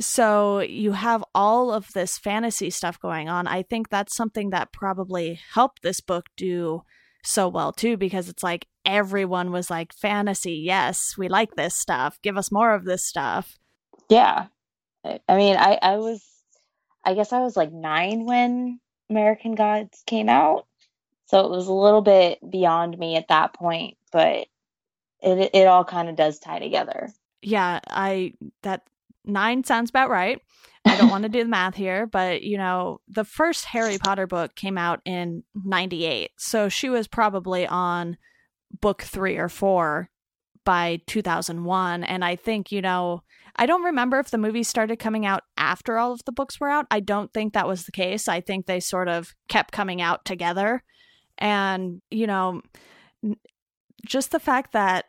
So 0.00 0.60
you 0.60 0.92
have 0.92 1.24
all 1.34 1.72
of 1.72 1.88
this 1.94 2.18
fantasy 2.18 2.68
stuff 2.70 3.00
going 3.00 3.28
on. 3.28 3.46
I 3.46 3.62
think 3.62 3.88
that's 3.88 4.16
something 4.16 4.50
that 4.50 4.72
probably 4.72 5.40
helped 5.52 5.82
this 5.82 6.00
book 6.00 6.26
do 6.36 6.82
so 7.22 7.48
well 7.48 7.72
too, 7.72 7.96
because 7.96 8.28
it's 8.28 8.42
like 8.42 8.66
everyone 8.84 9.50
was 9.50 9.70
like, 9.70 9.94
fantasy, 9.94 10.60
yes, 10.64 10.98
we 11.16 11.28
like 11.28 11.54
this 11.54 11.78
stuff. 11.78 12.18
Give 12.22 12.36
us 12.36 12.52
more 12.52 12.74
of 12.74 12.84
this 12.84 13.06
stuff. 13.06 13.56
Yeah. 14.10 14.46
I 15.04 15.36
mean, 15.36 15.56
I, 15.56 15.78
I 15.80 15.96
was, 15.96 16.22
I 17.04 17.14
guess 17.14 17.32
I 17.32 17.40
was 17.40 17.56
like 17.56 17.72
nine 17.72 18.24
when 18.24 18.80
American 19.10 19.54
Gods 19.54 20.02
came 20.06 20.28
out. 20.28 20.66
So 21.26 21.40
it 21.44 21.50
was 21.50 21.66
a 21.66 21.72
little 21.72 22.02
bit 22.02 22.38
beyond 22.48 22.98
me 22.98 23.16
at 23.16 23.28
that 23.28 23.54
point, 23.54 23.96
but 24.12 24.46
it 25.22 25.50
it 25.54 25.66
all 25.66 25.84
kind 25.84 26.08
of 26.08 26.16
does 26.16 26.38
tie 26.38 26.58
together. 26.58 27.10
Yeah, 27.42 27.80
I 27.88 28.34
that 28.62 28.82
9 29.24 29.64
sounds 29.64 29.90
about 29.90 30.10
right. 30.10 30.40
I 30.86 30.96
don't 30.98 31.10
want 31.10 31.22
to 31.22 31.30
do 31.30 31.42
the 31.42 31.48
math 31.48 31.74
here, 31.74 32.06
but 32.06 32.42
you 32.42 32.58
know, 32.58 33.00
the 33.08 33.24
first 33.24 33.64
Harry 33.66 33.98
Potter 33.98 34.26
book 34.26 34.54
came 34.54 34.76
out 34.76 35.00
in 35.04 35.44
98. 35.54 36.30
So 36.36 36.68
she 36.68 36.90
was 36.90 37.08
probably 37.08 37.66
on 37.66 38.18
book 38.80 39.02
3 39.02 39.36
or 39.38 39.48
4 39.48 40.10
by 40.64 41.00
2001 41.06 42.04
and 42.04 42.24
I 42.24 42.36
think, 42.36 42.72
you 42.72 42.82
know, 42.82 43.22
I 43.56 43.66
don't 43.66 43.84
remember 43.84 44.18
if 44.18 44.30
the 44.30 44.38
movie 44.38 44.64
started 44.64 44.98
coming 44.98 45.24
out 45.26 45.42
after 45.56 45.96
all 45.96 46.12
of 46.12 46.24
the 46.24 46.32
books 46.32 46.58
were 46.58 46.68
out. 46.68 46.86
I 46.90 47.00
don't 47.00 47.32
think 47.32 47.52
that 47.52 47.68
was 47.68 47.84
the 47.84 47.92
case. 47.92 48.26
I 48.26 48.40
think 48.40 48.66
they 48.66 48.80
sort 48.80 49.08
of 49.08 49.34
kept 49.48 49.72
coming 49.72 50.02
out 50.02 50.24
together. 50.24 50.82
And, 51.38 52.00
you 52.10 52.26
know, 52.26 52.62
just 54.04 54.32
the 54.32 54.40
fact 54.40 54.72
that 54.72 55.06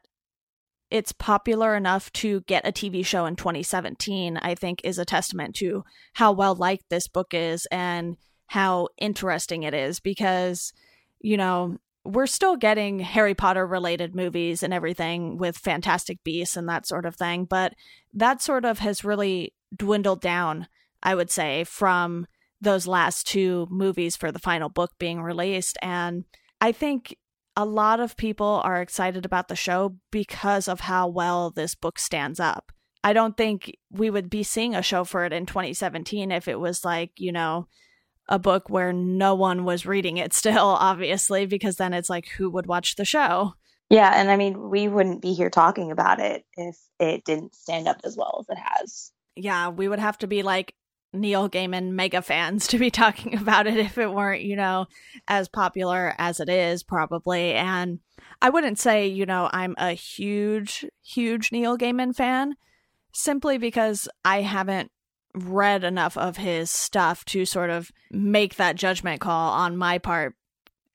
it's 0.92 1.12
popular 1.12 1.76
enough 1.76 2.12
to 2.14 2.42
get 2.42 2.68
a 2.68 2.72
TV 2.72 3.06
show 3.06 3.26
in 3.26 3.36
2017, 3.36 4.38
I 4.38 4.56
think 4.56 4.82
is 4.84 5.00
a 5.00 5.06
testament 5.06 5.56
to 5.56 5.84
how 6.14 6.32
well 6.32 6.56
liked 6.56 6.86
this 6.90 7.08
book 7.08 7.34
is 7.34 7.68
and 7.72 8.16
how 8.48 8.90
interesting 9.00 9.64
it 9.64 9.74
is 9.74 10.00
because, 10.00 10.72
you 11.20 11.38
know, 11.38 11.78
we're 12.06 12.28
still 12.28 12.56
getting 12.56 13.00
Harry 13.00 13.34
Potter 13.34 13.66
related 13.66 14.16
movies 14.16 14.62
and 14.62 14.74
everything 14.74 15.38
with 15.38 15.58
Fantastic 15.58 16.24
Beasts 16.24 16.56
and 16.56 16.70
that 16.70 16.88
sort 16.88 17.06
of 17.06 17.16
thing, 17.16 17.46
but 17.46 17.74
that 18.14 18.42
sort 18.42 18.64
of 18.64 18.80
has 18.80 19.04
really 19.04 19.54
dwindled 19.76 20.22
down, 20.22 20.68
I 21.02 21.16
would 21.16 21.32
say, 21.32 21.64
from 21.64 22.28
those 22.62 22.88
last 22.88 23.28
two 23.28 23.68
movies 23.70 24.16
for 24.16 24.32
the 24.32 24.40
final 24.40 24.70
book 24.70 24.92
being 25.00 25.22
released. 25.22 25.78
And 25.82 26.26
I 26.62 26.72
think 26.72 27.18
a 27.58 27.66
lot 27.66 28.00
of 28.00 28.18
people 28.18 28.62
are 28.64 28.82
excited 28.82 29.26
about 29.26 29.48
the 29.48 29.56
show 29.56 29.96
because 30.12 30.68
of 30.68 30.82
how 30.82 31.08
well 31.08 31.50
this 31.50 31.74
book 31.74 31.98
stands 31.98 32.40
up. 32.40 32.72
I 33.04 33.14
don't 33.14 33.38
think 33.38 33.76
we 33.92 34.10
would 34.10 34.30
be 34.30 34.44
seeing 34.44 34.76
a 34.76 34.82
show 34.82 35.04
for 35.04 35.26
it 35.26 35.34
in 35.34 35.46
2017 35.46 36.32
if 36.32 36.48
it 36.48 36.60
was 36.60 36.84
like, 36.84 37.12
you 37.18 37.32
know, 37.32 37.68
a 38.28 38.40
book 38.40 38.70
where 38.70 38.92
no 38.92 39.36
one 39.36 39.66
was 39.66 39.86
reading 39.86 40.18
it 40.18 40.34
still, 40.34 40.68
obviously, 40.80 41.46
because 41.46 41.76
then 41.78 41.94
it's 41.94 42.10
like, 42.10 42.28
who 42.28 42.50
would 42.50 42.68
watch 42.68 42.96
the 42.96 43.06
show? 43.06 43.54
Yeah, 43.90 44.12
and 44.16 44.32
I 44.32 44.38
mean, 44.38 44.70
we 44.70 44.88
wouldn't 44.88 45.22
be 45.22 45.34
here 45.34 45.50
talking 45.50 45.92
about 45.92 46.20
it 46.20 46.44
if 46.58 46.78
it 47.00 47.24
didn't 47.24 47.54
stand 47.54 47.88
up 47.88 48.02
as 48.04 48.18
well 48.18 48.38
as 48.40 48.58
it 48.58 48.60
has. 48.60 49.12
Yeah, 49.36 49.70
we 49.70 49.88
would 49.88 50.00
have 50.00 50.18
to 50.20 50.28
be 50.28 50.42
like 50.42 50.74
Neil 51.14 51.50
Gaiman 51.50 51.92
mega 51.92 52.22
fans 52.22 52.68
to 52.70 52.80
be 52.80 52.90
talking 52.90 53.36
about 53.36 53.68
it 53.68 53.78
if 53.78 53.98
it 53.98 54.12
weren't, 54.12 54.42
you 54.42 54.56
know, 54.56 54.88
as 55.28 55.48
popular 55.48 56.14
as 56.18 56.40
it 56.40 56.50
is, 56.50 56.84
probably. 56.84 57.54
And 57.54 58.00
I 58.42 58.50
wouldn't 58.50 58.80
say, 58.80 59.08
you 59.08 59.26
know, 59.26 59.50
I'm 59.52 59.76
a 59.78 59.92
huge, 59.92 60.86
huge 61.04 61.52
Neil 61.52 61.78
Gaiman 61.78 62.16
fan 62.16 62.56
simply 63.14 63.58
because 63.58 64.10
I 64.26 64.42
haven't 64.42 64.92
read 65.36 65.84
enough 65.84 66.18
of 66.18 66.38
his 66.38 66.72
stuff 66.72 67.26
to 67.26 67.46
sort 67.46 67.70
of 67.70 67.92
make 68.12 68.56
that 68.56 68.76
judgment 68.76 69.22
call 69.22 69.52
on 69.52 69.78
my 69.78 69.98
part. 69.98 70.36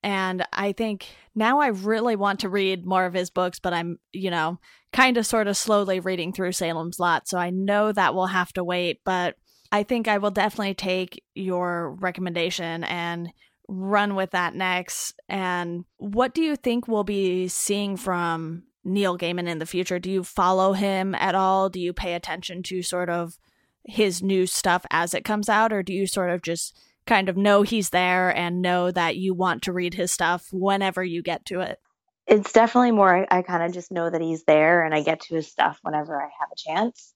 And 0.03 0.43
I 0.51 0.71
think 0.71 1.07
now 1.35 1.59
I 1.59 1.67
really 1.67 2.15
want 2.15 2.39
to 2.39 2.49
read 2.49 2.85
more 2.85 3.05
of 3.05 3.13
his 3.13 3.29
books, 3.29 3.59
but 3.59 3.73
I'm, 3.73 3.99
you 4.11 4.31
know, 4.31 4.59
kind 4.91 5.17
of 5.17 5.25
sort 5.25 5.47
of 5.47 5.55
slowly 5.55 5.99
reading 5.99 6.33
through 6.33 6.53
Salem's 6.53 6.99
Lot. 6.99 7.27
So 7.27 7.37
I 7.37 7.51
know 7.51 7.91
that 7.91 8.15
will 8.15 8.27
have 8.27 8.51
to 8.53 8.63
wait, 8.63 9.01
but 9.05 9.35
I 9.71 9.83
think 9.83 10.07
I 10.07 10.17
will 10.17 10.31
definitely 10.31 10.73
take 10.73 11.23
your 11.33 11.91
recommendation 11.99 12.83
and 12.83 13.29
run 13.67 14.15
with 14.15 14.31
that 14.31 14.55
next. 14.55 15.13
And 15.29 15.85
what 15.97 16.33
do 16.33 16.41
you 16.41 16.55
think 16.55 16.87
we'll 16.87 17.05
be 17.05 17.47
seeing 17.47 17.95
from 17.95 18.63
Neil 18.83 19.17
Gaiman 19.17 19.47
in 19.47 19.59
the 19.59 19.65
future? 19.65 19.99
Do 19.99 20.11
you 20.11 20.23
follow 20.23 20.73
him 20.73 21.15
at 21.15 21.35
all? 21.35 21.69
Do 21.69 21.79
you 21.79 21.93
pay 21.93 22.15
attention 22.15 22.63
to 22.63 22.81
sort 22.81 23.09
of 23.09 23.37
his 23.83 24.21
new 24.21 24.45
stuff 24.45 24.85
as 24.91 25.13
it 25.13 25.25
comes 25.25 25.49
out, 25.49 25.73
or 25.73 25.83
do 25.83 25.93
you 25.93 26.07
sort 26.07 26.29
of 26.29 26.41
just 26.41 26.77
kind 27.05 27.29
of 27.29 27.37
know 27.37 27.63
he's 27.63 27.89
there 27.89 28.35
and 28.35 28.61
know 28.61 28.91
that 28.91 29.17
you 29.17 29.33
want 29.33 29.63
to 29.63 29.73
read 29.73 29.93
his 29.93 30.11
stuff 30.11 30.47
whenever 30.51 31.03
you 31.03 31.21
get 31.21 31.45
to 31.45 31.61
it? 31.61 31.79
It's 32.27 32.53
definitely 32.53 32.91
more, 32.91 33.25
I, 33.31 33.39
I 33.39 33.41
kind 33.41 33.63
of 33.63 33.73
just 33.73 33.91
know 33.91 34.09
that 34.09 34.21
he's 34.21 34.43
there 34.43 34.83
and 34.83 34.93
I 34.93 35.01
get 35.01 35.21
to 35.21 35.35
his 35.35 35.47
stuff 35.47 35.79
whenever 35.81 36.21
I 36.21 36.29
have 36.39 36.49
a 36.51 36.55
chance. 36.55 37.13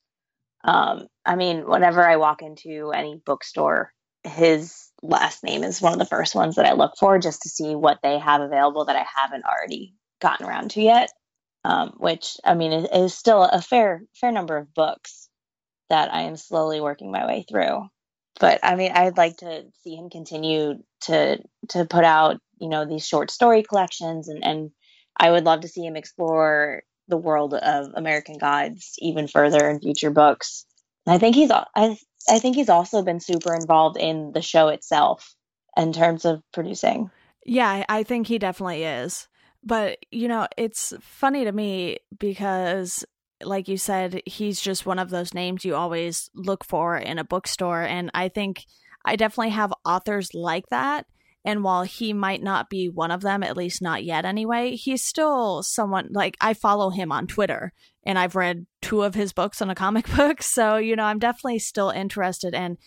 Um, 0.63 1.07
I 1.25 1.35
mean, 1.35 1.69
whenever 1.69 2.03
I 2.03 2.15
walk 2.15 2.41
into 2.41 2.91
any 2.91 3.21
bookstore, 3.23 3.93
his 4.23 4.89
last 5.03 5.43
name 5.43 5.63
is 5.63 5.81
one 5.81 5.93
of 5.93 5.99
the 5.99 6.05
first 6.05 6.33
ones 6.33 6.55
that 6.55 6.65
I 6.65 6.73
look 6.73 6.93
for 6.99 7.19
just 7.19 7.43
to 7.43 7.49
see 7.49 7.75
what 7.75 7.99
they 8.01 8.17
have 8.17 8.41
available 8.41 8.85
that 8.85 8.95
I 8.95 9.05
haven't 9.15 9.45
already 9.45 9.93
gotten 10.19 10.47
around 10.47 10.71
to 10.71 10.81
yet. 10.81 11.11
Um, 11.63 11.95
which 11.97 12.37
I 12.43 12.53
mean 12.53 12.71
is, 12.71 12.87
is 12.93 13.17
still 13.17 13.41
a 13.41 13.59
fair 13.59 14.03
fair 14.13 14.31
number 14.31 14.55
of 14.55 14.71
books 14.75 15.24
that 15.89 16.13
I 16.13 16.23
am 16.23 16.35
slowly 16.35 16.81
working 16.81 17.11
my 17.11 17.25
way 17.25 17.45
through. 17.47 17.87
But 18.39 18.59
I 18.63 18.75
mean, 18.75 18.91
I'd 18.91 19.17
like 19.17 19.37
to 19.37 19.65
see 19.83 19.95
him 19.95 20.09
continue 20.09 20.75
to 21.01 21.39
to 21.69 21.85
put 21.85 22.03
out, 22.03 22.39
you 22.59 22.69
know, 22.69 22.85
these 22.85 23.07
short 23.07 23.31
story 23.31 23.63
collections, 23.63 24.27
and 24.27 24.43
and 24.43 24.71
I 25.17 25.31
would 25.31 25.45
love 25.45 25.61
to 25.61 25.67
see 25.67 25.85
him 25.85 25.95
explore 25.95 26.83
the 27.07 27.17
world 27.17 27.53
of 27.53 27.91
American 27.95 28.37
Gods 28.37 28.95
even 28.99 29.27
further 29.27 29.69
in 29.69 29.79
future 29.79 30.11
books. 30.11 30.65
And 31.05 31.13
I 31.13 31.17
think 31.17 31.35
he's 31.35 31.51
I 31.51 31.97
I 32.29 32.39
think 32.39 32.55
he's 32.55 32.69
also 32.69 33.03
been 33.03 33.19
super 33.19 33.53
involved 33.53 33.97
in 33.97 34.31
the 34.33 34.41
show 34.41 34.69
itself 34.69 35.35
in 35.77 35.93
terms 35.93 36.25
of 36.25 36.41
producing. 36.51 37.11
Yeah, 37.45 37.85
I 37.87 38.03
think 38.03 38.27
he 38.27 38.39
definitely 38.39 38.83
is. 38.83 39.27
But, 39.63 39.97
you 40.11 40.27
know, 40.27 40.47
it's 40.57 40.93
funny 41.01 41.43
to 41.43 41.51
me 41.51 41.97
because 42.19 43.03
like 43.43 43.67
you 43.67 43.77
said, 43.77 44.21
he's 44.25 44.59
just 44.59 44.85
one 44.85 44.99
of 44.99 45.09
those 45.09 45.33
names 45.33 45.65
you 45.65 45.75
always 45.75 46.29
look 46.33 46.63
for 46.63 46.97
in 46.97 47.19
a 47.19 47.23
bookstore. 47.23 47.83
And 47.83 48.09
I 48.13 48.29
think 48.29 48.65
I 49.03 49.15
definitely 49.15 49.51
have 49.51 49.73
authors 49.85 50.33
like 50.33 50.67
that. 50.69 51.05
And 51.43 51.63
while 51.63 51.83
he 51.83 52.11
might 52.11 52.41
not 52.41 52.69
be 52.71 52.89
one 52.89 53.11
of 53.11 53.21
them, 53.21 53.43
at 53.43 53.55
least 53.55 53.81
not 53.81 54.03
yet 54.03 54.25
anyway, 54.25 54.75
he's 54.75 55.03
still 55.03 55.61
someone 55.61 56.09
like 56.11 56.37
I 56.41 56.55
follow 56.55 56.89
him 56.89 57.11
on 57.11 57.27
Twitter 57.27 57.71
and 58.03 58.17
I've 58.17 58.35
read 58.35 58.65
two 58.81 59.03
of 59.03 59.13
his 59.13 59.31
books 59.31 59.61
on 59.61 59.69
a 59.69 59.75
comic 59.75 60.07
book. 60.15 60.41
So, 60.41 60.77
you 60.77 60.95
know, 60.95 61.03
I'm 61.03 61.19
definitely 61.19 61.59
still 61.59 61.91
interested. 61.91 62.55
And, 62.55 62.77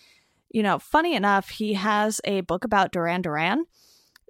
you 0.51 0.65
know, 0.65 0.81
funny 0.81 1.15
enough, 1.15 1.51
he 1.51 1.75
has 1.75 2.21
a 2.25 2.41
book 2.41 2.65
about 2.65 2.91
Duran 2.91 3.23
Duran. 3.23 3.65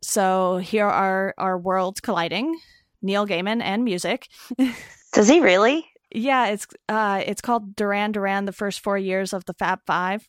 So 0.03 0.59
here 0.59 0.87
are 0.87 1.35
our 1.39 1.59
worlds 1.59 2.01
colliding 2.01 2.59
Neil 3.01 3.27
Gaiman 3.27 3.63
and 3.63 3.83
music. 3.83 4.29
Does 5.13 5.29
he 5.29 5.41
really? 5.41 5.87
Yeah, 6.13 6.47
it's 6.47 6.67
uh 6.89 7.23
it's 7.27 7.41
called 7.41 7.77
Duran 7.77 8.13
Duran 8.13 8.45
the 8.47 8.53
first 8.53 8.81
4 8.81 8.99
years 8.99 9.33
of 9.33 9.45
the 9.45 9.55
Fab 9.55 9.81
5 9.87 10.29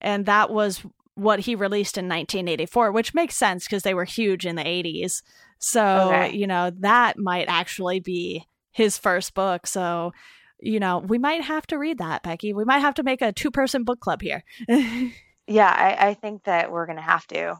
and 0.00 0.26
that 0.26 0.50
was 0.50 0.82
what 1.14 1.40
he 1.40 1.54
released 1.54 1.98
in 1.98 2.04
1984, 2.04 2.92
which 2.92 3.12
makes 3.12 3.36
sense 3.36 3.64
because 3.64 3.82
they 3.82 3.94
were 3.94 4.04
huge 4.04 4.46
in 4.46 4.54
the 4.54 4.62
80s. 4.62 5.22
So, 5.58 6.12
okay. 6.12 6.36
you 6.36 6.46
know, 6.46 6.70
that 6.78 7.18
might 7.18 7.46
actually 7.48 7.98
be 7.98 8.46
his 8.70 8.96
first 8.96 9.34
book. 9.34 9.66
So, 9.66 10.12
you 10.60 10.78
know, 10.78 10.98
we 10.98 11.18
might 11.18 11.42
have 11.42 11.66
to 11.68 11.78
read 11.78 11.98
that, 11.98 12.22
Becky. 12.22 12.52
We 12.52 12.64
might 12.64 12.78
have 12.78 12.94
to 12.94 13.02
make 13.02 13.20
a 13.20 13.32
two 13.32 13.50
person 13.50 13.82
book 13.82 13.98
club 13.98 14.22
here. 14.22 14.44
yeah, 14.68 15.74
I, 15.76 16.10
I 16.10 16.14
think 16.14 16.44
that 16.44 16.70
we're 16.70 16.86
going 16.86 16.96
to 16.96 17.02
have 17.02 17.26
to. 17.28 17.56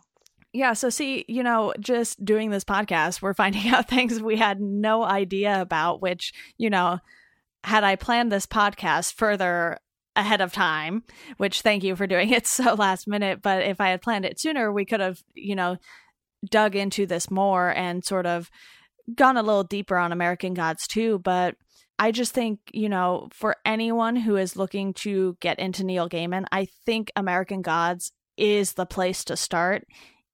Yeah. 0.53 0.75
So, 0.75 0.88
see, 0.88 1.25
you 1.27 1.42
know, 1.42 1.75
just 1.81 2.25
doing 2.25 2.51
this 2.51 2.64
podcast, 2.64 3.21
we're 3.21 3.35
finding 3.35 3.68
out 3.75 3.88
things 3.88 4.23
we 4.23 4.37
had 4.37 4.61
no 4.61 5.03
idea 5.03 5.61
about, 5.61 6.01
which, 6.01 6.33
you 6.59 6.71
know, 6.71 7.01
had 7.64 7.85
I 7.85 7.97
planned 7.97 8.33
this 8.33 8.47
podcast 8.47 9.14
further 9.14 9.79
ahead 10.16 10.40
of 10.40 10.53
time, 10.53 11.05
which 11.37 11.62
thank 11.62 11.85
you 11.85 11.97
for 11.97 12.07
doing 12.07 12.31
it 12.31 12.47
so 12.47 12.75
last 12.75 13.09
minute. 13.09 13.40
But 13.42 13.62
if 13.62 13.81
I 13.81 13.90
had 13.90 14.03
planned 14.03 14.25
it 14.25 14.40
sooner, 14.40 14.73
we 14.73 14.85
could 14.85 15.01
have, 15.01 15.23
you 15.35 15.55
know, 15.55 15.77
dug 16.49 16.77
into 16.77 17.07
this 17.07 17.31
more 17.31 17.71
and 17.75 18.05
sort 18.05 18.27
of 18.27 18.51
gone 19.14 19.37
a 19.37 19.42
little 19.42 19.64
deeper 19.64 19.97
on 19.97 20.12
American 20.12 20.55
Gods 20.55 20.87
too. 20.87 21.18
But 21.18 21.57
I 21.99 22.12
just 22.12 22.33
think, 22.33 22.61
you 22.73 22.88
know, 22.88 23.29
for 23.33 23.57
anyone 23.64 24.16
who 24.16 24.37
is 24.37 24.57
looking 24.57 24.94
to 24.94 25.37
get 25.40 25.59
into 25.59 25.85
Neil 25.85 26.09
Gaiman, 26.09 26.44
I 26.53 26.68
think 26.87 27.11
American 27.16 27.62
Gods 27.62 28.12
is 28.37 28.75
the 28.75 28.87
place 28.87 29.25
to 29.25 29.37
start, 29.37 29.85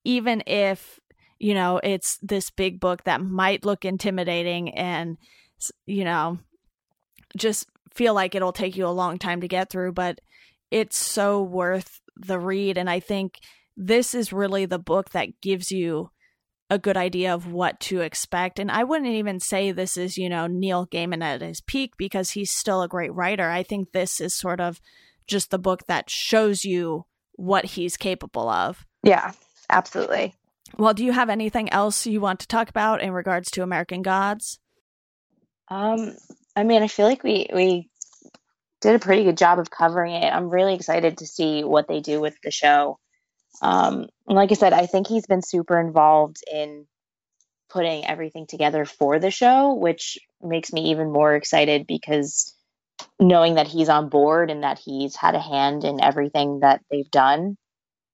even 0.04 0.42
if, 0.46 1.00
you 1.38 1.54
know, 1.54 1.80
it's 1.82 2.18
this 2.22 2.50
big 2.50 2.80
book 2.80 3.04
that 3.04 3.22
might 3.22 3.64
look 3.64 3.84
intimidating 3.86 4.74
and, 4.74 5.16
you 5.86 6.04
know, 6.04 6.38
just 7.36 7.68
feel 7.94 8.14
like 8.14 8.34
it'll 8.34 8.52
take 8.52 8.76
you 8.76 8.86
a 8.86 8.88
long 8.88 9.18
time 9.18 9.40
to 9.40 9.48
get 9.48 9.70
through, 9.70 9.92
but 9.92 10.20
it's 10.70 10.96
so 10.96 11.42
worth 11.42 12.00
the 12.16 12.38
read. 12.38 12.76
And 12.78 12.90
I 12.90 13.00
think 13.00 13.38
this 13.76 14.14
is 14.14 14.32
really 14.32 14.66
the 14.66 14.78
book 14.78 15.10
that 15.10 15.40
gives 15.40 15.70
you 15.70 16.10
a 16.70 16.78
good 16.78 16.96
idea 16.96 17.32
of 17.34 17.52
what 17.52 17.78
to 17.78 18.00
expect. 18.00 18.58
And 18.58 18.70
I 18.70 18.84
wouldn't 18.84 19.10
even 19.10 19.38
say 19.38 19.70
this 19.70 19.96
is, 19.96 20.16
you 20.16 20.28
know, 20.28 20.46
Neil 20.46 20.86
Gaiman 20.86 21.22
at 21.22 21.42
his 21.42 21.60
peak 21.60 21.92
because 21.96 22.30
he's 22.30 22.50
still 22.50 22.82
a 22.82 22.88
great 22.88 23.12
writer. 23.12 23.50
I 23.50 23.62
think 23.62 23.92
this 23.92 24.20
is 24.20 24.34
sort 24.34 24.60
of 24.60 24.80
just 25.26 25.50
the 25.50 25.58
book 25.58 25.86
that 25.86 26.10
shows 26.10 26.64
you 26.64 27.04
what 27.32 27.64
he's 27.64 27.96
capable 27.96 28.48
of. 28.48 28.84
Yeah, 29.02 29.32
absolutely. 29.70 30.34
Well, 30.76 30.94
do 30.94 31.04
you 31.04 31.12
have 31.12 31.30
anything 31.30 31.70
else 31.70 32.06
you 32.06 32.20
want 32.20 32.40
to 32.40 32.48
talk 32.48 32.68
about 32.68 33.02
in 33.02 33.12
regards 33.12 33.50
to 33.52 33.62
American 33.62 34.02
Gods? 34.02 34.58
Um, 35.68 36.16
I 36.56 36.64
mean, 36.64 36.82
I 36.82 36.88
feel 36.88 37.06
like 37.06 37.24
we 37.24 37.48
we 37.52 37.90
did 38.80 38.94
a 38.94 38.98
pretty 38.98 39.24
good 39.24 39.36
job 39.36 39.58
of 39.58 39.70
covering 39.70 40.14
it. 40.14 40.32
I'm 40.32 40.50
really 40.50 40.74
excited 40.74 41.18
to 41.18 41.26
see 41.26 41.64
what 41.64 41.88
they 41.88 42.00
do 42.00 42.20
with 42.20 42.36
the 42.42 42.50
show. 42.50 42.98
Um, 43.62 44.08
like 44.26 44.50
I 44.52 44.54
said, 44.54 44.72
I 44.72 44.86
think 44.86 45.06
he's 45.06 45.26
been 45.26 45.42
super 45.42 45.80
involved 45.80 46.38
in 46.52 46.86
putting 47.70 48.04
everything 48.06 48.46
together 48.46 48.84
for 48.84 49.18
the 49.18 49.30
show, 49.30 49.74
which 49.74 50.18
makes 50.42 50.72
me 50.72 50.90
even 50.90 51.12
more 51.12 51.34
excited 51.34 51.86
because 51.86 52.54
knowing 53.18 53.54
that 53.54 53.66
he's 53.66 53.88
on 53.88 54.08
board 54.08 54.50
and 54.50 54.62
that 54.62 54.78
he's 54.78 55.16
had 55.16 55.34
a 55.34 55.40
hand 55.40 55.84
in 55.84 56.00
everything 56.00 56.60
that 56.60 56.80
they've 56.90 57.10
done 57.10 57.56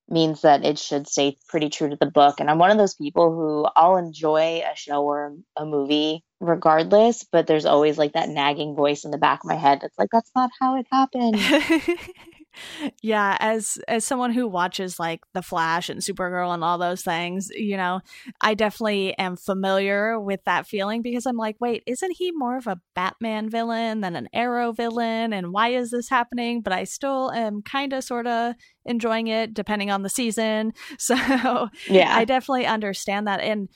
means 0.09 0.43
that 0.43 0.65
it 0.65 0.79
should 0.79 1.09
stay 1.09 1.37
pretty 1.49 1.69
true 1.69 1.91
to 1.91 1.97
the 1.97 2.07
book. 2.07 2.41
And 2.41 2.51
I'm 2.51 2.59
one 2.59 2.71
of 2.71 2.79
those 2.79 2.95
people 2.95 3.35
who 3.35 3.67
I'll 3.77 3.97
enjoy 3.97 4.63
a 4.65 4.77
show 4.77 5.03
or 5.05 5.37
a 5.57 5.65
movie 5.65 6.25
regardless, 6.41 7.25
but 7.25 7.47
there's 7.47 7.67
always 7.67 7.99
like 7.99 8.15
that 8.15 8.29
nagging 8.29 8.75
voice 8.75 9.05
in 9.05 9.11
the 9.11 9.19
back 9.19 9.45
of 9.45 9.49
my 9.49 9.57
head 9.57 9.81
that's 9.83 9.99
like, 9.99 10.09
that's 10.11 10.31
not 10.35 10.51
how 10.59 10.77
it 10.77 10.87
happened. 10.91 11.39
yeah, 13.03 13.37
as 13.41 13.79
as 13.87 14.05
someone 14.05 14.33
who 14.33 14.49
watches 14.49 14.99
like 14.99 15.21
The 15.35 15.43
Flash 15.43 15.89
and 15.89 16.01
Supergirl 16.01 16.53
and 16.53 16.65
all 16.65 16.79
those 16.79 17.03
things, 17.03 17.51
you 17.51 17.77
know, 17.77 18.01
I 18.41 18.55
definitely 18.55 19.17
am 19.19 19.37
familiar 19.37 20.19
with 20.19 20.41
that 20.45 20.67
feeling 20.67 21.03
because 21.03 21.27
I'm 21.27 21.37
like, 21.37 21.57
wait, 21.61 21.83
isn't 21.87 22.17
he 22.17 22.33
more 22.33 22.57
of 22.57 22.67
a 22.67 22.81
Batman 22.95 23.49
villain 23.51 24.01
than 24.01 24.17
an 24.17 24.29
Arrow 24.33 24.73
villain? 24.73 25.33
And 25.33 25.53
why 25.53 25.69
is 25.69 25.91
this 25.91 26.09
happening? 26.09 26.63
But 26.63 26.73
I 26.73 26.85
still 26.85 27.31
am 27.33 27.63
kind 27.63 27.93
of 27.93 28.03
sort 28.03 28.27
of 28.27 28.55
enjoying 28.85 29.29
it 29.29 29.55
depending 29.55 29.91
on 29.91 30.03
the 30.03 30.11
season. 30.11 30.73
So, 30.99 31.69
yeah. 31.89 32.15
I 32.15 32.25
definitely 32.25 32.67
understand 32.67 33.27
that 33.27 33.41
and 33.41 33.69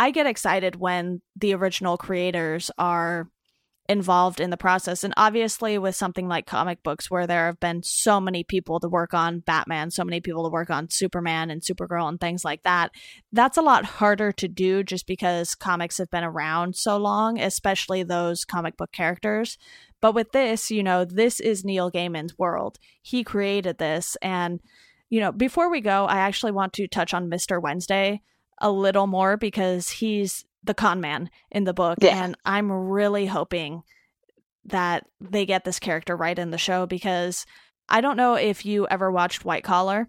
I 0.00 0.12
get 0.12 0.24
excited 0.24 0.76
when 0.76 1.20
the 1.36 1.54
original 1.54 1.98
creators 1.98 2.70
are 2.78 3.28
involved 3.86 4.40
in 4.40 4.48
the 4.48 4.56
process. 4.56 5.04
And 5.04 5.12
obviously, 5.18 5.76
with 5.76 5.94
something 5.94 6.26
like 6.26 6.46
comic 6.46 6.82
books, 6.82 7.10
where 7.10 7.26
there 7.26 7.44
have 7.44 7.60
been 7.60 7.82
so 7.82 8.18
many 8.18 8.42
people 8.42 8.80
to 8.80 8.88
work 8.88 9.12
on 9.12 9.40
Batman, 9.40 9.90
so 9.90 10.02
many 10.02 10.22
people 10.22 10.44
to 10.44 10.50
work 10.50 10.70
on 10.70 10.88
Superman 10.88 11.50
and 11.50 11.60
Supergirl 11.60 12.08
and 12.08 12.18
things 12.18 12.46
like 12.46 12.62
that, 12.62 12.92
that's 13.30 13.58
a 13.58 13.62
lot 13.62 13.84
harder 13.84 14.32
to 14.32 14.48
do 14.48 14.82
just 14.82 15.06
because 15.06 15.54
comics 15.54 15.98
have 15.98 16.10
been 16.10 16.24
around 16.24 16.76
so 16.76 16.96
long, 16.96 17.38
especially 17.38 18.02
those 18.02 18.46
comic 18.46 18.78
book 18.78 18.92
characters. 18.92 19.58
But 20.00 20.14
with 20.14 20.32
this, 20.32 20.70
you 20.70 20.82
know, 20.82 21.04
this 21.04 21.40
is 21.40 21.62
Neil 21.62 21.90
Gaiman's 21.90 22.38
world. 22.38 22.78
He 23.02 23.22
created 23.22 23.76
this. 23.76 24.16
And, 24.22 24.60
you 25.10 25.20
know, 25.20 25.30
before 25.30 25.70
we 25.70 25.82
go, 25.82 26.06
I 26.06 26.20
actually 26.20 26.52
want 26.52 26.72
to 26.74 26.88
touch 26.88 27.12
on 27.12 27.28
Mr. 27.28 27.60
Wednesday 27.60 28.22
a 28.60 28.70
little 28.70 29.06
more 29.06 29.36
because 29.36 29.90
he's 29.90 30.44
the 30.62 30.74
con 30.74 31.00
man 31.00 31.30
in 31.50 31.64
the 31.64 31.72
book. 31.72 31.98
Yeah. 32.00 32.22
and 32.22 32.36
i'm 32.44 32.70
really 32.70 33.26
hoping 33.26 33.82
that 34.66 35.06
they 35.20 35.46
get 35.46 35.64
this 35.64 35.78
character 35.78 36.16
right 36.16 36.38
in 36.38 36.50
the 36.50 36.58
show 36.58 36.86
because 36.86 37.46
i 37.88 38.00
don't 38.00 38.16
know 38.16 38.34
if 38.34 38.66
you 38.66 38.86
ever 38.88 39.10
watched 39.10 39.44
white 39.44 39.64
collar. 39.64 40.08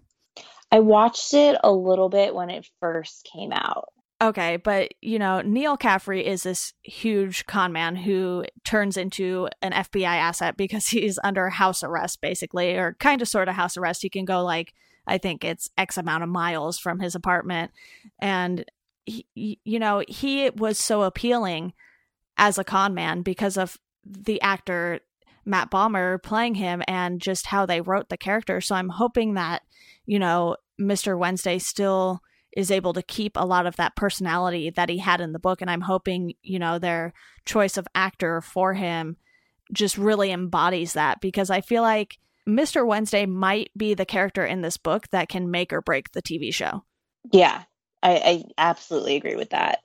I 0.70 0.80
watched 0.80 1.34
it 1.34 1.58
a 1.62 1.70
little 1.70 2.08
bit 2.08 2.34
when 2.34 2.48
it 2.48 2.66
first 2.80 3.28
came 3.30 3.52
out. 3.52 3.88
Okay 4.22 4.56
but 4.56 4.92
you 5.00 5.18
know 5.18 5.40
Neal 5.40 5.76
Caffrey 5.76 6.24
is 6.24 6.44
this 6.44 6.72
huge 6.82 7.44
con 7.46 7.72
man 7.72 7.96
who 7.96 8.44
turns 8.64 8.96
into 8.96 9.48
an 9.60 9.72
fbi 9.72 10.04
asset 10.04 10.56
because 10.56 10.86
he's 10.88 11.18
under 11.24 11.48
house 11.48 11.82
arrest 11.82 12.20
basically 12.20 12.76
or 12.76 12.96
kind 13.00 13.20
of 13.20 13.28
sort 13.28 13.48
of 13.48 13.54
house 13.54 13.76
arrest. 13.76 14.02
He 14.02 14.10
can 14.10 14.24
go 14.24 14.42
like 14.44 14.72
I 15.06 15.18
think 15.18 15.44
it's 15.44 15.70
X 15.76 15.96
amount 15.96 16.22
of 16.22 16.28
miles 16.28 16.78
from 16.78 17.00
his 17.00 17.14
apartment. 17.14 17.70
And 18.20 18.64
he, 19.04 19.26
you 19.34 19.78
know, 19.78 20.02
he 20.06 20.50
was 20.50 20.78
so 20.78 21.02
appealing 21.02 21.72
as 22.36 22.58
a 22.58 22.64
con 22.64 22.94
man 22.94 23.22
because 23.22 23.56
of 23.56 23.76
the 24.04 24.40
actor 24.40 25.00
Matt 25.44 25.70
Bomer 25.70 26.22
playing 26.22 26.54
him 26.54 26.82
and 26.86 27.20
just 27.20 27.46
how 27.46 27.66
they 27.66 27.80
wrote 27.80 28.08
the 28.08 28.16
character. 28.16 28.60
So 28.60 28.74
I'm 28.74 28.88
hoping 28.88 29.34
that, 29.34 29.62
you 30.06 30.18
know, 30.18 30.56
Mr. 30.80 31.18
Wednesday 31.18 31.58
still 31.58 32.22
is 32.56 32.70
able 32.70 32.92
to 32.92 33.02
keep 33.02 33.36
a 33.36 33.46
lot 33.46 33.66
of 33.66 33.76
that 33.76 33.96
personality 33.96 34.70
that 34.70 34.88
he 34.88 34.98
had 34.98 35.20
in 35.20 35.32
the 35.32 35.38
book. 35.38 35.60
And 35.60 35.70
I'm 35.70 35.80
hoping, 35.80 36.34
you 36.42 36.58
know, 36.58 36.78
their 36.78 37.12
choice 37.44 37.76
of 37.76 37.88
actor 37.94 38.40
for 38.40 38.74
him 38.74 39.16
just 39.72 39.96
really 39.96 40.30
embodies 40.30 40.92
that 40.92 41.20
because 41.20 41.50
I 41.50 41.60
feel 41.60 41.82
like 41.82 42.18
Mr. 42.48 42.86
Wednesday 42.86 43.26
might 43.26 43.70
be 43.76 43.94
the 43.94 44.04
character 44.04 44.44
in 44.44 44.62
this 44.62 44.76
book 44.76 45.08
that 45.08 45.28
can 45.28 45.50
make 45.50 45.72
or 45.72 45.80
break 45.80 46.12
the 46.12 46.22
TV 46.22 46.52
show. 46.52 46.84
Yeah, 47.32 47.62
I, 48.02 48.12
I 48.16 48.44
absolutely 48.58 49.16
agree 49.16 49.36
with 49.36 49.50
that. 49.50 49.80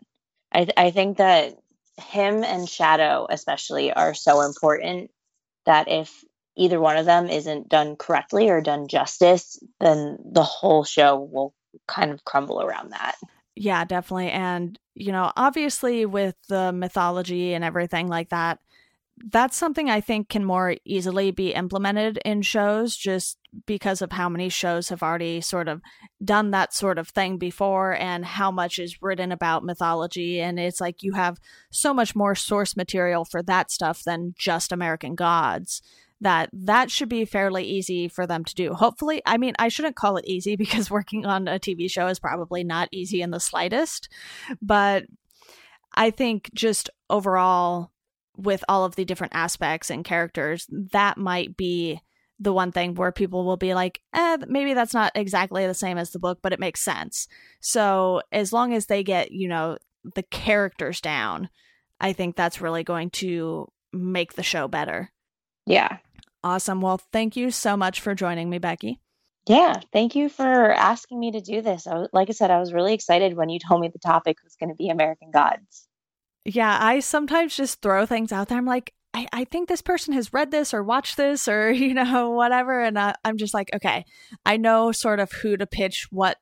I, 0.54 0.68
I 0.76 0.92
think 0.92 1.18
that 1.18 1.56
him 2.02 2.44
and 2.44 2.68
Shadow, 2.68 3.28
especially, 3.30 3.92
are 3.94 4.14
so 4.14 4.42
important 4.42 5.12
that 5.66 5.88
if 5.88 6.24
either 6.56 6.80
one 6.80 6.98
of 6.98 7.06
them 7.06 7.30
isn't 7.30 7.70
done 7.70 7.96
correctly 7.96 8.50
or 8.50 8.62
done 8.62 8.88
justice, 8.88 9.60
then 9.80 10.18
the 10.26 10.44
whole 10.44 10.84
show 10.84 11.20
will 11.20 11.54
kind 11.88 12.12
of 12.12 12.26
crumble 12.26 12.62
around 12.62 12.92
that. 12.92 13.16
Yeah, 13.56 13.86
definitely. 13.86 14.30
And, 14.30 14.80
you 14.96 15.12
know, 15.12 15.32
obviously 15.36 16.06
with 16.06 16.36
the 16.48 16.72
mythology 16.72 17.54
and 17.54 17.64
everything 17.64 18.08
like 18.08 18.30
that, 18.30 18.60
that's 19.32 19.58
something 19.58 19.90
I 19.90 20.02
think 20.02 20.30
can 20.30 20.46
more 20.46 20.76
easily 20.86 21.32
be 21.32 21.54
implemented 21.54 22.20
in 22.24 22.42
shows 22.44 22.96
just 22.96 23.38
because 23.66 24.02
of 24.02 24.12
how 24.12 24.30
many 24.30 24.50
shows 24.50 24.90
have 24.90 25.02
already 25.02 25.42
sort 25.42 25.68
of 25.68 25.82
done 26.24 26.52
that 26.52 26.74
sort 26.74 27.00
of 27.00 27.10
thing 27.10 27.38
before 27.38 27.96
and 27.96 28.24
how 28.24 28.52
much 28.52 28.78
is 28.78 29.02
written 29.02 29.32
about 29.32 29.64
mythology. 29.64 30.40
And 30.40 30.60
it's 30.60 30.80
like 30.80 31.02
you 31.02 31.14
have 31.14 31.40
so 31.72 31.94
much 31.94 32.16
more 32.16 32.36
source 32.36 32.78
material 32.78 33.26
for 33.26 33.42
that 33.44 33.72
stuff 33.72 34.04
than 34.04 34.36
just 34.38 34.72
American 34.72 35.16
Gods 35.16 35.82
that 36.22 36.50
that 36.52 36.90
should 36.90 37.10
be 37.10 37.26
fairly 37.26 37.64
easy 37.64 38.08
for 38.08 38.26
them 38.26 38.44
to 38.44 38.56
do. 38.56 38.74
Hopefully, 38.74 39.22
I 39.26 39.38
mean, 39.38 39.54
I 39.60 39.68
shouldn't 39.68 39.96
call 39.96 40.18
it 40.18 40.26
easy 40.26 40.56
because 40.58 40.92
working 40.92 41.26
on 41.26 41.48
a 41.48 41.60
TV 41.60 41.90
show 41.90 42.08
is 42.08 42.20
probably 42.20 42.64
not 42.64 42.90
easy 42.92 43.22
in 43.22 43.32
the 43.32 43.40
slightest, 43.40 44.10
but 44.62 45.06
I 45.94 46.12
think 46.12 46.52
just 46.54 46.90
overall 47.10 47.92
with 48.38 48.64
all 48.70 48.86
of 48.86 48.96
the 48.96 49.06
different 49.06 49.36
aspects 49.36 49.90
and 49.90 50.06
characters, 50.06 50.68
that 50.70 51.18
might 51.18 51.58
be 51.58 52.00
the 52.40 52.54
one 52.54 52.72
thing 52.72 52.94
where 52.94 53.12
people 53.12 53.46
will 53.46 53.58
be 53.58 53.74
like, 53.74 54.00
eh, 54.14 54.38
maybe 54.48 54.74
that's 54.74 54.94
not 54.94 55.12
exactly 55.16 55.66
the 55.66 55.74
same 55.74 55.98
as 55.98 56.12
the 56.12 56.20
book, 56.20 56.40
but 56.42 56.54
it 56.54 56.60
makes 56.60 56.82
sense. 56.82 57.28
So 57.60 58.22
as 58.32 58.54
long 58.54 58.74
as 58.74 58.86
they 58.86 59.04
get, 59.04 59.32
you 59.32 59.48
know, 59.48 59.78
the 60.16 60.24
characters 60.24 61.02
down, 61.02 61.50
I 62.00 62.14
think 62.14 62.36
that's 62.36 62.62
really 62.62 62.84
going 62.84 63.10
to 63.12 63.68
make 63.92 64.34
the 64.34 64.44
show 64.44 64.68
better. 64.68 65.12
Yeah. 65.66 65.98
Awesome. 66.44 66.80
Well, 66.82 67.02
thank 67.12 67.36
you 67.36 67.50
so 67.50 67.76
much 67.76 68.00
for 68.00 68.14
joining 68.14 68.50
me, 68.50 68.60
Becky. 68.60 69.02
Yeah, 69.48 69.80
thank 69.94 70.16
you 70.16 70.28
for 70.28 70.74
asking 70.74 71.20
me 71.20 71.32
to 71.32 71.42
do 71.42 71.62
this. 71.62 71.88
I 71.88 71.96
was, 71.96 72.10
like 72.12 72.30
I 72.30 72.34
said, 72.34 72.52
I 72.52 72.60
was 72.60 72.74
really 72.74 72.94
excited 72.94 73.36
when 73.36 73.50
you 73.50 73.60
told 73.60 73.80
me 73.82 73.88
the 73.88 74.00
topic 74.00 74.38
was 74.44 74.56
going 74.58 74.70
to 74.70 74.76
be 74.76 74.90
American 74.90 75.32
Gods. 75.32 75.87
Yeah, 76.48 76.78
I 76.80 77.02
sometimes 77.02 77.58
just 77.58 77.82
throw 77.82 78.06
things 78.06 78.32
out 78.32 78.48
there. 78.48 78.58
I'm 78.58 78.66
like, 78.66 78.94
I, 79.14 79.28
I 79.34 79.44
think 79.44 79.68
this 79.68 79.82
person 79.82 80.14
has 80.14 80.32
read 80.32 80.50
this 80.50 80.74
or 80.74 80.82
watched 80.82 81.18
this 81.18 81.46
or, 81.50 81.72
you 81.74 81.94
know, 81.94 82.30
whatever. 82.32 82.82
And 82.82 82.98
I, 82.98 83.16
I'm 83.26 83.38
just 83.38 83.54
like, 83.54 83.70
okay, 83.76 84.06
I 84.46 84.56
know 84.56 84.94
sort 84.94 85.20
of 85.20 85.30
who 85.32 85.58
to 85.58 85.68
pitch 85.68 86.08
what 86.10 86.38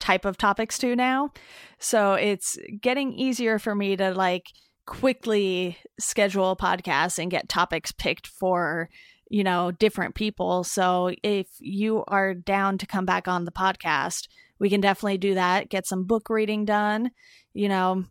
type 0.00 0.24
of 0.24 0.38
topics 0.38 0.78
to 0.78 0.96
now. 0.96 1.32
So 1.78 2.14
it's 2.14 2.56
getting 2.80 3.12
easier 3.12 3.58
for 3.58 3.74
me 3.74 3.94
to 3.96 4.14
like 4.14 4.46
quickly 4.86 5.76
schedule 6.00 6.56
podcasts 6.56 7.18
and 7.18 7.30
get 7.30 7.48
topics 7.48 7.92
picked 7.92 8.26
for 8.26 8.88
you 9.30 9.44
know 9.44 9.70
different 9.70 10.16
people 10.16 10.64
so 10.64 11.10
if 11.22 11.46
you 11.60 12.02
are 12.08 12.34
down 12.34 12.76
to 12.76 12.84
come 12.84 13.06
back 13.06 13.28
on 13.28 13.44
the 13.44 13.52
podcast 13.52 14.26
we 14.58 14.68
can 14.68 14.80
definitely 14.80 15.16
do 15.16 15.34
that 15.34 15.68
get 15.68 15.86
some 15.86 16.04
book 16.04 16.28
reading 16.28 16.64
done 16.64 17.12
you 17.54 17.68
know 17.68 18.04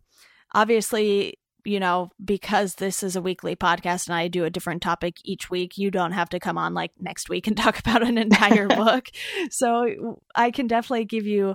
obviously 0.54 1.38
you 1.64 1.78
know, 1.78 2.10
because 2.22 2.76
this 2.76 3.02
is 3.02 3.16
a 3.16 3.22
weekly 3.22 3.54
podcast 3.54 4.08
and 4.08 4.14
I 4.14 4.28
do 4.28 4.44
a 4.44 4.50
different 4.50 4.82
topic 4.82 5.16
each 5.24 5.50
week, 5.50 5.78
you 5.78 5.90
don't 5.90 6.12
have 6.12 6.28
to 6.30 6.40
come 6.40 6.58
on 6.58 6.74
like 6.74 6.90
next 6.98 7.28
week 7.28 7.46
and 7.46 7.56
talk 7.56 7.78
about 7.78 8.02
an 8.02 8.18
entire 8.18 8.68
book. 8.68 9.08
So 9.50 10.20
I 10.34 10.50
can 10.50 10.66
definitely 10.66 11.04
give 11.04 11.26
you 11.26 11.54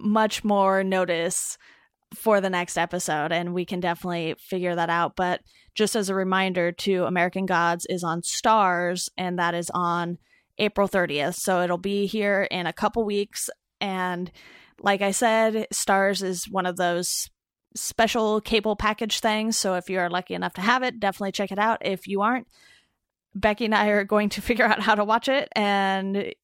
much 0.00 0.44
more 0.44 0.82
notice 0.84 1.58
for 2.14 2.40
the 2.40 2.50
next 2.50 2.76
episode 2.76 3.32
and 3.32 3.54
we 3.54 3.64
can 3.64 3.80
definitely 3.80 4.34
figure 4.38 4.74
that 4.74 4.90
out. 4.90 5.16
But 5.16 5.40
just 5.74 5.96
as 5.96 6.08
a 6.08 6.14
reminder 6.14 6.70
to 6.72 7.04
American 7.04 7.46
Gods 7.46 7.86
is 7.88 8.04
on 8.04 8.20
Starz 8.20 9.08
and 9.16 9.38
that 9.38 9.54
is 9.54 9.70
on 9.72 10.18
April 10.58 10.88
30th. 10.88 11.36
So 11.36 11.62
it'll 11.62 11.78
be 11.78 12.06
here 12.06 12.46
in 12.50 12.66
a 12.66 12.72
couple 12.72 13.04
weeks 13.04 13.48
and 13.80 14.30
like 14.80 15.00
I 15.00 15.12
said, 15.12 15.66
Starz 15.72 16.22
is 16.22 16.48
one 16.48 16.66
of 16.66 16.76
those 16.76 17.30
special 17.74 18.40
cable 18.40 18.76
package 18.76 19.20
things. 19.20 19.58
So 19.58 19.74
if 19.74 19.88
you 19.88 19.98
are 19.98 20.10
lucky 20.10 20.34
enough 20.34 20.54
to 20.54 20.60
have 20.60 20.82
it, 20.82 21.00
definitely 21.00 21.32
check 21.32 21.52
it 21.52 21.58
out. 21.58 21.78
If 21.82 22.06
you 22.06 22.22
aren't, 22.22 22.46
Becky 23.34 23.64
and 23.64 23.74
I 23.74 23.88
are 23.88 24.04
going 24.04 24.28
to 24.30 24.42
figure 24.42 24.64
out 24.64 24.80
how 24.80 24.94
to 24.94 25.04
watch 25.04 25.28
it 25.28 25.48
and 25.54 26.34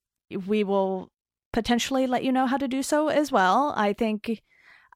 we 0.47 0.65
will 0.65 1.11
potentially 1.53 2.07
let 2.07 2.25
you 2.25 2.33
know 2.33 2.47
how 2.47 2.57
to 2.57 2.69
do 2.69 2.83
so 2.83 3.09
as 3.09 3.33
well. 3.33 3.73
I 3.77 3.93
think 3.93 4.43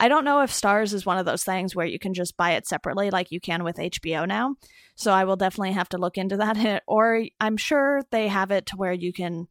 I 0.01 0.09
don't 0.09 0.25
know 0.25 0.41
if 0.41 0.51
Starz 0.51 0.95
is 0.95 1.07
one 1.07 1.19
of 1.19 1.27
those 1.27 1.45
things 1.45 1.77
where 1.77 1.87
you 1.87 1.99
can 1.99 2.13
just 2.13 2.37
buy 2.37 2.53
it 2.53 2.67
separately 2.67 3.11
like 3.11 3.31
you 3.31 3.41
can 3.41 3.63
with 3.63 3.77
HBO 3.77 4.27
now. 4.27 4.57
So 4.97 5.13
I 5.13 5.25
will 5.25 5.37
definitely 5.37 5.73
have 5.73 5.89
to 5.91 5.99
look 5.99 6.19
into 6.19 6.37
that 6.39 6.83
or 6.89 7.25
I'm 7.41 7.57
sure 7.57 8.03
they 8.11 8.29
have 8.29 8.51
it 8.51 8.67
to 8.67 8.77
where 8.77 8.93
you 8.93 9.13
can 9.13 9.49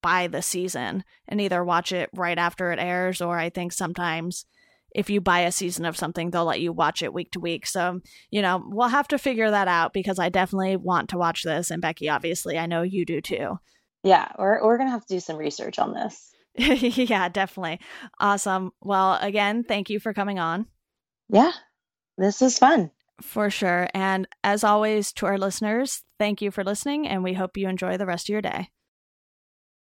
buy 0.00 0.28
the 0.28 0.42
season 0.42 1.04
and 1.28 1.40
either 1.40 1.64
watch 1.64 1.92
it 1.92 2.08
right 2.14 2.38
after 2.38 2.72
it 2.72 2.78
airs 2.78 3.20
or 3.20 3.38
I 3.38 3.50
think 3.50 3.72
sometimes 3.72 4.46
if 4.94 5.10
you 5.10 5.20
buy 5.20 5.40
a 5.40 5.52
season 5.52 5.84
of 5.84 5.96
something, 5.96 6.30
they'll 6.30 6.44
let 6.44 6.60
you 6.60 6.72
watch 6.72 7.02
it 7.02 7.12
week 7.12 7.30
to 7.32 7.40
week. 7.40 7.66
So, 7.66 8.00
you 8.30 8.42
know, 8.42 8.62
we'll 8.66 8.88
have 8.88 9.08
to 9.08 9.18
figure 9.18 9.50
that 9.50 9.68
out 9.68 9.92
because 9.92 10.18
I 10.18 10.28
definitely 10.28 10.76
want 10.76 11.10
to 11.10 11.18
watch 11.18 11.42
this. 11.42 11.70
And 11.70 11.82
Becky, 11.82 12.08
obviously, 12.08 12.58
I 12.58 12.66
know 12.66 12.82
you 12.82 13.04
do 13.04 13.20
too. 13.20 13.58
Yeah, 14.02 14.28
we're, 14.38 14.62
we're 14.64 14.78
going 14.78 14.88
to 14.88 14.92
have 14.92 15.06
to 15.06 15.14
do 15.14 15.20
some 15.20 15.36
research 15.36 15.78
on 15.78 15.94
this. 15.94 16.30
yeah, 16.56 17.28
definitely. 17.28 17.80
Awesome. 18.18 18.72
Well, 18.80 19.18
again, 19.20 19.64
thank 19.64 19.90
you 19.90 20.00
for 20.00 20.12
coming 20.12 20.38
on. 20.38 20.66
Yeah, 21.28 21.52
this 22.18 22.40
was 22.40 22.58
fun. 22.58 22.90
For 23.20 23.50
sure. 23.50 23.88
And 23.94 24.26
as 24.42 24.64
always, 24.64 25.12
to 25.14 25.26
our 25.26 25.38
listeners, 25.38 26.02
thank 26.18 26.42
you 26.42 26.50
for 26.50 26.64
listening, 26.64 27.06
and 27.06 27.22
we 27.22 27.34
hope 27.34 27.56
you 27.56 27.68
enjoy 27.68 27.96
the 27.96 28.06
rest 28.06 28.28
of 28.28 28.32
your 28.32 28.42
day. 28.42 28.68